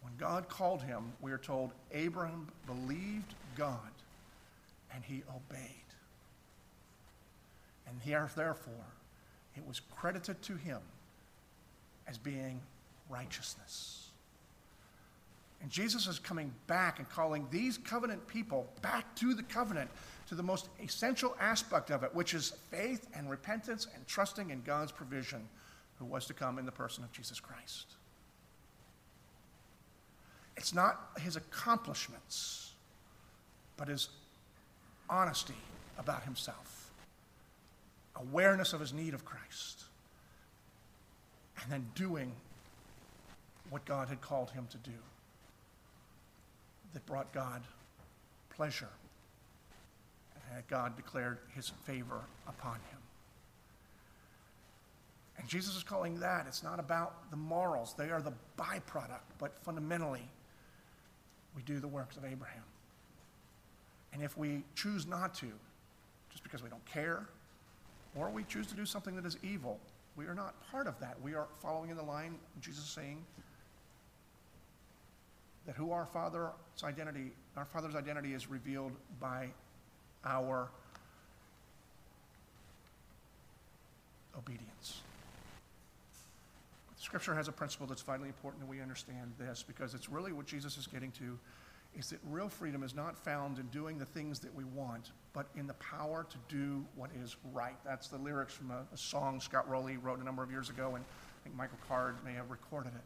when 0.01 0.13
God 0.17 0.49
called 0.49 0.81
him, 0.81 1.13
we 1.21 1.31
are 1.31 1.37
told 1.37 1.71
Abram 1.93 2.47
believed 2.65 3.35
God 3.55 3.91
and 4.93 5.03
he 5.03 5.23
obeyed. 5.29 5.75
And 7.87 8.01
here, 8.01 8.29
therefore, 8.35 8.73
it 9.55 9.65
was 9.67 9.79
credited 9.79 10.41
to 10.43 10.55
him 10.55 10.79
as 12.07 12.17
being 12.17 12.59
righteousness. 13.09 14.09
And 15.61 15.69
Jesus 15.69 16.07
is 16.07 16.17
coming 16.17 16.51
back 16.65 16.97
and 16.97 17.07
calling 17.09 17.47
these 17.51 17.77
covenant 17.77 18.25
people 18.27 18.67
back 18.81 19.13
to 19.17 19.35
the 19.35 19.43
covenant, 19.43 19.91
to 20.27 20.35
the 20.35 20.41
most 20.41 20.69
essential 20.83 21.35
aspect 21.39 21.91
of 21.91 22.03
it, 22.03 22.15
which 22.15 22.33
is 22.33 22.53
faith 22.71 23.07
and 23.13 23.29
repentance 23.29 23.87
and 23.93 24.07
trusting 24.07 24.49
in 24.49 24.61
God's 24.63 24.91
provision 24.91 25.47
who 25.99 26.05
was 26.05 26.25
to 26.25 26.33
come 26.33 26.57
in 26.57 26.65
the 26.65 26.71
person 26.71 27.03
of 27.03 27.11
Jesus 27.11 27.39
Christ. 27.39 27.93
It's 30.61 30.75
not 30.75 31.09
his 31.19 31.37
accomplishments, 31.37 32.73
but 33.77 33.87
his 33.87 34.09
honesty 35.09 35.55
about 35.97 36.21
himself, 36.21 36.91
awareness 38.15 38.71
of 38.71 38.79
his 38.79 38.93
need 38.93 39.15
of 39.15 39.25
Christ, 39.25 39.85
and 41.63 41.71
then 41.71 41.87
doing 41.95 42.31
what 43.71 43.85
God 43.85 44.07
had 44.07 44.21
called 44.21 44.51
him 44.51 44.67
to 44.69 44.77
do 44.77 44.97
that 46.93 47.03
brought 47.07 47.33
God 47.33 47.63
pleasure. 48.55 48.89
And 50.53 50.67
God 50.67 50.95
declared 50.95 51.39
his 51.55 51.69
favor 51.87 52.21
upon 52.47 52.75
him. 52.75 52.99
And 55.39 55.47
Jesus 55.47 55.75
is 55.75 55.81
calling 55.81 56.19
that, 56.19 56.45
it's 56.45 56.61
not 56.61 56.79
about 56.79 57.31
the 57.31 57.37
morals, 57.37 57.95
they 57.97 58.11
are 58.11 58.21
the 58.21 58.33
byproduct, 58.59 59.25
but 59.39 59.57
fundamentally, 59.63 60.29
we 61.55 61.61
do 61.63 61.79
the 61.79 61.87
works 61.87 62.17
of 62.17 62.25
Abraham. 62.25 62.63
And 64.13 64.21
if 64.21 64.37
we 64.37 64.63
choose 64.75 65.07
not 65.07 65.33
to, 65.35 65.47
just 66.29 66.43
because 66.43 66.61
we 66.61 66.69
don't 66.69 66.85
care, 66.85 67.27
or 68.15 68.29
we 68.29 68.43
choose 68.43 68.67
to 68.67 68.75
do 68.75 68.85
something 68.85 69.15
that 69.15 69.25
is 69.25 69.37
evil, 69.43 69.79
we 70.15 70.25
are 70.25 70.35
not 70.35 70.55
part 70.69 70.87
of 70.87 70.99
that. 70.99 71.15
We 71.21 71.33
are 71.33 71.47
following 71.61 71.89
in 71.89 71.97
the 71.97 72.03
line 72.03 72.35
Jesus 72.59 72.83
saying 72.83 73.23
that 75.65 75.75
who 75.75 75.91
our 75.91 76.05
Father's 76.05 76.51
identity, 76.83 77.31
our 77.55 77.65
Father's 77.65 77.95
identity 77.95 78.33
is 78.33 78.49
revealed 78.49 78.91
by 79.19 79.49
our 80.25 80.69
obedience. 84.37 85.01
Scripture 87.01 87.33
has 87.33 87.47
a 87.47 87.51
principle 87.51 87.87
that's 87.87 88.03
vitally 88.03 88.29
important 88.29 88.61
that 88.61 88.69
we 88.69 88.79
understand 88.79 89.33
this 89.39 89.63
because 89.67 89.95
it's 89.95 90.07
really 90.07 90.31
what 90.31 90.45
Jesus 90.45 90.77
is 90.77 90.85
getting 90.85 91.11
to 91.13 91.39
is 91.97 92.11
that 92.11 92.19
real 92.29 92.47
freedom 92.47 92.83
is 92.83 92.93
not 92.93 93.17
found 93.17 93.57
in 93.57 93.65
doing 93.67 93.97
the 93.97 94.05
things 94.05 94.39
that 94.39 94.53
we 94.53 94.63
want, 94.65 95.11
but 95.33 95.47
in 95.55 95.65
the 95.65 95.73
power 95.73 96.27
to 96.29 96.37
do 96.47 96.85
what 96.95 97.09
is 97.19 97.37
right. 97.53 97.75
That's 97.83 98.07
the 98.07 98.19
lyrics 98.19 98.53
from 98.53 98.69
a, 98.69 98.85
a 98.93 98.97
song 98.97 99.41
Scott 99.41 99.67
Roley 99.67 99.97
wrote 99.97 100.19
a 100.19 100.23
number 100.23 100.43
of 100.43 100.51
years 100.51 100.69
ago, 100.69 100.93
and 100.93 101.03
I 101.03 101.43
think 101.43 101.55
Michael 101.55 101.79
Card 101.87 102.17
may 102.23 102.33
have 102.33 102.51
recorded 102.51 102.93
it. 102.95 103.01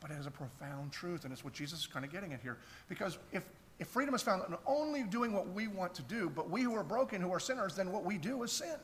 But 0.00 0.10
it 0.10 0.18
is 0.18 0.26
a 0.26 0.30
profound 0.32 0.90
truth, 0.90 1.22
and 1.22 1.32
it's 1.32 1.44
what 1.44 1.52
Jesus 1.52 1.78
is 1.78 1.86
kind 1.86 2.04
of 2.04 2.10
getting 2.10 2.32
at 2.32 2.40
here. 2.40 2.58
Because 2.88 3.16
if, 3.30 3.44
if 3.78 3.86
freedom 3.86 4.12
is 4.12 4.22
found 4.22 4.42
in 4.48 4.56
only 4.66 5.04
doing 5.04 5.32
what 5.32 5.48
we 5.48 5.68
want 5.68 5.94
to 5.94 6.02
do, 6.02 6.28
but 6.34 6.50
we 6.50 6.62
who 6.62 6.74
are 6.74 6.82
broken, 6.82 7.22
who 7.22 7.32
are 7.32 7.40
sinners, 7.40 7.76
then 7.76 7.92
what 7.92 8.04
we 8.04 8.18
do 8.18 8.42
is 8.42 8.50
sin. 8.50 8.76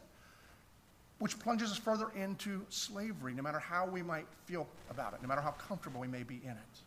Which 1.19 1.39
plunges 1.39 1.73
us 1.73 1.79
further 1.79 2.11
into 2.15 2.65
slavery, 2.69 3.33
no 3.33 3.43
matter 3.43 3.59
how 3.59 3.87
we 3.87 4.03
might 4.03 4.27
feel 4.45 4.67
about 4.91 5.15
it, 5.15 5.23
no 5.23 5.29
matter 5.29 5.41
how 5.41 5.53
comfortable 5.53 6.01
we 6.01 6.09
may 6.09 6.23
be 6.23 6.41
in 6.45 6.51
it. 6.51 6.81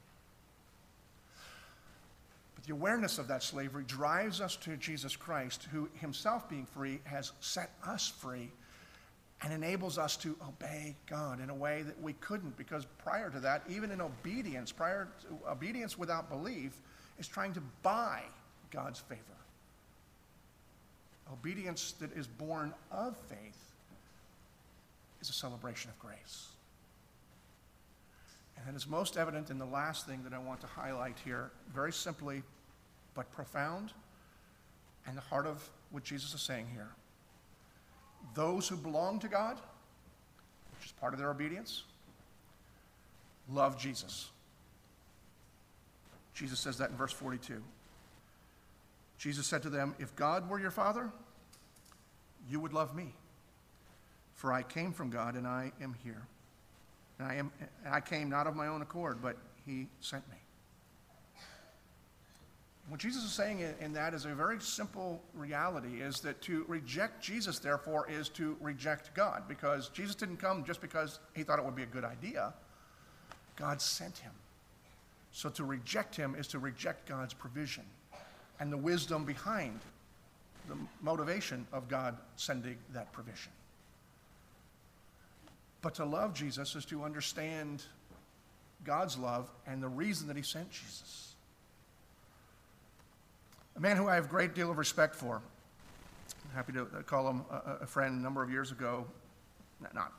But 2.55 2.63
the 2.63 2.73
awareness 2.73 3.17
of 3.17 3.27
that 3.29 3.41
slavery 3.41 3.85
drives 3.87 4.39
us 4.39 4.55
to 4.57 4.77
Jesus 4.77 5.15
Christ, 5.15 5.67
who 5.71 5.89
himself 5.95 6.47
being 6.49 6.65
free 6.65 6.99
has 7.05 7.31
set 7.39 7.71
us 7.85 8.07
free 8.07 8.51
and 9.41 9.53
enables 9.53 9.97
us 9.97 10.17
to 10.17 10.35
obey 10.47 10.95
God 11.09 11.41
in 11.41 11.49
a 11.49 11.55
way 11.55 11.81
that 11.83 11.99
we 12.01 12.13
couldn't 12.13 12.57
because 12.57 12.85
prior 12.97 13.29
to 13.29 13.39
that, 13.39 13.63
even 13.69 13.89
in 13.89 14.01
obedience, 14.01 14.71
prior 14.71 15.07
to 15.21 15.49
obedience 15.49 15.97
without 15.97 16.29
belief, 16.29 16.73
is 17.17 17.27
trying 17.27 17.53
to 17.53 17.61
buy 17.81 18.21
God's 18.69 18.99
favor. 18.99 19.21
Obedience 21.31 21.93
that 21.99 22.11
is 22.17 22.27
born 22.27 22.73
of 22.91 23.15
faith 23.29 23.68
is 25.21 25.29
a 25.29 25.33
celebration 25.33 25.89
of 25.89 25.99
grace. 25.99 26.49
And 28.57 28.73
it 28.73 28.77
is 28.77 28.87
most 28.87 29.17
evident 29.17 29.49
in 29.49 29.57
the 29.57 29.65
last 29.65 30.05
thing 30.05 30.21
that 30.23 30.33
I 30.33 30.39
want 30.39 30.61
to 30.61 30.67
highlight 30.67 31.17
here, 31.23 31.51
very 31.73 31.93
simply 31.93 32.43
but 33.13 33.31
profound, 33.31 33.93
and 35.07 35.15
the 35.15 35.21
heart 35.21 35.47
of 35.47 35.67
what 35.91 36.03
Jesus 36.03 36.33
is 36.33 36.41
saying 36.41 36.67
here. 36.73 36.89
Those 38.35 38.67
who 38.67 38.75
belong 38.75 39.19
to 39.19 39.27
God, 39.27 39.57
which 40.77 40.85
is 40.85 40.91
part 40.93 41.13
of 41.13 41.19
their 41.19 41.31
obedience, 41.31 41.83
love 43.49 43.79
Jesus. 43.79 44.29
Jesus 46.33 46.59
says 46.59 46.77
that 46.77 46.89
in 46.89 46.95
verse 46.95 47.11
42. 47.11 47.61
Jesus 49.17 49.45
said 49.45 49.61
to 49.63 49.69
them, 49.69 49.95
If 49.99 50.15
God 50.15 50.49
were 50.49 50.59
your 50.59 50.71
Father, 50.71 51.09
you 52.49 52.59
would 52.59 52.73
love 52.73 52.95
me. 52.95 53.13
For 54.39 54.53
I 54.53 54.63
came 54.63 54.93
from 54.93 55.09
God 55.09 55.35
and 55.35 55.45
I 55.45 55.73
am 55.81 55.93
here. 56.01 56.25
And 57.17 57.27
I, 57.27 57.35
am, 57.35 57.51
and 57.83 57.93
I 57.93 57.99
came 57.99 58.29
not 58.29 58.47
of 58.47 58.55
my 58.55 58.67
own 58.67 58.81
accord, 58.81 59.21
but 59.21 59.35
He 59.65 59.87
sent 59.99 60.25
me. 60.29 60.37
What 62.87 63.01
Jesus 63.01 63.25
is 63.25 63.33
saying 63.33 63.59
in 63.81 63.91
that 63.91 64.13
is 64.13 64.23
a 64.23 64.33
very 64.33 64.61
simple 64.61 65.21
reality 65.33 66.01
is 66.01 66.21
that 66.21 66.41
to 66.43 66.63
reject 66.69 67.21
Jesus, 67.21 67.59
therefore, 67.59 68.09
is 68.09 68.29
to 68.29 68.55
reject 68.61 69.13
God 69.13 69.43
because 69.49 69.89
Jesus 69.89 70.15
didn't 70.15 70.37
come 70.37 70.63
just 70.63 70.79
because 70.79 71.19
he 71.35 71.43
thought 71.43 71.59
it 71.59 71.65
would 71.65 71.75
be 71.75 71.83
a 71.83 71.85
good 71.87 72.05
idea. 72.05 72.53
God 73.57 73.81
sent 73.81 74.19
him. 74.19 74.31
So 75.33 75.49
to 75.49 75.65
reject 75.65 76.15
him 76.15 76.33
is 76.33 76.47
to 76.47 76.59
reject 76.59 77.09
God's 77.09 77.33
provision 77.33 77.83
and 78.61 78.71
the 78.71 78.77
wisdom 78.77 79.25
behind 79.25 79.81
the 80.69 80.77
motivation 81.01 81.67
of 81.73 81.89
God 81.89 82.15
sending 82.37 82.77
that 82.93 83.11
provision. 83.11 83.51
But 85.81 85.95
to 85.95 86.05
love 86.05 86.33
Jesus 86.33 86.75
is 86.75 86.85
to 86.85 87.03
understand 87.03 87.83
God's 88.83 89.17
love 89.17 89.49
and 89.65 89.81
the 89.81 89.87
reason 89.87 90.27
that 90.27 90.37
he 90.37 90.43
sent 90.43 90.69
Jesus 90.71 91.29
a 93.79 93.81
man 93.81 93.95
who 93.95 94.09
I 94.09 94.15
have 94.15 94.25
a 94.25 94.27
great 94.27 94.53
deal 94.53 94.69
of 94.69 94.77
respect 94.77 95.15
for. 95.15 95.37
I'm 95.37 96.55
happy 96.55 96.73
to 96.73 96.85
call 97.05 97.29
him 97.29 97.45
a, 97.49 97.83
a 97.83 97.85
friend 97.87 98.19
a 98.19 98.21
number 98.21 98.43
of 98.43 98.51
years 98.51 98.71
ago, 98.71 99.05
not 99.93 100.11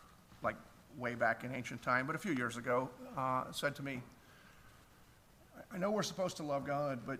like 0.43 0.57
way 0.97 1.15
back 1.15 1.45
in 1.45 1.55
ancient 1.55 1.83
time, 1.83 2.07
but 2.07 2.17
a 2.17 2.19
few 2.19 2.33
years 2.33 2.57
ago, 2.57 2.89
uh, 3.19 3.45
said 3.53 3.75
to 3.77 3.83
me, 3.83 4.01
I 5.71 5.77
know 5.77 5.91
we're 5.91 6.03
supposed 6.03 6.39
to 6.39 6.43
love 6.43 6.67
God, 6.67 7.01
but 7.07 7.19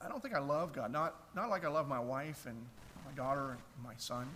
I 0.00 0.08
don't 0.08 0.22
think 0.22 0.34
I 0.34 0.40
love 0.40 0.72
God. 0.72 0.90
Not, 0.90 1.14
not 1.34 1.50
like 1.50 1.66
I 1.66 1.68
love 1.68 1.88
my 1.88 2.00
wife 2.00 2.46
and 2.46 2.56
my 3.04 3.12
daughter 3.12 3.50
and 3.50 3.60
my 3.84 3.94
son. 3.98 4.26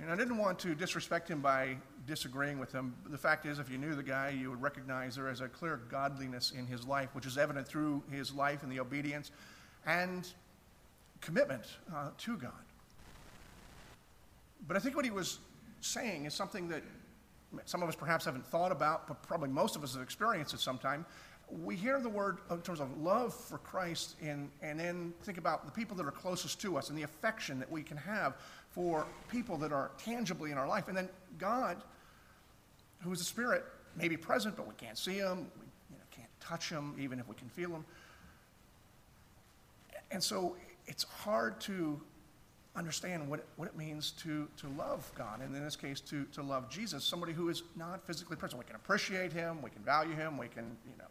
And 0.00 0.10
I 0.10 0.16
didn't 0.16 0.38
want 0.38 0.58
to 0.60 0.74
disrespect 0.74 1.30
him 1.30 1.40
by 1.40 1.76
disagreeing 2.06 2.58
with 2.58 2.72
him. 2.72 2.94
The 3.08 3.18
fact 3.18 3.46
is, 3.46 3.58
if 3.58 3.70
you 3.70 3.78
knew 3.78 3.94
the 3.94 4.02
guy, 4.02 4.30
you 4.30 4.50
would 4.50 4.60
recognize 4.60 5.14
there 5.14 5.30
is 5.30 5.40
a 5.40 5.48
clear 5.48 5.80
godliness 5.88 6.50
in 6.50 6.66
his 6.66 6.86
life, 6.86 7.10
which 7.14 7.26
is 7.26 7.38
evident 7.38 7.68
through 7.68 8.02
his 8.10 8.34
life 8.34 8.62
and 8.62 8.72
the 8.72 8.80
obedience 8.80 9.30
and 9.86 10.28
commitment 11.20 11.64
uh, 11.94 12.10
to 12.18 12.36
God. 12.36 12.52
But 14.66 14.76
I 14.76 14.80
think 14.80 14.96
what 14.96 15.04
he 15.04 15.10
was 15.10 15.38
saying 15.80 16.24
is 16.24 16.34
something 16.34 16.68
that 16.68 16.82
some 17.66 17.82
of 17.82 17.88
us 17.88 17.94
perhaps 17.94 18.24
haven't 18.24 18.46
thought 18.46 18.72
about, 18.72 19.06
but 19.06 19.22
probably 19.22 19.48
most 19.48 19.76
of 19.76 19.84
us 19.84 19.94
have 19.94 20.02
experienced 20.02 20.54
at 20.54 20.60
some 20.60 20.78
time. 20.78 21.06
We 21.62 21.76
hear 21.76 22.00
the 22.00 22.08
word 22.08 22.38
in 22.50 22.62
terms 22.62 22.80
of 22.80 22.96
love 22.98 23.34
for 23.34 23.58
Christ 23.58 24.16
and, 24.22 24.50
and 24.62 24.80
then 24.80 25.12
think 25.22 25.38
about 25.38 25.66
the 25.66 25.72
people 25.72 25.96
that 25.98 26.06
are 26.06 26.10
closest 26.10 26.60
to 26.62 26.76
us 26.76 26.88
and 26.88 26.98
the 26.98 27.02
affection 27.02 27.58
that 27.58 27.70
we 27.70 27.82
can 27.82 27.98
have 27.98 28.36
for 28.74 29.06
people 29.30 29.56
that 29.58 29.72
are 29.72 29.92
tangibly 29.98 30.50
in 30.50 30.58
our 30.58 30.66
life. 30.66 30.88
And 30.88 30.96
then 30.96 31.08
God, 31.38 31.76
who 33.02 33.12
is 33.12 33.20
a 33.20 33.24
spirit, 33.24 33.64
may 33.96 34.08
be 34.08 34.16
present, 34.16 34.56
but 34.56 34.66
we 34.66 34.74
can't 34.74 34.98
see 34.98 35.14
him, 35.14 35.46
we 35.60 35.94
you 35.94 35.98
know, 35.98 36.04
can't 36.10 36.28
touch 36.40 36.70
him, 36.70 36.94
even 36.98 37.20
if 37.20 37.28
we 37.28 37.36
can 37.36 37.48
feel 37.48 37.70
him. 37.70 37.84
And 40.10 40.22
so 40.22 40.56
it's 40.86 41.04
hard 41.04 41.60
to 41.62 42.00
understand 42.76 43.28
what 43.28 43.38
it, 43.38 43.46
what 43.56 43.68
it 43.68 43.76
means 43.76 44.10
to, 44.22 44.48
to 44.56 44.68
love 44.76 45.10
God, 45.16 45.40
and 45.40 45.54
in 45.54 45.62
this 45.62 45.76
case, 45.76 46.00
to, 46.00 46.24
to 46.32 46.42
love 46.42 46.68
Jesus, 46.68 47.04
somebody 47.04 47.32
who 47.32 47.48
is 47.48 47.62
not 47.76 48.04
physically 48.04 48.36
present. 48.36 48.58
We 48.58 48.64
can 48.64 48.74
appreciate 48.74 49.32
him, 49.32 49.62
we 49.62 49.70
can 49.70 49.82
value 49.82 50.14
him, 50.14 50.36
we 50.36 50.48
can, 50.48 50.76
you 50.84 50.98
know, 50.98 51.04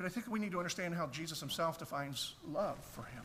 But 0.00 0.06
I 0.06 0.08
think 0.08 0.30
we 0.30 0.38
need 0.38 0.52
to 0.52 0.58
understand 0.58 0.94
how 0.94 1.08
Jesus 1.08 1.40
himself 1.40 1.78
defines 1.78 2.32
love 2.50 2.78
for 2.92 3.02
him. 3.02 3.22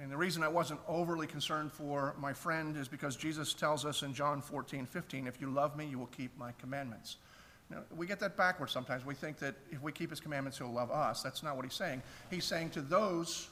And 0.00 0.12
the 0.12 0.16
reason 0.16 0.44
I 0.44 0.48
wasn't 0.48 0.78
overly 0.86 1.26
concerned 1.26 1.72
for 1.72 2.14
my 2.20 2.32
friend 2.32 2.76
is 2.76 2.86
because 2.86 3.16
Jesus 3.16 3.52
tells 3.52 3.84
us 3.84 4.04
in 4.04 4.14
John 4.14 4.42
14, 4.42 4.86
15, 4.86 5.26
if 5.26 5.40
you 5.40 5.50
love 5.50 5.76
me, 5.76 5.86
you 5.86 5.98
will 5.98 6.06
keep 6.16 6.38
my 6.38 6.52
commandments. 6.60 7.16
Now, 7.68 7.78
we 7.96 8.06
get 8.06 8.20
that 8.20 8.36
backwards 8.36 8.70
sometimes. 8.70 9.04
We 9.04 9.16
think 9.16 9.38
that 9.38 9.56
if 9.72 9.82
we 9.82 9.90
keep 9.90 10.10
his 10.10 10.20
commandments, 10.20 10.58
he'll 10.58 10.72
love 10.72 10.92
us. 10.92 11.20
That's 11.20 11.42
not 11.42 11.56
what 11.56 11.64
he's 11.64 11.74
saying. 11.74 12.00
He's 12.30 12.44
saying 12.44 12.70
to 12.70 12.80
those 12.80 13.48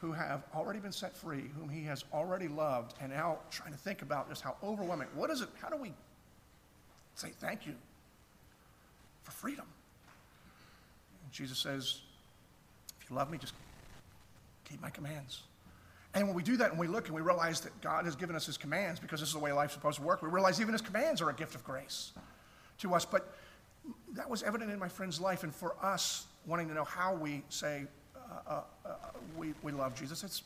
who 0.00 0.10
have 0.10 0.42
already 0.52 0.80
been 0.80 0.90
set 0.90 1.16
free, 1.16 1.44
whom 1.56 1.68
he 1.68 1.84
has 1.84 2.04
already 2.12 2.48
loved, 2.48 2.94
and 3.00 3.12
now 3.12 3.38
trying 3.52 3.70
to 3.70 3.78
think 3.78 4.02
about 4.02 4.28
just 4.28 4.42
how 4.42 4.56
overwhelming. 4.64 5.06
What 5.14 5.30
is 5.30 5.42
it? 5.42 5.48
How 5.62 5.68
do 5.68 5.76
we 5.76 5.92
say 7.14 7.28
thank 7.38 7.68
you 7.68 7.76
for 9.22 9.32
freedom. 9.32 9.66
And 11.24 11.32
Jesus 11.32 11.58
says, 11.58 12.00
if 13.00 13.10
you 13.10 13.16
love 13.16 13.30
me, 13.30 13.38
just 13.38 13.54
keep 14.64 14.80
my 14.80 14.90
commands. 14.90 15.42
And 16.14 16.26
when 16.26 16.34
we 16.34 16.42
do 16.42 16.56
that 16.56 16.70
and 16.70 16.78
we 16.78 16.88
look 16.88 17.06
and 17.06 17.14
we 17.14 17.20
realize 17.20 17.60
that 17.60 17.78
God 17.80 18.04
has 18.04 18.16
given 18.16 18.34
us 18.34 18.44
his 18.44 18.56
commands 18.56 18.98
because 18.98 19.20
this 19.20 19.28
is 19.28 19.34
the 19.34 19.40
way 19.40 19.52
life's 19.52 19.74
supposed 19.74 19.98
to 19.98 20.04
work, 20.04 20.22
we 20.22 20.28
realize 20.28 20.60
even 20.60 20.72
his 20.72 20.82
commands 20.82 21.22
are 21.22 21.30
a 21.30 21.34
gift 21.34 21.54
of 21.54 21.64
grace 21.64 22.12
to 22.78 22.94
us. 22.94 23.04
But 23.04 23.32
that 24.14 24.28
was 24.28 24.42
evident 24.42 24.70
in 24.72 24.78
my 24.78 24.88
friend's 24.88 25.20
life. 25.20 25.44
And 25.44 25.54
for 25.54 25.74
us, 25.82 26.26
wanting 26.46 26.68
to 26.68 26.74
know 26.74 26.84
how 26.84 27.14
we 27.14 27.42
say 27.48 27.86
uh, 28.16 28.34
uh, 28.46 28.62
uh, 28.86 28.94
we, 29.36 29.54
we 29.62 29.72
love 29.72 29.94
Jesus, 29.94 30.22
it's 30.24 30.42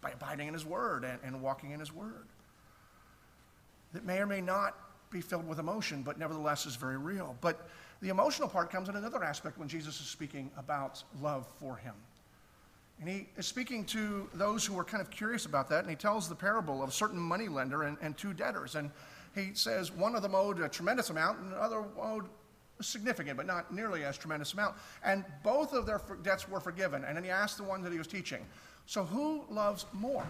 by 0.00 0.10
abiding 0.10 0.48
in 0.48 0.54
his 0.54 0.66
word 0.66 1.04
and, 1.04 1.18
and 1.24 1.40
walking 1.40 1.70
in 1.70 1.80
his 1.80 1.92
word. 1.92 2.26
That 3.92 4.04
may 4.04 4.18
or 4.18 4.26
may 4.26 4.40
not 4.40 4.76
be 5.10 5.20
filled 5.20 5.46
with 5.46 5.58
emotion, 5.58 6.02
but 6.02 6.18
nevertheless 6.18 6.66
is 6.66 6.76
very 6.76 6.96
real. 6.96 7.36
But 7.40 7.68
the 8.02 8.08
emotional 8.08 8.48
part 8.48 8.70
comes 8.70 8.88
in 8.88 8.96
another 8.96 9.22
aspect 9.22 9.56
when 9.56 9.68
Jesus 9.68 10.00
is 10.00 10.06
speaking 10.06 10.50
about 10.58 11.02
love 11.22 11.46
for 11.60 11.76
him. 11.76 11.94
And 13.00 13.08
he 13.08 13.28
is 13.36 13.46
speaking 13.46 13.84
to 13.86 14.28
those 14.34 14.66
who 14.66 14.78
are 14.78 14.84
kind 14.84 15.00
of 15.00 15.08
curious 15.08 15.46
about 15.46 15.70
that, 15.70 15.80
and 15.80 15.88
he 15.88 15.96
tells 15.96 16.28
the 16.28 16.34
parable 16.34 16.82
of 16.82 16.88
a 16.88 16.92
certain 16.92 17.18
money 17.18 17.48
lender 17.48 17.84
and, 17.84 17.96
and 18.02 18.16
two 18.18 18.34
debtors. 18.34 18.74
And 18.74 18.90
he 19.34 19.50
says 19.54 19.92
one 19.92 20.16
of 20.16 20.22
them 20.22 20.34
owed 20.34 20.60
a 20.60 20.68
tremendous 20.68 21.10
amount, 21.10 21.38
and 21.38 21.52
the 21.52 21.56
other 21.56 21.84
owed 22.00 22.26
significant, 22.80 23.36
but 23.36 23.46
not 23.46 23.72
nearly 23.72 24.04
as 24.04 24.18
tremendous 24.18 24.52
amount. 24.52 24.74
And 25.04 25.24
both 25.44 25.72
of 25.72 25.86
their 25.86 26.00
debts 26.22 26.48
were 26.48 26.60
forgiven. 26.60 27.04
And 27.04 27.16
then 27.16 27.22
he 27.22 27.30
asked 27.30 27.56
the 27.56 27.64
one 27.64 27.82
that 27.82 27.92
he 27.92 27.98
was 27.98 28.08
teaching, 28.08 28.44
So 28.86 29.04
who 29.04 29.44
loves 29.48 29.86
more? 29.92 30.26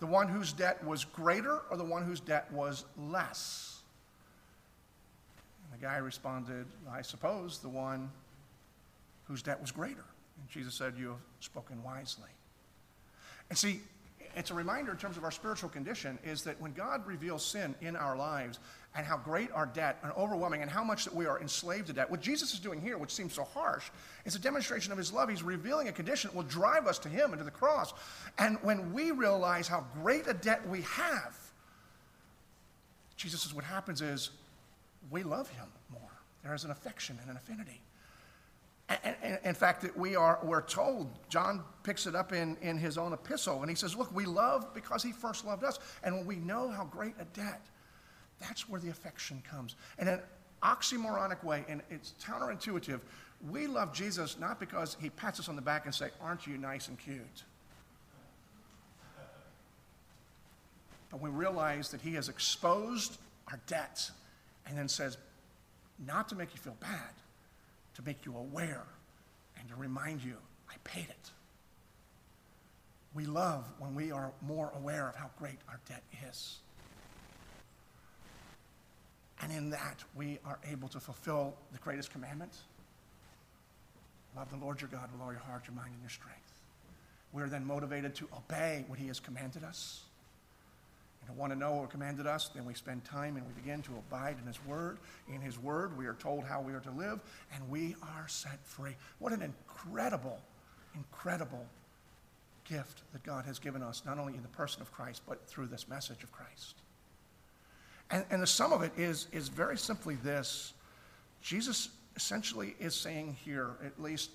The 0.00 0.06
one 0.06 0.28
whose 0.28 0.54
debt 0.54 0.82
was 0.82 1.04
greater 1.04 1.60
or 1.70 1.76
the 1.76 1.84
one 1.84 2.04
whose 2.04 2.20
debt 2.20 2.50
was 2.50 2.86
less? 2.96 3.79
The 5.80 5.86
guy 5.86 5.96
responded, 5.96 6.66
I 6.92 7.00
suppose 7.00 7.58
the 7.58 7.68
one 7.68 8.10
whose 9.24 9.42
debt 9.42 9.60
was 9.60 9.70
greater. 9.70 10.04
And 10.38 10.48
Jesus 10.50 10.74
said, 10.74 10.94
You 10.98 11.08
have 11.08 11.18
spoken 11.40 11.82
wisely. 11.82 12.28
And 13.48 13.58
see, 13.58 13.80
it's 14.36 14.50
a 14.50 14.54
reminder 14.54 14.92
in 14.92 14.98
terms 14.98 15.16
of 15.16 15.24
our 15.24 15.30
spiritual 15.30 15.70
condition 15.70 16.18
is 16.22 16.42
that 16.44 16.60
when 16.60 16.72
God 16.72 17.06
reveals 17.06 17.44
sin 17.44 17.74
in 17.80 17.96
our 17.96 18.16
lives 18.16 18.58
and 18.94 19.06
how 19.06 19.16
great 19.16 19.50
our 19.52 19.66
debt 19.66 19.98
and 20.02 20.12
overwhelming 20.12 20.62
and 20.62 20.70
how 20.70 20.84
much 20.84 21.04
that 21.04 21.14
we 21.14 21.26
are 21.26 21.40
enslaved 21.40 21.86
to 21.86 21.92
debt, 21.92 22.10
what 22.10 22.20
Jesus 22.20 22.52
is 22.52 22.60
doing 22.60 22.80
here, 22.80 22.98
which 22.98 23.12
seems 23.12 23.32
so 23.32 23.44
harsh, 23.44 23.90
is 24.24 24.36
a 24.36 24.38
demonstration 24.38 24.92
of 24.92 24.98
his 24.98 25.12
love. 25.12 25.30
He's 25.30 25.42
revealing 25.42 25.88
a 25.88 25.92
condition 25.92 26.30
that 26.30 26.36
will 26.36 26.44
drive 26.44 26.86
us 26.86 26.98
to 27.00 27.08
him 27.08 27.30
and 27.32 27.38
to 27.38 27.44
the 27.44 27.50
cross. 27.50 27.94
And 28.38 28.58
when 28.62 28.92
we 28.92 29.12
realize 29.12 29.66
how 29.66 29.86
great 30.02 30.26
a 30.26 30.34
debt 30.34 30.68
we 30.68 30.82
have, 30.82 31.36
Jesus 33.16 33.42
says 33.42 33.54
what 33.54 33.64
happens 33.64 34.02
is 34.02 34.30
we 35.08 35.22
love 35.22 35.48
him 35.48 35.66
more. 35.90 36.10
There 36.42 36.54
is 36.54 36.64
an 36.64 36.70
affection 36.70 37.18
and 37.20 37.30
an 37.30 37.36
affinity. 37.36 37.80
And, 38.88 39.16
and- 39.22 39.38
in 39.44 39.54
fact, 39.54 39.82
that 39.82 39.96
we 39.96 40.16
are, 40.16 40.38
we're 40.42 40.62
told, 40.62 41.08
John 41.28 41.62
picks 41.82 42.06
it 42.06 42.14
up 42.14 42.32
in, 42.32 42.56
in 42.60 42.76
his 42.76 42.98
own 42.98 43.12
epistle, 43.12 43.60
and 43.62 43.70
he 43.70 43.76
says, 43.76 43.96
Look, 43.96 44.14
we 44.14 44.26
love 44.26 44.74
because 44.74 45.02
he 45.02 45.12
first 45.12 45.46
loved 45.46 45.64
us. 45.64 45.78
And 46.02 46.16
when 46.16 46.26
we 46.26 46.36
know 46.36 46.68
how 46.68 46.84
great 46.84 47.14
a 47.20 47.24
debt, 47.26 47.62
that's 48.40 48.68
where 48.68 48.80
the 48.80 48.88
affection 48.88 49.42
comes. 49.48 49.76
In 49.98 50.08
an 50.08 50.20
oxymoronic 50.62 51.42
way, 51.44 51.64
and 51.68 51.82
it's 51.90 52.14
counterintuitive, 52.22 53.00
we 53.48 53.66
love 53.66 53.92
Jesus 53.94 54.38
not 54.38 54.60
because 54.60 54.96
he 55.00 55.08
pats 55.10 55.40
us 55.40 55.48
on 55.48 55.56
the 55.56 55.62
back 55.62 55.86
and 55.86 55.94
say, 55.94 56.08
Aren't 56.20 56.46
you 56.46 56.58
nice 56.58 56.88
and 56.88 56.98
cute? 56.98 57.44
But 61.10 61.20
we 61.20 61.30
realize 61.30 61.90
that 61.90 62.00
he 62.00 62.14
has 62.14 62.28
exposed 62.28 63.18
our 63.48 63.58
debts 63.66 64.12
and 64.66 64.76
then 64.76 64.88
says, 64.88 65.16
not 66.04 66.28
to 66.28 66.34
make 66.34 66.52
you 66.52 66.60
feel 66.60 66.76
bad, 66.80 67.12
to 67.94 68.02
make 68.02 68.24
you 68.24 68.36
aware 68.36 68.86
and 69.58 69.68
to 69.68 69.74
remind 69.76 70.22
you, 70.22 70.36
I 70.70 70.74
paid 70.84 71.06
it. 71.08 71.30
We 73.14 73.26
love 73.26 73.64
when 73.78 73.94
we 73.94 74.12
are 74.12 74.32
more 74.40 74.72
aware 74.76 75.08
of 75.08 75.16
how 75.16 75.30
great 75.38 75.58
our 75.68 75.80
debt 75.88 76.02
is. 76.28 76.58
And 79.42 79.50
in 79.52 79.70
that, 79.70 80.04
we 80.14 80.38
are 80.44 80.58
able 80.70 80.88
to 80.88 81.00
fulfill 81.00 81.54
the 81.72 81.78
greatest 81.78 82.12
commandment 82.12 82.52
love 84.36 84.50
the 84.50 84.64
Lord 84.64 84.80
your 84.80 84.88
God 84.88 85.10
with 85.12 85.20
all 85.20 85.32
your 85.32 85.40
heart, 85.40 85.62
your 85.66 85.74
mind, 85.74 85.92
and 85.92 86.00
your 86.00 86.10
strength. 86.10 86.38
We 87.32 87.42
are 87.42 87.48
then 87.48 87.64
motivated 87.64 88.14
to 88.16 88.28
obey 88.36 88.84
what 88.88 88.98
he 88.98 89.08
has 89.08 89.20
commanded 89.20 89.64
us. 89.64 90.04
And 91.28 91.36
want 91.36 91.52
to 91.52 91.58
know 91.58 91.74
what 91.74 91.90
commanded 91.90 92.26
us, 92.26 92.50
then 92.54 92.64
we 92.64 92.74
spend 92.74 93.04
time 93.04 93.36
and 93.36 93.46
we 93.46 93.52
begin 93.52 93.82
to 93.82 93.92
abide 93.92 94.36
in 94.40 94.46
his 94.46 94.58
word. 94.66 94.98
In 95.28 95.40
his 95.40 95.58
word, 95.58 95.96
we 95.96 96.06
are 96.06 96.14
told 96.14 96.44
how 96.44 96.60
we 96.60 96.72
are 96.72 96.80
to 96.80 96.90
live, 96.90 97.20
and 97.54 97.68
we 97.68 97.94
are 98.02 98.26
set 98.26 98.58
free. 98.64 98.96
What 99.18 99.32
an 99.32 99.42
incredible, 99.42 100.40
incredible 100.94 101.66
gift 102.64 103.02
that 103.12 103.22
God 103.22 103.44
has 103.44 103.58
given 103.58 103.82
us, 103.82 104.02
not 104.06 104.18
only 104.18 104.34
in 104.34 104.42
the 104.42 104.48
person 104.48 104.80
of 104.80 104.92
Christ, 104.92 105.22
but 105.28 105.46
through 105.46 105.66
this 105.66 105.88
message 105.88 106.22
of 106.22 106.32
Christ. 106.32 106.76
And, 108.10 108.24
and 108.30 108.42
the 108.42 108.46
sum 108.46 108.72
of 108.72 108.82
it 108.82 108.92
is, 108.96 109.28
is 109.32 109.48
very 109.48 109.76
simply 109.76 110.16
this 110.16 110.72
Jesus 111.42 111.88
essentially 112.16 112.74
is 112.78 112.94
saying 112.94 113.36
here, 113.44 113.70
at 113.84 114.00
least 114.00 114.30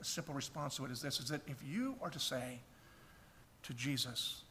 a 0.00 0.04
simple 0.04 0.34
response 0.34 0.76
to 0.76 0.84
it 0.84 0.90
is 0.90 1.02
this 1.02 1.20
is 1.20 1.28
that 1.28 1.42
if 1.46 1.62
you 1.64 1.94
are 2.02 2.10
to 2.10 2.18
say 2.18 2.58
to 3.62 3.74
Jesus, 3.74 4.42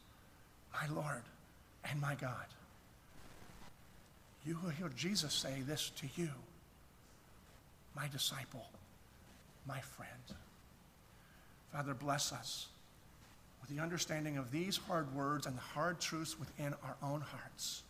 my 0.72 0.94
Lord 0.94 1.22
and 1.90 2.00
my 2.00 2.14
God, 2.14 2.46
you 4.44 4.58
will 4.62 4.70
hear 4.70 4.88
Jesus 4.96 5.32
say 5.32 5.62
this 5.66 5.90
to 5.96 6.06
you, 6.16 6.30
my 7.94 8.08
disciple, 8.08 8.66
my 9.66 9.80
friend. 9.80 10.10
Father, 11.72 11.94
bless 11.94 12.32
us 12.32 12.68
with 13.60 13.70
the 13.70 13.82
understanding 13.82 14.38
of 14.38 14.50
these 14.50 14.76
hard 14.76 15.14
words 15.14 15.46
and 15.46 15.56
the 15.56 15.60
hard 15.62 16.00
truths 16.00 16.38
within 16.38 16.74
our 16.84 16.96
own 17.02 17.20
hearts. 17.20 17.82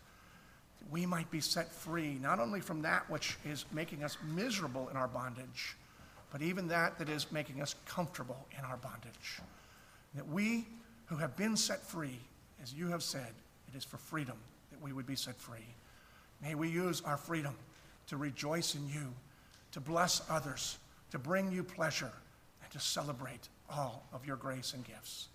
That 0.81 0.91
we 0.91 1.07
might 1.07 1.31
be 1.31 1.41
set 1.41 1.71
free, 1.71 2.19
not 2.21 2.41
only 2.41 2.61
from 2.61 2.83
that 2.83 3.09
which 3.09 3.39
is 3.45 3.65
making 3.73 4.03
us 4.03 4.19
miserable 4.35 4.89
in 4.89 4.97
our 4.97 5.09
bondage, 5.09 5.77
but 6.33 6.43
even 6.43 6.69
that 6.69 6.99
that 6.99 7.09
is 7.09 7.31
making 7.33 7.63
us 7.63 7.75
comfortable 7.87 8.47
in 8.59 8.65
our 8.65 8.77
bondage. 8.77 9.41
That 10.15 10.29
we 10.29 10.67
who 11.07 11.17
have 11.17 11.37
been 11.37 11.57
set 11.57 11.83
free, 11.83 12.19
as 12.63 12.73
you 12.73 12.89
have 12.89 13.03
said, 13.03 13.33
it 13.69 13.77
is 13.77 13.85
for 13.85 13.97
freedom 13.97 14.37
that 14.71 14.83
we 14.83 14.93
would 14.93 15.07
be 15.07 15.17
set 15.17 15.37
free. 15.37 15.75
May 16.43 16.55
we 16.55 16.69
use 16.69 17.03
our 17.05 17.17
freedom 17.17 17.55
to 18.09 18.17
rejoice 18.17 18.75
in 18.75 18.89
you, 18.89 19.13
to 19.73 19.81
bless 19.81 20.23
others, 20.29 20.79
to 21.11 21.19
bring 21.19 21.53
you 21.53 21.63
pleasure, 21.63 22.13
and 22.63 22.73
to 22.73 22.81
celebrate 22.81 23.49
all 23.69 24.05
of 24.13 24.27
your 24.27 24.37
grace 24.37 24.75
and 24.75 24.85
gifts. 24.85 25.29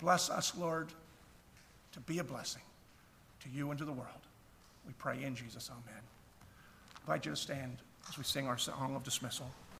Bless 0.00 0.28
us, 0.30 0.52
Lord, 0.56 0.88
to 1.92 2.00
be 2.00 2.18
a 2.18 2.24
blessing 2.24 2.62
to 3.40 3.48
you 3.48 3.70
and 3.70 3.78
to 3.78 3.84
the 3.84 3.92
world. 3.92 4.10
We 4.86 4.92
pray 4.98 5.22
in 5.22 5.34
Jesus. 5.34 5.70
Amen. 5.70 6.02
I 6.94 7.00
invite 7.02 7.24
you 7.24 7.32
to 7.32 7.36
stand 7.36 7.78
as 8.08 8.18
we 8.18 8.24
sing 8.24 8.46
our 8.46 8.58
song 8.58 8.94
of 8.94 9.02
dismissal. 9.02 9.50